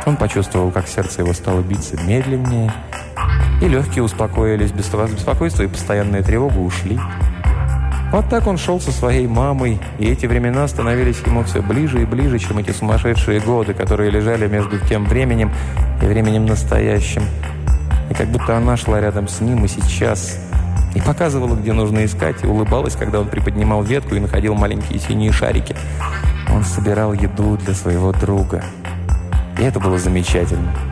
Он 0.07 0.17
почувствовал, 0.17 0.71
как 0.71 0.87
сердце 0.87 1.23
его 1.23 1.33
стало 1.33 1.61
биться 1.61 2.01
медленнее, 2.03 2.73
и 3.61 3.69
легкие 3.69 4.03
успокоились, 4.03 4.73
беспокойство 4.73 5.63
и 5.63 5.69
постоянная 5.69 6.23
тревога 6.23 6.59
ушли. 6.59 6.99
Вот 8.13 8.29
так 8.29 8.47
он 8.49 8.59
шел 8.59 8.81
со 8.81 8.91
своей 8.91 9.29
мамой, 9.29 9.79
и 9.99 10.07
эти 10.07 10.27
времена 10.27 10.67
становились 10.67 11.21
ему 11.25 11.45
все 11.45 11.63
ближе 11.63 12.03
и 12.03 12.05
ближе, 12.05 12.41
чем 12.41 12.59
эти 12.59 12.73
сумасшедшие 12.73 13.39
годы, 13.39 13.73
которые 13.73 14.11
лежали 14.11 14.49
между 14.49 14.81
тем 14.81 15.05
временем 15.05 15.53
и 16.03 16.07
временем 16.07 16.45
настоящим. 16.45 17.23
И 18.11 18.15
как 18.15 18.27
будто 18.29 18.57
она 18.57 18.77
шла 18.77 19.01
рядом 19.01 19.29
с 19.29 19.41
ним 19.41 19.65
и 19.65 19.69
сейчас, 19.69 20.41
и 20.97 21.01
показывала, 21.01 21.55
где 21.55 21.73
нужно 21.73 22.05
искать, 22.05 22.43
и 22.43 22.49
улыбалась, 22.49 22.97
когда 22.97 23.21
он 23.21 23.29
приподнимал 23.29 23.85
ветку 23.85 24.17
и 24.17 24.21
находил 24.21 24.57
маленькие 24.57 24.99
синие 24.99 25.31
шарики. 25.31 25.77
Он 26.53 26.65
собирал 26.65 27.13
еду 27.13 27.57
для 27.59 27.75
своего 27.75 28.11
друга. 28.13 28.65
И 29.57 29.63
это 29.63 29.79
было 29.79 29.99
замечательно. 29.99 30.90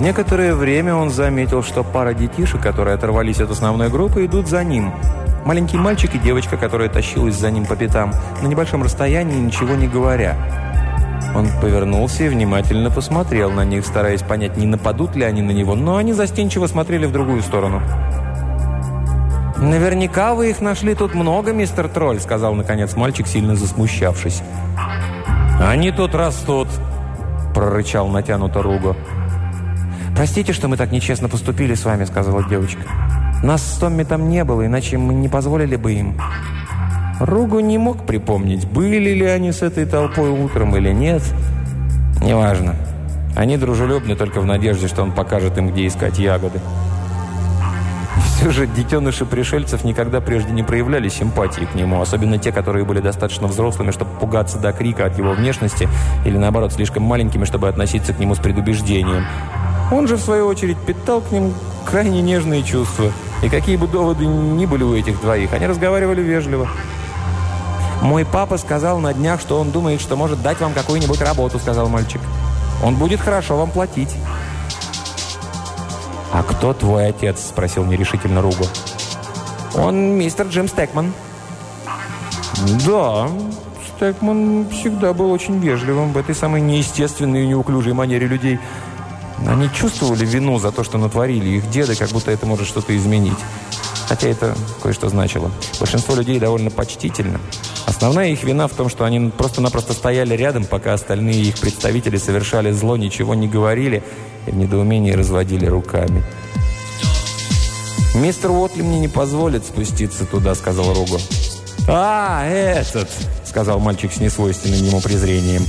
Через 0.00 0.16
некоторое 0.16 0.54
время 0.54 0.94
он 0.94 1.10
заметил, 1.10 1.62
что 1.62 1.84
пара 1.84 2.14
детишек, 2.14 2.62
которые 2.62 2.94
оторвались 2.94 3.38
от 3.38 3.50
основной 3.50 3.90
группы, 3.90 4.24
идут 4.24 4.48
за 4.48 4.64
ним. 4.64 4.94
Маленький 5.44 5.76
мальчик 5.76 6.14
и 6.14 6.18
девочка, 6.18 6.56
которая 6.56 6.88
тащилась 6.88 7.34
за 7.34 7.50
ним 7.50 7.66
по 7.66 7.76
пятам, 7.76 8.14
на 8.40 8.46
небольшом 8.46 8.82
расстоянии, 8.82 9.38
ничего 9.38 9.74
не 9.74 9.88
говоря. 9.88 10.38
Он 11.36 11.48
повернулся 11.60 12.24
и 12.24 12.28
внимательно 12.30 12.90
посмотрел 12.90 13.50
на 13.50 13.66
них, 13.66 13.84
стараясь 13.84 14.22
понять, 14.22 14.56
не 14.56 14.64
нападут 14.64 15.16
ли 15.16 15.22
они 15.22 15.42
на 15.42 15.50
него, 15.50 15.74
но 15.74 15.98
они 15.98 16.14
застенчиво 16.14 16.66
смотрели 16.66 17.04
в 17.04 17.12
другую 17.12 17.42
сторону. 17.42 17.82
«Наверняка 19.58 20.32
вы 20.32 20.48
их 20.48 20.62
нашли 20.62 20.94
тут 20.94 21.14
много, 21.14 21.52
мистер 21.52 21.90
Тролль», 21.90 22.20
сказал, 22.20 22.54
наконец, 22.54 22.96
мальчик, 22.96 23.26
сильно 23.26 23.54
засмущавшись. 23.54 24.40
«Они 25.60 25.92
тут 25.92 26.14
растут», 26.14 26.68
прорычал 27.54 28.08
натянуто 28.08 28.62
Руго. 28.62 28.96
«Простите, 30.20 30.52
что 30.52 30.68
мы 30.68 30.76
так 30.76 30.92
нечестно 30.92 31.30
поступили 31.30 31.72
с 31.72 31.86
вами»,— 31.86 32.04
сказала 32.04 32.44
девочка. 32.44 32.82
«Нас 33.42 33.62
с 33.62 33.78
Томми 33.78 34.02
там 34.02 34.28
не 34.28 34.44
было, 34.44 34.66
иначе 34.66 34.98
мы 34.98 35.14
не 35.14 35.30
позволили 35.30 35.76
бы 35.76 35.94
им». 35.94 36.20
Ругу 37.20 37.60
не 37.60 37.78
мог 37.78 38.04
припомнить, 38.04 38.68
были 38.68 39.14
ли 39.14 39.24
они 39.24 39.50
с 39.50 39.62
этой 39.62 39.86
толпой 39.86 40.28
утром 40.28 40.76
или 40.76 40.92
нет. 40.92 41.22
Неважно. 42.22 42.74
Они 43.34 43.56
дружелюбны 43.56 44.14
только 44.14 44.42
в 44.42 44.44
надежде, 44.44 44.88
что 44.88 45.02
он 45.02 45.12
покажет 45.12 45.56
им, 45.56 45.70
где 45.70 45.86
искать 45.86 46.18
ягоды. 46.18 46.60
Все 48.26 48.50
же 48.50 48.66
детеныши 48.66 49.24
пришельцев 49.24 49.84
никогда 49.84 50.20
прежде 50.20 50.52
не 50.52 50.62
проявляли 50.62 51.08
симпатии 51.08 51.64
к 51.64 51.74
нему, 51.74 51.98
особенно 51.98 52.36
те, 52.36 52.52
которые 52.52 52.84
были 52.84 53.00
достаточно 53.00 53.46
взрослыми, 53.46 53.90
чтобы 53.90 54.10
пугаться 54.20 54.58
до 54.58 54.74
крика 54.74 55.06
от 55.06 55.16
его 55.16 55.32
внешности, 55.32 55.88
или 56.26 56.36
наоборот, 56.36 56.74
слишком 56.74 57.04
маленькими, 57.04 57.46
чтобы 57.46 57.68
относиться 57.68 58.12
к 58.12 58.18
нему 58.18 58.34
с 58.34 58.38
предубеждением. 58.38 59.24
Он 59.90 60.06
же, 60.06 60.16
в 60.16 60.20
свою 60.20 60.46
очередь, 60.46 60.78
питал 60.78 61.20
к 61.20 61.32
ним 61.32 61.52
крайне 61.84 62.22
нежные 62.22 62.62
чувства. 62.62 63.12
И 63.42 63.48
какие 63.48 63.76
бы 63.76 63.88
доводы 63.88 64.26
ни 64.26 64.66
были 64.66 64.84
у 64.84 64.94
этих 64.94 65.20
двоих, 65.20 65.52
они 65.52 65.66
разговаривали 65.66 66.20
вежливо. 66.20 66.68
«Мой 68.02 68.24
папа 68.24 68.56
сказал 68.56 68.98
на 68.98 69.12
днях, 69.12 69.40
что 69.40 69.60
он 69.60 69.70
думает, 69.70 70.00
что 70.00 70.16
может 70.16 70.40
дать 70.42 70.60
вам 70.60 70.72
какую-нибудь 70.72 71.20
работу»,— 71.20 71.58
сказал 71.60 71.88
мальчик. 71.88 72.20
«Он 72.82 72.94
будет 72.94 73.20
хорошо 73.20 73.56
вам 73.56 73.70
платить». 73.70 74.14
«А 76.32 76.42
кто 76.42 76.72
твой 76.72 77.08
отец?»— 77.08 77.40
спросил 77.48 77.84
нерешительно 77.84 78.40
Руго. 78.40 78.64
«Он 79.74 80.16
мистер 80.16 80.46
Джим 80.46 80.68
Стекман». 80.68 81.12
«Да, 82.86 83.28
Стекман 83.96 84.68
всегда 84.70 85.12
был 85.12 85.30
очень 85.30 85.58
вежливым 85.58 86.12
в 86.12 86.18
этой 86.18 86.34
самой 86.34 86.60
неестественной 86.60 87.44
и 87.44 87.48
неуклюжей 87.48 87.92
манере 87.92 88.26
людей». 88.26 88.60
Они 89.46 89.70
чувствовали 89.72 90.24
вину 90.24 90.58
за 90.58 90.70
то, 90.72 90.84
что 90.84 90.98
натворили 90.98 91.48
их 91.48 91.70
деды, 91.70 91.96
как 91.96 92.10
будто 92.10 92.30
это 92.30 92.46
может 92.46 92.66
что-то 92.66 92.96
изменить. 92.96 93.38
Хотя 94.08 94.28
это 94.28 94.56
кое-что 94.82 95.08
значило. 95.08 95.50
Большинство 95.78 96.14
людей 96.14 96.38
довольно 96.40 96.70
почтительно. 96.70 97.40
Основная 97.86 98.30
их 98.30 98.42
вина 98.42 98.66
в 98.66 98.72
том, 98.72 98.88
что 98.88 99.04
они 99.04 99.30
просто-напросто 99.30 99.92
стояли 99.92 100.34
рядом, 100.34 100.64
пока 100.64 100.94
остальные 100.94 101.42
их 101.42 101.58
представители 101.58 102.16
совершали 102.16 102.72
зло, 102.72 102.96
ничего 102.96 103.34
не 103.34 103.46
говорили 103.46 104.02
и 104.46 104.50
в 104.50 104.56
недоумении 104.56 105.12
разводили 105.12 105.66
руками. 105.66 106.24
«Мистер 108.14 108.50
Уотли 108.50 108.82
мне 108.82 108.98
не 108.98 109.08
позволит 109.08 109.64
спуститься 109.64 110.24
туда»,— 110.26 110.54
сказал 110.56 110.92
Руго. 110.92 111.18
«А, 111.86 112.44
этот!»— 112.46 113.08
сказал 113.44 113.78
мальчик 113.78 114.12
с 114.12 114.18
несвойственным 114.18 114.84
ему 114.84 115.00
презрением. 115.00 115.64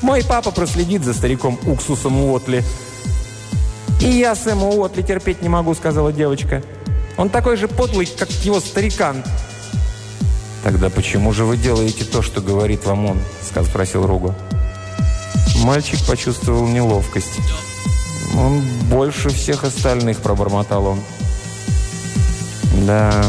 «Мой 0.00 0.24
папа 0.24 0.50
проследит 0.50 1.04
за 1.04 1.12
стариком 1.12 1.58
Уксусом 1.66 2.18
Уотли». 2.22 2.64
«И 4.00 4.08
я 4.08 4.34
Сэма 4.34 4.66
Уотли 4.66 5.02
терпеть 5.02 5.42
не 5.42 5.48
могу»,— 5.48 5.74
сказала 5.76 6.12
девочка. 6.12 6.62
«Он 7.16 7.30
такой 7.30 7.56
же 7.56 7.68
подлый, 7.68 8.06
как 8.06 8.30
его 8.44 8.60
старикан». 8.60 9.24
«Тогда 10.62 10.90
почему 10.90 11.32
же 11.32 11.44
вы 11.44 11.56
делаете 11.56 12.04
то, 12.04 12.22
что 12.22 12.40
говорит 12.40 12.84
вам 12.84 13.06
он?»— 13.06 13.20
спросил 13.40 14.06
Руго. 14.06 14.34
Мальчик 15.62 16.04
почувствовал 16.06 16.66
неловкость. 16.66 17.40
«Он 18.34 18.60
больше 18.90 19.30
всех 19.30 19.64
остальных»,— 19.64 20.18
пробормотал 20.22 20.86
он. 20.86 21.00
«Да, 22.86 23.24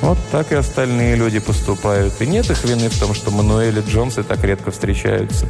вот 0.00 0.18
так 0.32 0.52
и 0.52 0.56
остальные 0.56 1.14
люди 1.16 1.38
поступают. 1.38 2.20
И 2.20 2.26
нет 2.26 2.50
их 2.50 2.64
вины 2.64 2.88
в 2.88 2.98
том, 2.98 3.14
что 3.14 3.30
Мануэль 3.30 3.78
и 3.78 3.82
Джонсы 3.82 4.22
так 4.22 4.42
редко 4.42 4.70
встречаются». 4.70 5.48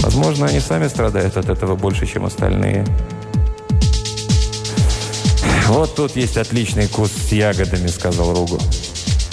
Возможно, 0.00 0.46
они 0.46 0.60
сами 0.60 0.88
страдают 0.88 1.36
от 1.36 1.48
этого 1.48 1.76
больше, 1.76 2.06
чем 2.06 2.24
остальные. 2.24 2.86
«Вот 5.68 5.94
тут 5.94 6.16
есть 6.16 6.36
отличный 6.36 6.88
куст 6.88 7.12
с 7.28 7.32
ягодами»,— 7.32 7.86
сказал 7.88 8.34
Ругу. 8.34 8.58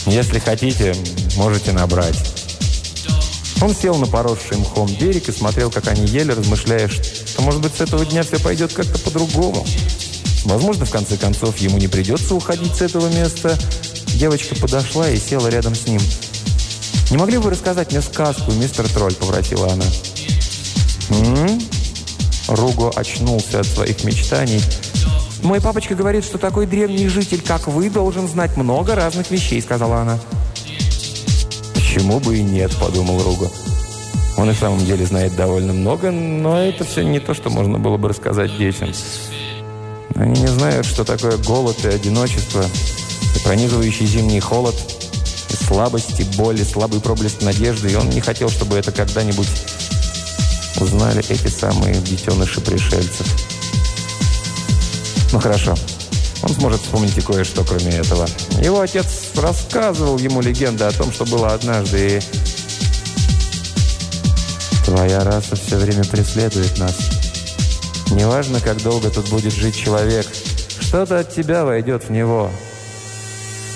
«Если 0.06 0.40
хотите, 0.40 0.96
можете 1.36 1.72
набрать». 1.72 2.38
Он 3.60 3.74
сел 3.74 3.96
на 3.96 4.06
поросший 4.06 4.58
мхом 4.58 4.88
берег 5.00 5.30
и 5.30 5.32
смотрел, 5.32 5.72
как 5.72 5.88
они 5.88 6.06
ели, 6.06 6.32
размышляя, 6.32 6.88
что, 6.88 7.42
может 7.42 7.62
быть, 7.62 7.74
с 7.74 7.82
этого 7.82 8.06
дня 8.06 8.22
все 8.22 8.40
пойдет 8.40 8.72
как-то 8.72 9.00
по-другому. 9.00 9.66
Возможно, 10.46 10.86
в 10.86 10.92
конце 10.92 11.18
концов, 11.18 11.58
ему 11.58 11.78
не 11.78 11.88
придется 11.88 12.36
уходить 12.36 12.76
с 12.76 12.82
этого 12.82 13.08
места. 13.10 13.58
Девочка 14.16 14.56
подошла 14.56 15.10
и 15.10 15.18
села 15.18 15.48
рядом 15.48 15.74
с 15.74 15.88
ним. 15.88 16.02
«Не 17.10 17.18
могли 17.18 17.38
бы 17.38 17.50
рассказать 17.50 17.92
мне 17.92 18.02
сказку, 18.02 18.52
мистер 18.52 18.88
Тролль?»– 18.90 19.16
попросила 19.20 19.72
она. 19.72 19.86
«М?», 21.10 21.60
Руго 22.48 22.92
очнулся 22.96 23.60
от 23.60 23.68
своих 23.68 24.04
мечтаний. 24.04 24.62
«Мой 25.44 25.62
папочка 25.62 25.96
говорит, 25.96 26.24
что 26.24 26.38
такой 26.38 26.66
древний 26.66 27.08
житель, 27.08 27.42
как 27.42 27.68
вы, 27.68 27.90
должен 27.90 28.28
знать 28.28 28.56
много 28.58 28.96
разных 28.96 29.30
вещей»,— 29.32 29.62
сказала 29.64 29.98
она. 29.98 30.20
«Почему 31.74 32.20
бы 32.20 32.38
и 32.38 32.44
нет?»— 32.44 32.76
подумал 32.80 33.22
Руго. 33.22 33.50
Он 34.38 34.52
в 34.52 34.58
самом 34.58 34.86
деле 34.86 35.06
знает 35.06 35.36
довольно 35.36 35.74
много, 35.74 36.12
но 36.12 36.60
это 36.60 36.84
все 36.84 37.04
не 37.04 37.20
то, 37.20 37.34
что 37.34 37.50
можно 37.50 37.80
было 37.80 37.98
бы 37.98 38.10
рассказать 38.10 38.56
детям. 38.58 38.94
Они 40.16 40.40
не 40.42 40.48
знают, 40.48 40.86
что 40.86 41.04
такое 41.04 41.38
голод 41.38 41.84
и 41.84 41.88
одиночество, 41.88 42.64
и 43.36 43.40
пронизывающий 43.44 44.06
зимний 44.06 44.40
холод, 44.40 44.76
и 45.50 45.56
слабость, 45.56 46.20
и 46.20 46.24
боль, 46.38 46.60
и 46.62 46.64
слабый 46.64 47.02
проблеск 47.02 47.42
надежды, 47.42 47.92
и 47.92 47.96
он 47.96 48.10
не 48.10 48.22
хотел, 48.22 48.50
чтобы 48.50 48.78
это 48.78 48.92
когда-нибудь 48.92 49.48
узнали 50.80 51.24
эти 51.30 51.48
самые 51.48 51.96
детеныши 51.96 52.62
пришельцев. 52.62 53.28
Ну 55.32 55.40
хорошо, 55.40 55.76
он 56.44 56.50
сможет 56.50 56.82
вспомнить 56.82 57.18
и 57.18 57.22
кое-что, 57.22 57.64
кроме 57.64 57.98
этого. 57.98 58.28
Его 58.62 58.82
отец 58.82 59.32
рассказывал 59.36 60.18
ему 60.18 60.42
легенды 60.42 60.84
о 60.84 60.92
том, 60.92 61.12
что 61.12 61.26
было 61.26 61.54
однажды, 61.54 62.18
и... 62.18 62.22
Твоя 64.86 65.24
раса 65.24 65.56
все 65.58 65.76
время 65.78 66.06
преследует 66.06 66.78
нас. 66.78 66.96
Неважно, 68.12 68.62
как 68.62 68.82
долго 68.82 69.10
тут 69.10 69.30
будет 69.30 69.54
жить 69.54 69.76
человек, 69.76 70.26
что-то 70.80 71.20
от 71.20 71.36
тебя 71.36 71.66
войдет 71.66 72.06
в 72.06 72.10
него. 72.10 72.50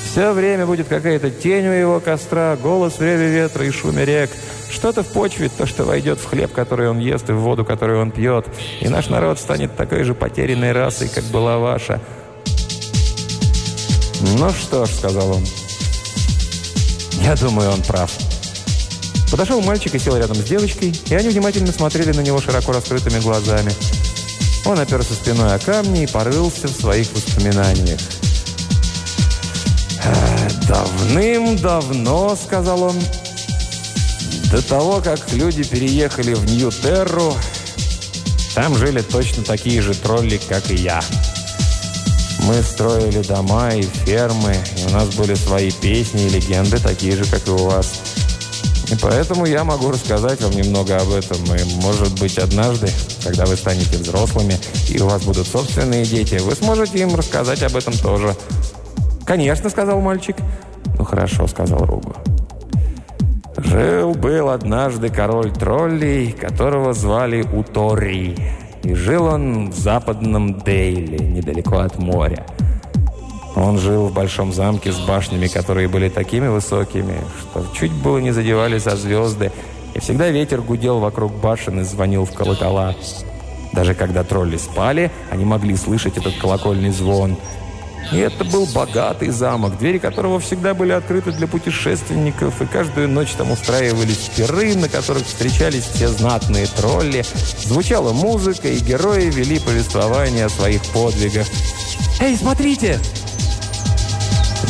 Все 0.10 0.32
время 0.32 0.66
будет 0.66 0.88
какая-то 0.88 1.30
тень 1.30 1.68
у 1.68 1.72
его 1.72 2.00
костра, 2.00 2.56
голос 2.56 2.94
в 2.94 3.02
реве 3.02 3.30
ветра 3.30 3.66
и 3.66 3.72
шуме 3.72 4.06
рек– 4.06 4.30
что-то 4.72 5.04
в 5.04 5.08
почве, 5.08 5.50
то, 5.50 5.66
что 5.66 5.84
войдет 5.84 6.20
в 6.20 6.26
хлеб, 6.26 6.54
который 6.54 6.90
он 6.90 7.00
ест, 7.00 7.30
и 7.30 7.34
в 7.34 7.40
воду, 7.40 7.66
которую 7.66 8.02
он 8.02 8.12
пьет. 8.12 8.48
И 8.80 8.88
наш 8.90 9.10
народ 9.10 9.40
станет 9.40 9.76
такой 9.76 10.04
же 10.04 10.14
потерянной 10.14 10.72
расой, 10.72 11.10
как 11.10 11.24
была 11.26 11.58
ваша. 11.58 12.02
«Ну 14.38 14.50
что 14.52 14.86
ж»,— 14.86 14.90
сказал 14.94 15.32
он,— 15.32 15.44
«я 17.22 17.36
думаю, 17.36 17.72
он 17.72 17.82
прав». 17.82 18.12
Подошел 19.32 19.62
мальчик 19.62 19.96
и 19.96 20.00
сел 20.00 20.18
рядом 20.18 20.36
с 20.36 20.44
девочкой, 20.44 20.94
и 21.10 21.16
они 21.16 21.30
внимательно 21.30 21.72
смотрели 21.72 22.12
на 22.12 22.22
него 22.22 22.42
широко 22.42 22.74
раскрытыми 22.74 23.20
глазами. 23.20 23.72
Он 24.66 24.80
оперся 24.80 25.14
спиной 25.14 25.56
о 25.56 25.60
камни 25.60 26.04
и 26.04 26.08
порылся 26.08 26.68
в 26.68 26.72
своих 26.72 27.12
воспоминаниях. 27.14 28.00
«Давным-давно»,— 30.68 32.38
сказал 32.44 32.84
он, 32.84 32.96
До 34.52 34.62
того, 34.62 35.02
как 35.02 35.32
люди 35.34 35.64
переехали 35.64 36.34
в 36.34 36.46
Нью-Терру, 36.46 37.36
там 38.54 38.76
жили 38.76 39.02
точно 39.02 39.44
такие 39.44 39.82
же 39.82 39.94
тролли, 39.94 40.40
как 40.50 40.70
и 40.72 40.76
я. 40.76 41.02
Мы 42.44 42.62
строили 42.64 43.22
дома 43.22 43.70
и 43.74 43.84
фермы, 43.84 44.56
и 44.78 44.90
у 44.90 44.90
нас 44.90 45.08
были 45.16 45.36
свои 45.36 45.72
песни 45.72 46.26
и 46.26 46.30
легенды, 46.30 46.80
такие 46.80 47.16
же, 47.16 47.24
как 47.26 47.48
и 47.48 47.52
у 47.52 47.70
вас. 47.70 47.94
И 48.92 48.96
поэтому 48.96 49.46
я 49.46 49.64
могу 49.64 49.90
рассказать 49.90 50.42
вам 50.42 50.52
немного 50.52 50.98
об 50.98 51.12
этом. 51.12 51.38
И, 51.56 51.64
может 51.82 52.20
быть, 52.20 52.38
однажды, 52.38 52.90
когда 53.24 53.46
вы 53.46 53.56
станете 53.56 53.98
взрослыми, 53.98 54.60
и 54.90 55.00
у 55.00 55.08
вас 55.08 55.24
будут 55.24 55.48
собственные 55.48 56.06
дети, 56.06 56.36
вы 56.36 56.56
сможете 56.56 57.00
им 57.00 57.16
рассказать 57.16 57.64
об 57.64 57.76
этом 57.76 57.94
тоже. 57.94 58.36
«Конечно»,— 59.26 59.70
сказал 59.72 60.02
мальчик. 60.02 60.36
«Ну 60.98 61.06
хорошо»,— 61.06 61.48
сказал 61.48 61.86
Ругу. 61.86 62.14
Жил-был 63.58 64.50
однажды 64.50 65.10
король 65.10 65.52
троллей, 65.52 66.32
которого 66.32 66.94
звали 66.94 67.42
Утори. 67.42 68.36
И 68.84 68.94
жил 68.94 69.26
он 69.26 69.72
в 69.72 69.76
западном 69.76 70.60
Дейле, 70.60 71.20
недалеко 71.20 71.80
от 71.80 72.00
моря. 72.00 72.46
Он 73.56 73.78
жил 73.78 74.08
в 74.08 74.14
большом 74.14 74.54
замке 74.54 74.94
с 74.94 75.00
башнями, 75.00 75.48
которые 75.48 75.90
были 75.90 76.08
такими 76.08 76.48
высокими, 76.48 77.16
что 77.40 77.66
чуть 77.74 77.92
было 77.92 78.20
не 78.20 78.32
задевали 78.32 78.78
за 78.78 78.96
звезды, 78.96 79.52
и 79.94 80.00
всегда 80.00 80.30
ветер 80.30 80.62
гудел 80.62 81.00
вокруг 81.00 81.34
башен 81.34 81.82
и 81.82 81.84
звонил 81.84 82.24
в 82.26 82.32
колокола. 82.32 82.96
Даже 83.74 83.94
когда 83.94 84.24
тролли 84.24 84.58
спали, 84.58 85.12
они 85.30 85.44
могли 85.44 85.76
слышать 85.76 86.18
этот 86.18 86.38
колокольный 86.38 86.92
звон– 86.92 87.36
и 88.12 88.18
это 88.18 88.44
был 88.44 88.66
богатый 88.66 89.30
замок, 89.30 89.78
двери 89.78 89.98
которого 89.98 90.40
всегда 90.40 90.74
были 90.74 90.92
открыты 90.92 91.32
для 91.32 91.48
путешественников, 91.48 92.62
и 92.62 92.66
каждую 92.66 93.08
ночь 93.08 93.32
там 93.32 93.52
устраивались 93.52 94.30
пиры, 94.36 94.76
на 94.76 94.90
которых 94.90 95.26
встречались 95.26 95.86
все 95.86 96.10
знатные 96.10 96.68
тролли. 96.68 97.24
Звучала 97.64 98.12
музыка, 98.12 98.68
и 98.68 98.80
герои 98.80 99.30
вели 99.30 99.60
повествование 99.60 100.46
о 100.46 100.50
своих 100.50 100.82
подвигах. 100.88 101.48
«Эй, 102.20 102.36
смотрите!» 102.36 103.00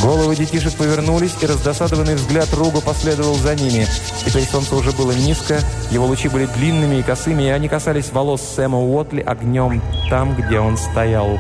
Головы 0.02 0.36
детишек 0.36 0.74
повернулись, 0.74 1.36
и 1.42 1.46
раздосадованный 1.46 2.16
взгляд 2.16 2.52
Руга 2.54 2.82
последовал 2.82 3.36
за 3.36 3.56
ними. 3.56 3.86
Теперь 4.26 4.46
солнце 4.46 4.76
уже 4.76 4.92
было 4.92 5.12
низко, 5.12 5.60
его 5.92 6.06
лучи 6.06 6.28
были 6.28 6.46
длинными 6.46 6.96
и 6.96 7.04
косыми, 7.04 7.44
и 7.44 7.50
они 7.50 7.68
касались 7.68 8.12
волос 8.12 8.42
Сэма 8.56 8.80
Уотли 8.80 9.22
огнем 9.22 9.82
там, 10.10 10.36
где 10.36 10.60
он 10.60 10.78
стоял. 10.78 11.40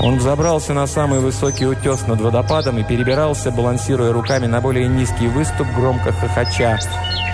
Он 0.00 0.16
взобрался 0.16 0.74
на 0.74 0.86
самый 0.86 1.18
высокий 1.18 1.66
утес 1.66 2.06
над 2.06 2.20
водопадом 2.20 2.78
и 2.78 2.84
перебирался, 2.84 3.50
балансируя 3.50 4.12
руками 4.12 4.46
на 4.46 4.60
более 4.60 4.86
низкий 4.86 5.26
выступ, 5.26 5.66
громко 5.74 6.12
хохоча. 6.12 6.78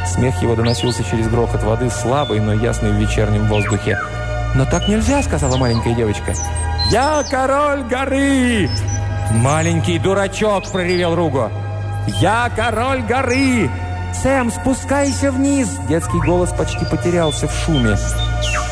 Смех 0.07 0.41
его 0.41 0.55
доносился 0.55 1.05
через 1.05 1.29
грохот 1.29 1.63
воды, 1.63 1.91
слабый, 1.91 2.41
но 2.41 2.55
ясный 2.55 2.93
в 2.93 2.95
вечернем 2.95 3.49
воздухе. 3.49 3.99
«Но 4.55 4.65
так 4.65 4.89
нельзя»,— 4.89 5.23
сказала 5.25 5.57
маленькая 5.57 5.95
девочка. 5.95 6.35
«Я 6.91 7.23
король 7.31 7.83
горы!» 7.85 8.71
«Маленький 9.31 9.99
дурачок!»— 9.99 10.65
проревел 10.73 11.15
Руго. 11.15 11.51
«Я 12.07 12.51
король 12.55 13.03
горы!» 13.03 13.71
«Сэм, 14.23 14.51
спускайся 14.51 15.33
вниз!» 15.33 15.69
Детский 15.89 16.21
голос 16.21 16.51
почти 16.51 16.85
потерялся 16.85 17.49
в 17.49 17.53
шуме. 17.53 17.97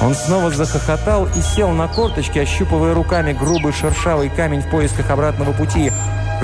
Он 0.00 0.14
снова 0.14 0.50
захохотал 0.50 1.26
и 1.26 1.40
сел 1.40 1.70
на 1.70 1.88
корточки, 1.88 2.38
ощупывая 2.38 2.94
руками 2.94 3.32
грубый 3.32 3.72
шершавый 3.72 4.30
камень 4.30 4.60
в 4.60 4.70
поисках 4.70 5.10
обратного 5.10 5.52
пути. 5.52 5.92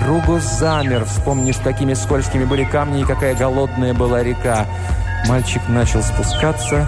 Руго 0.06 0.38
замер, 0.38 1.04
вспомнив, 1.04 1.60
какими 1.60 1.94
скользкими 1.94 2.44
были 2.44 2.64
камни 2.64 3.00
и 3.00 3.04
какая 3.04 3.34
голодная 3.34 3.94
была 3.94 4.22
река. 4.22 4.66
Мальчик 5.26 5.62
начал 5.68 6.02
спускаться, 6.02 6.86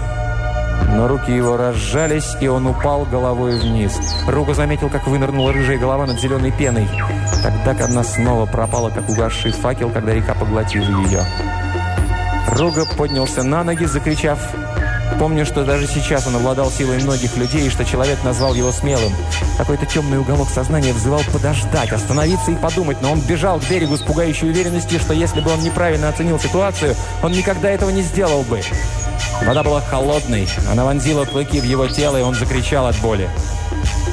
но 0.95 1.07
руки 1.07 1.31
его 1.31 1.57
разжались, 1.57 2.35
и 2.39 2.47
он 2.47 2.67
упал 2.67 3.05
головой 3.05 3.59
вниз. 3.59 3.99
Руго 4.27 4.53
заметил, 4.53 4.89
как 4.89 5.07
вынырнула 5.07 5.51
рыжая 5.51 5.77
голова 5.77 6.05
над 6.05 6.19
зеленой 6.19 6.51
пеной. 6.51 6.87
Тогда 7.43 7.85
она 7.85 8.03
снова 8.03 8.45
пропала, 8.45 8.89
как 8.89 9.09
угасший 9.09 9.51
факел, 9.51 9.89
когда 9.89 10.13
река 10.13 10.33
поглотила 10.33 10.85
ее. 11.05 11.21
Руго 12.57 12.85
поднялся 12.97 13.43
на 13.43 13.63
ноги, 13.63 13.85
закричав 13.85 14.39
Помню, 15.19 15.45
что 15.45 15.63
даже 15.63 15.87
сейчас 15.87 16.27
он 16.27 16.35
обладал 16.35 16.71
силой 16.71 16.97
многих 17.01 17.37
людей, 17.37 17.67
и 17.67 17.69
что 17.69 17.85
человек 17.85 18.23
назвал 18.23 18.53
его 18.53 18.71
смелым. 18.71 19.13
Какой-то 19.57 19.85
темный 19.85 20.17
уголок 20.19 20.49
сознания 20.49 20.93
взывал 20.93 21.21
подождать, 21.31 21.91
остановиться 21.91 22.51
и 22.51 22.55
подумать, 22.55 23.01
но 23.01 23.11
он 23.11 23.21
бежал 23.21 23.59
к 23.59 23.69
берегу 23.69 23.97
с 23.97 24.01
пугающей 24.01 24.49
уверенностью, 24.49 24.99
что 24.99 25.13
если 25.13 25.41
бы 25.41 25.51
он 25.51 25.61
неправильно 25.61 26.09
оценил 26.09 26.39
ситуацию, 26.39 26.95
он 27.21 27.31
никогда 27.31 27.69
этого 27.69 27.89
не 27.89 28.01
сделал 28.01 28.43
бы. 28.43 28.61
Вода 29.45 29.63
была 29.63 29.81
холодной, 29.81 30.47
она 30.71 30.85
вонзила 30.85 31.25
клыки 31.25 31.59
в 31.59 31.65
его 31.65 31.87
тело, 31.87 32.17
и 32.17 32.21
он 32.21 32.35
закричал 32.35 32.87
от 32.87 32.95
боли. 32.97 33.29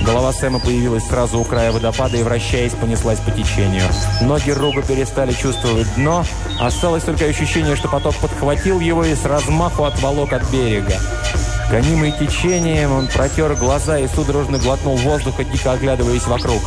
Голова 0.09 0.33
Сэма 0.33 0.59
появилась 0.59 1.07
сразу 1.07 1.39
у 1.39 1.45
края 1.45 1.71
водопада 1.71 2.17
и, 2.17 2.23
вращаясь, 2.23 2.73
понеслась 2.73 3.19
по 3.19 3.31
течению. 3.31 3.85
Ноги 4.23 4.51
Руга 4.51 4.81
перестали 4.81 5.33
чувствовать 5.33 5.87
дно. 5.97 6.25
Осталось 6.59 7.03
только 7.03 7.27
ощущение, 7.27 7.77
что 7.77 7.89
поток 7.89 8.15
подхватил 8.17 8.81
его 8.81 9.05
и 9.05 9.15
с 9.15 9.27
размаху 9.27 9.85
отволок 9.85 10.33
от 10.33 10.51
берега. 10.51 10.99
Гонимый 11.71 12.13
течением, 12.13 12.93
он 12.93 13.09
протер 13.09 13.55
глаза 13.55 13.99
и 13.99 14.09
судорожно 14.09 14.57
глотнул 14.57 14.97
воздуха, 14.97 15.45
дико 15.45 15.73
оглядываясь 15.73 16.27
вокруг. 16.27 16.63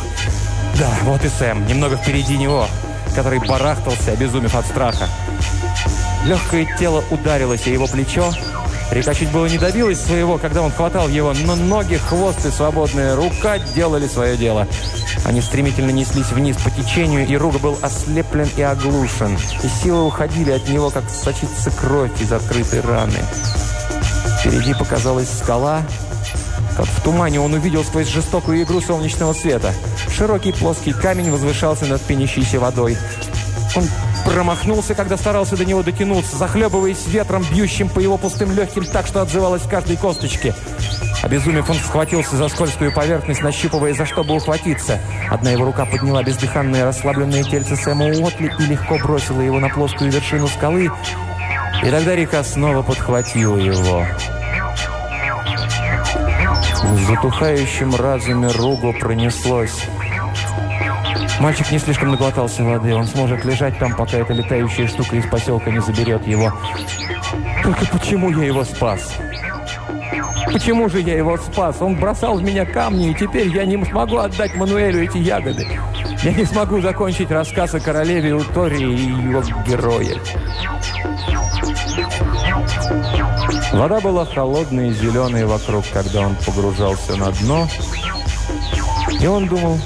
Да, 0.78 0.90
вот 1.02 1.24
и 1.24 1.28
Сэм, 1.28 1.66
немного 1.66 1.96
впереди 1.96 2.38
него, 2.38 2.68
который 3.16 3.40
барахтался, 3.40 4.12
обезумев 4.12 4.54
от 4.54 4.66
страха. 4.66 5.08
Легкое 6.24 6.64
тело 6.78 7.02
ударилось 7.10 7.66
о 7.66 7.70
его 7.70 7.88
плечо, 7.88 8.32
Река 8.92 9.14
чуть 9.14 9.30
было 9.30 9.46
не 9.46 9.56
добилась 9.56 9.98
своего, 9.98 10.36
когда 10.36 10.60
он 10.60 10.70
хватал 10.70 11.08
его, 11.08 11.32
но 11.46 11.56
ноги, 11.56 11.94
хвост 11.94 12.44
и 12.44 12.50
свободная 12.50 13.16
рука 13.16 13.58
делали 13.58 14.06
свое 14.06 14.36
дело. 14.36 14.68
Они 15.24 15.40
стремительно 15.40 15.90
неслись 15.90 16.30
вниз 16.30 16.58
по 16.58 16.70
течению, 16.70 17.26
и 17.26 17.34
Руга 17.36 17.58
был 17.58 17.78
ослеплен 17.80 18.50
и 18.54 18.60
оглушен. 18.60 19.38
И 19.62 19.68
силы 19.82 20.04
уходили 20.04 20.50
от 20.50 20.68
него, 20.68 20.90
как 20.90 21.04
сочится 21.08 21.70
кровь 21.70 22.10
из 22.20 22.30
открытой 22.32 22.82
раны. 22.82 23.18
Впереди 24.40 24.74
показалась 24.74 25.38
скала. 25.38 25.82
Как 26.76 26.84
в 26.84 27.02
тумане 27.02 27.40
он 27.40 27.54
увидел 27.54 27.84
сквозь 27.84 28.08
жестокую 28.08 28.62
игру 28.62 28.82
солнечного 28.82 29.32
света. 29.32 29.72
Широкий 30.10 30.52
плоский 30.52 30.92
камень 30.92 31.30
возвышался 31.30 31.86
над 31.86 32.02
пенящейся 32.02 32.60
водой. 32.60 32.98
Он 33.74 33.84
Промахнулся, 34.24 34.94
когда 34.94 35.16
старался 35.16 35.56
до 35.56 35.64
него 35.64 35.82
дотянуться, 35.82 36.36
захлебываясь 36.36 37.06
ветром, 37.06 37.44
бьющим 37.50 37.88
по 37.88 37.98
его 37.98 38.16
пустым 38.16 38.52
легким 38.52 38.84
так, 38.84 39.06
что 39.06 39.22
отзывалось 39.22 39.62
в 39.62 39.68
каждой 39.68 39.96
косточке. 39.96 40.54
Обезумев, 41.22 41.70
он 41.70 41.76
схватился 41.76 42.36
за 42.36 42.48
скользкую 42.48 42.92
поверхность, 42.92 43.42
нащупывая, 43.42 43.94
за 43.94 44.06
что 44.06 44.24
бы 44.24 44.34
ухватиться. 44.34 45.00
Одна 45.30 45.50
его 45.50 45.64
рука 45.64 45.86
подняла 45.86 46.22
бездыханное 46.22 46.84
расслабленное 46.84 47.44
тельце 47.44 47.76
Сэма 47.76 48.06
Уотли 48.06 48.52
и 48.58 48.62
легко 48.62 48.98
бросила 48.98 49.40
его 49.40 49.60
на 49.60 49.68
плоскую 49.68 50.10
вершину 50.10 50.48
скалы. 50.48 50.90
И 51.84 51.90
тогда 51.90 52.16
река 52.16 52.42
снова 52.42 52.82
подхватила 52.82 53.56
его. 53.56 54.04
В 56.82 57.06
затухающем 57.06 57.94
разуме 57.94 58.48
Руго 58.48 58.92
пронеслось. 58.92 59.86
Мальчик 61.42 61.72
не 61.72 61.78
слишком 61.80 62.12
наглотался 62.12 62.62
воды. 62.62 62.94
Он 62.94 63.04
сможет 63.04 63.44
лежать 63.44 63.76
там, 63.80 63.96
пока 63.96 64.18
эта 64.18 64.32
летающая 64.32 64.86
штука 64.86 65.16
из 65.16 65.26
поселка 65.26 65.72
не 65.72 65.80
заберет 65.80 66.24
его. 66.24 66.52
Только 67.64 67.84
почему 67.86 68.30
я 68.30 68.44
его 68.44 68.62
спас? 68.62 69.16
Почему 70.52 70.88
же 70.88 71.00
я 71.00 71.16
его 71.16 71.36
спас? 71.36 71.78
Он 71.80 71.96
бросал 71.96 72.36
в 72.36 72.44
меня 72.44 72.64
камни, 72.64 73.10
и 73.10 73.14
теперь 73.14 73.48
я 73.48 73.66
не 73.66 73.84
смогу 73.84 74.18
отдать 74.18 74.54
Мануэлю 74.54 75.02
эти 75.02 75.18
ягоды. 75.18 75.66
Я 76.22 76.32
не 76.32 76.44
смогу 76.44 76.80
закончить 76.80 77.32
рассказ 77.32 77.74
о 77.74 77.80
королеве 77.80 78.36
Утории 78.36 78.92
и 78.92 79.10
его 79.10 79.42
герое. 79.66 80.14
Вода 83.72 83.98
была 83.98 84.26
холодной 84.26 84.90
и 84.90 84.92
зеленой 84.92 85.44
вокруг, 85.44 85.84
когда 85.92 86.20
он 86.20 86.36
погружался 86.46 87.16
на 87.16 87.32
дно. 87.32 87.66
И 89.18 89.26
он 89.26 89.48
думал, 89.48 89.80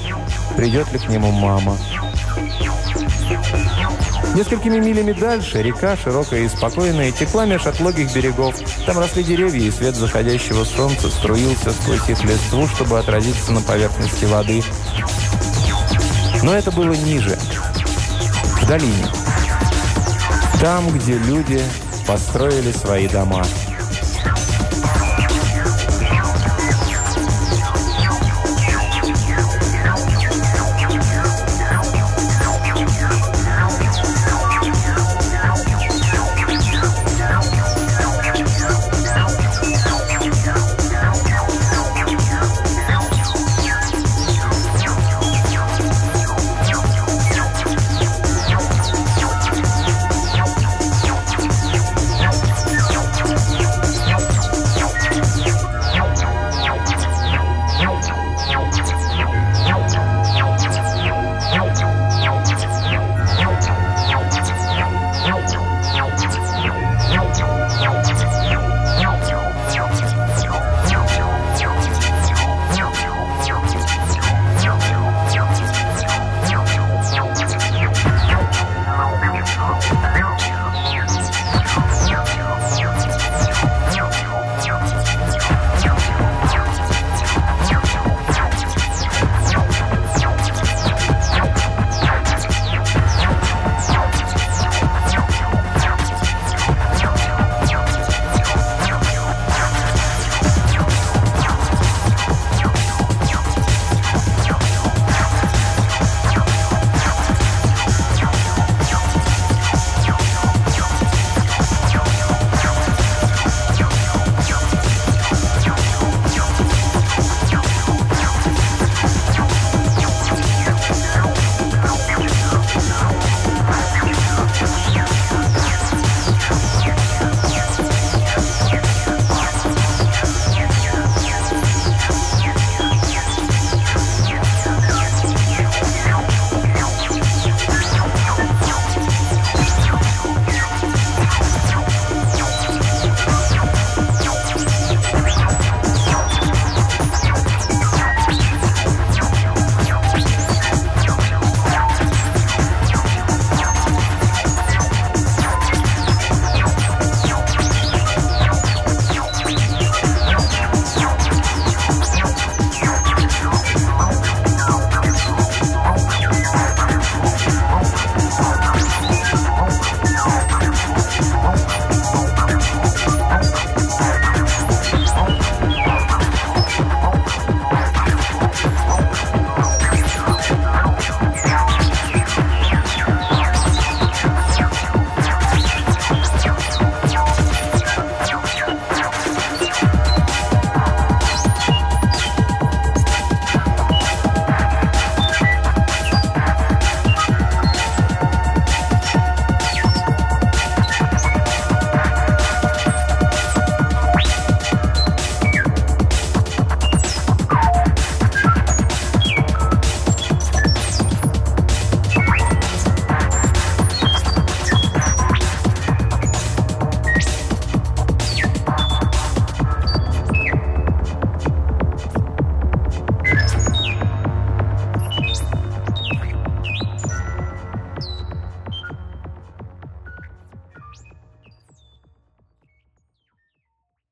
придет 0.57 0.91
ли 0.91 0.99
к 0.99 1.07
нему 1.07 1.31
мама. 1.31 1.77
Несколькими 4.33 4.79
милями 4.79 5.13
дальше 5.13 5.61
река, 5.61 5.95
широкая 5.95 6.41
и 6.41 6.49
спокойная, 6.49 7.11
текла 7.11 7.45
меж 7.45 7.65
отлогих 7.65 8.13
берегов. 8.13 8.55
Там 8.85 8.97
росли 8.99 9.23
деревья, 9.23 9.61
и 9.67 9.71
свет 9.71 9.95
заходящего 9.95 10.63
солнца 10.63 11.09
струился 11.09 11.71
сквозь 11.71 12.09
их 12.09 12.23
листву, 12.23 12.67
чтобы 12.67 12.99
отразиться 12.99 13.51
на 13.51 13.61
поверхности 13.61 14.25
воды. 14.25 14.63
Но 16.43 16.53
это 16.53 16.71
было 16.71 16.93
ниже, 16.93 17.37
в 18.61 18.67
долине. 18.67 19.07
Там, 20.59 20.89
где 20.89 21.17
люди 21.17 21.63
построили 22.05 22.71
свои 22.71 23.07
дома. 23.07 23.45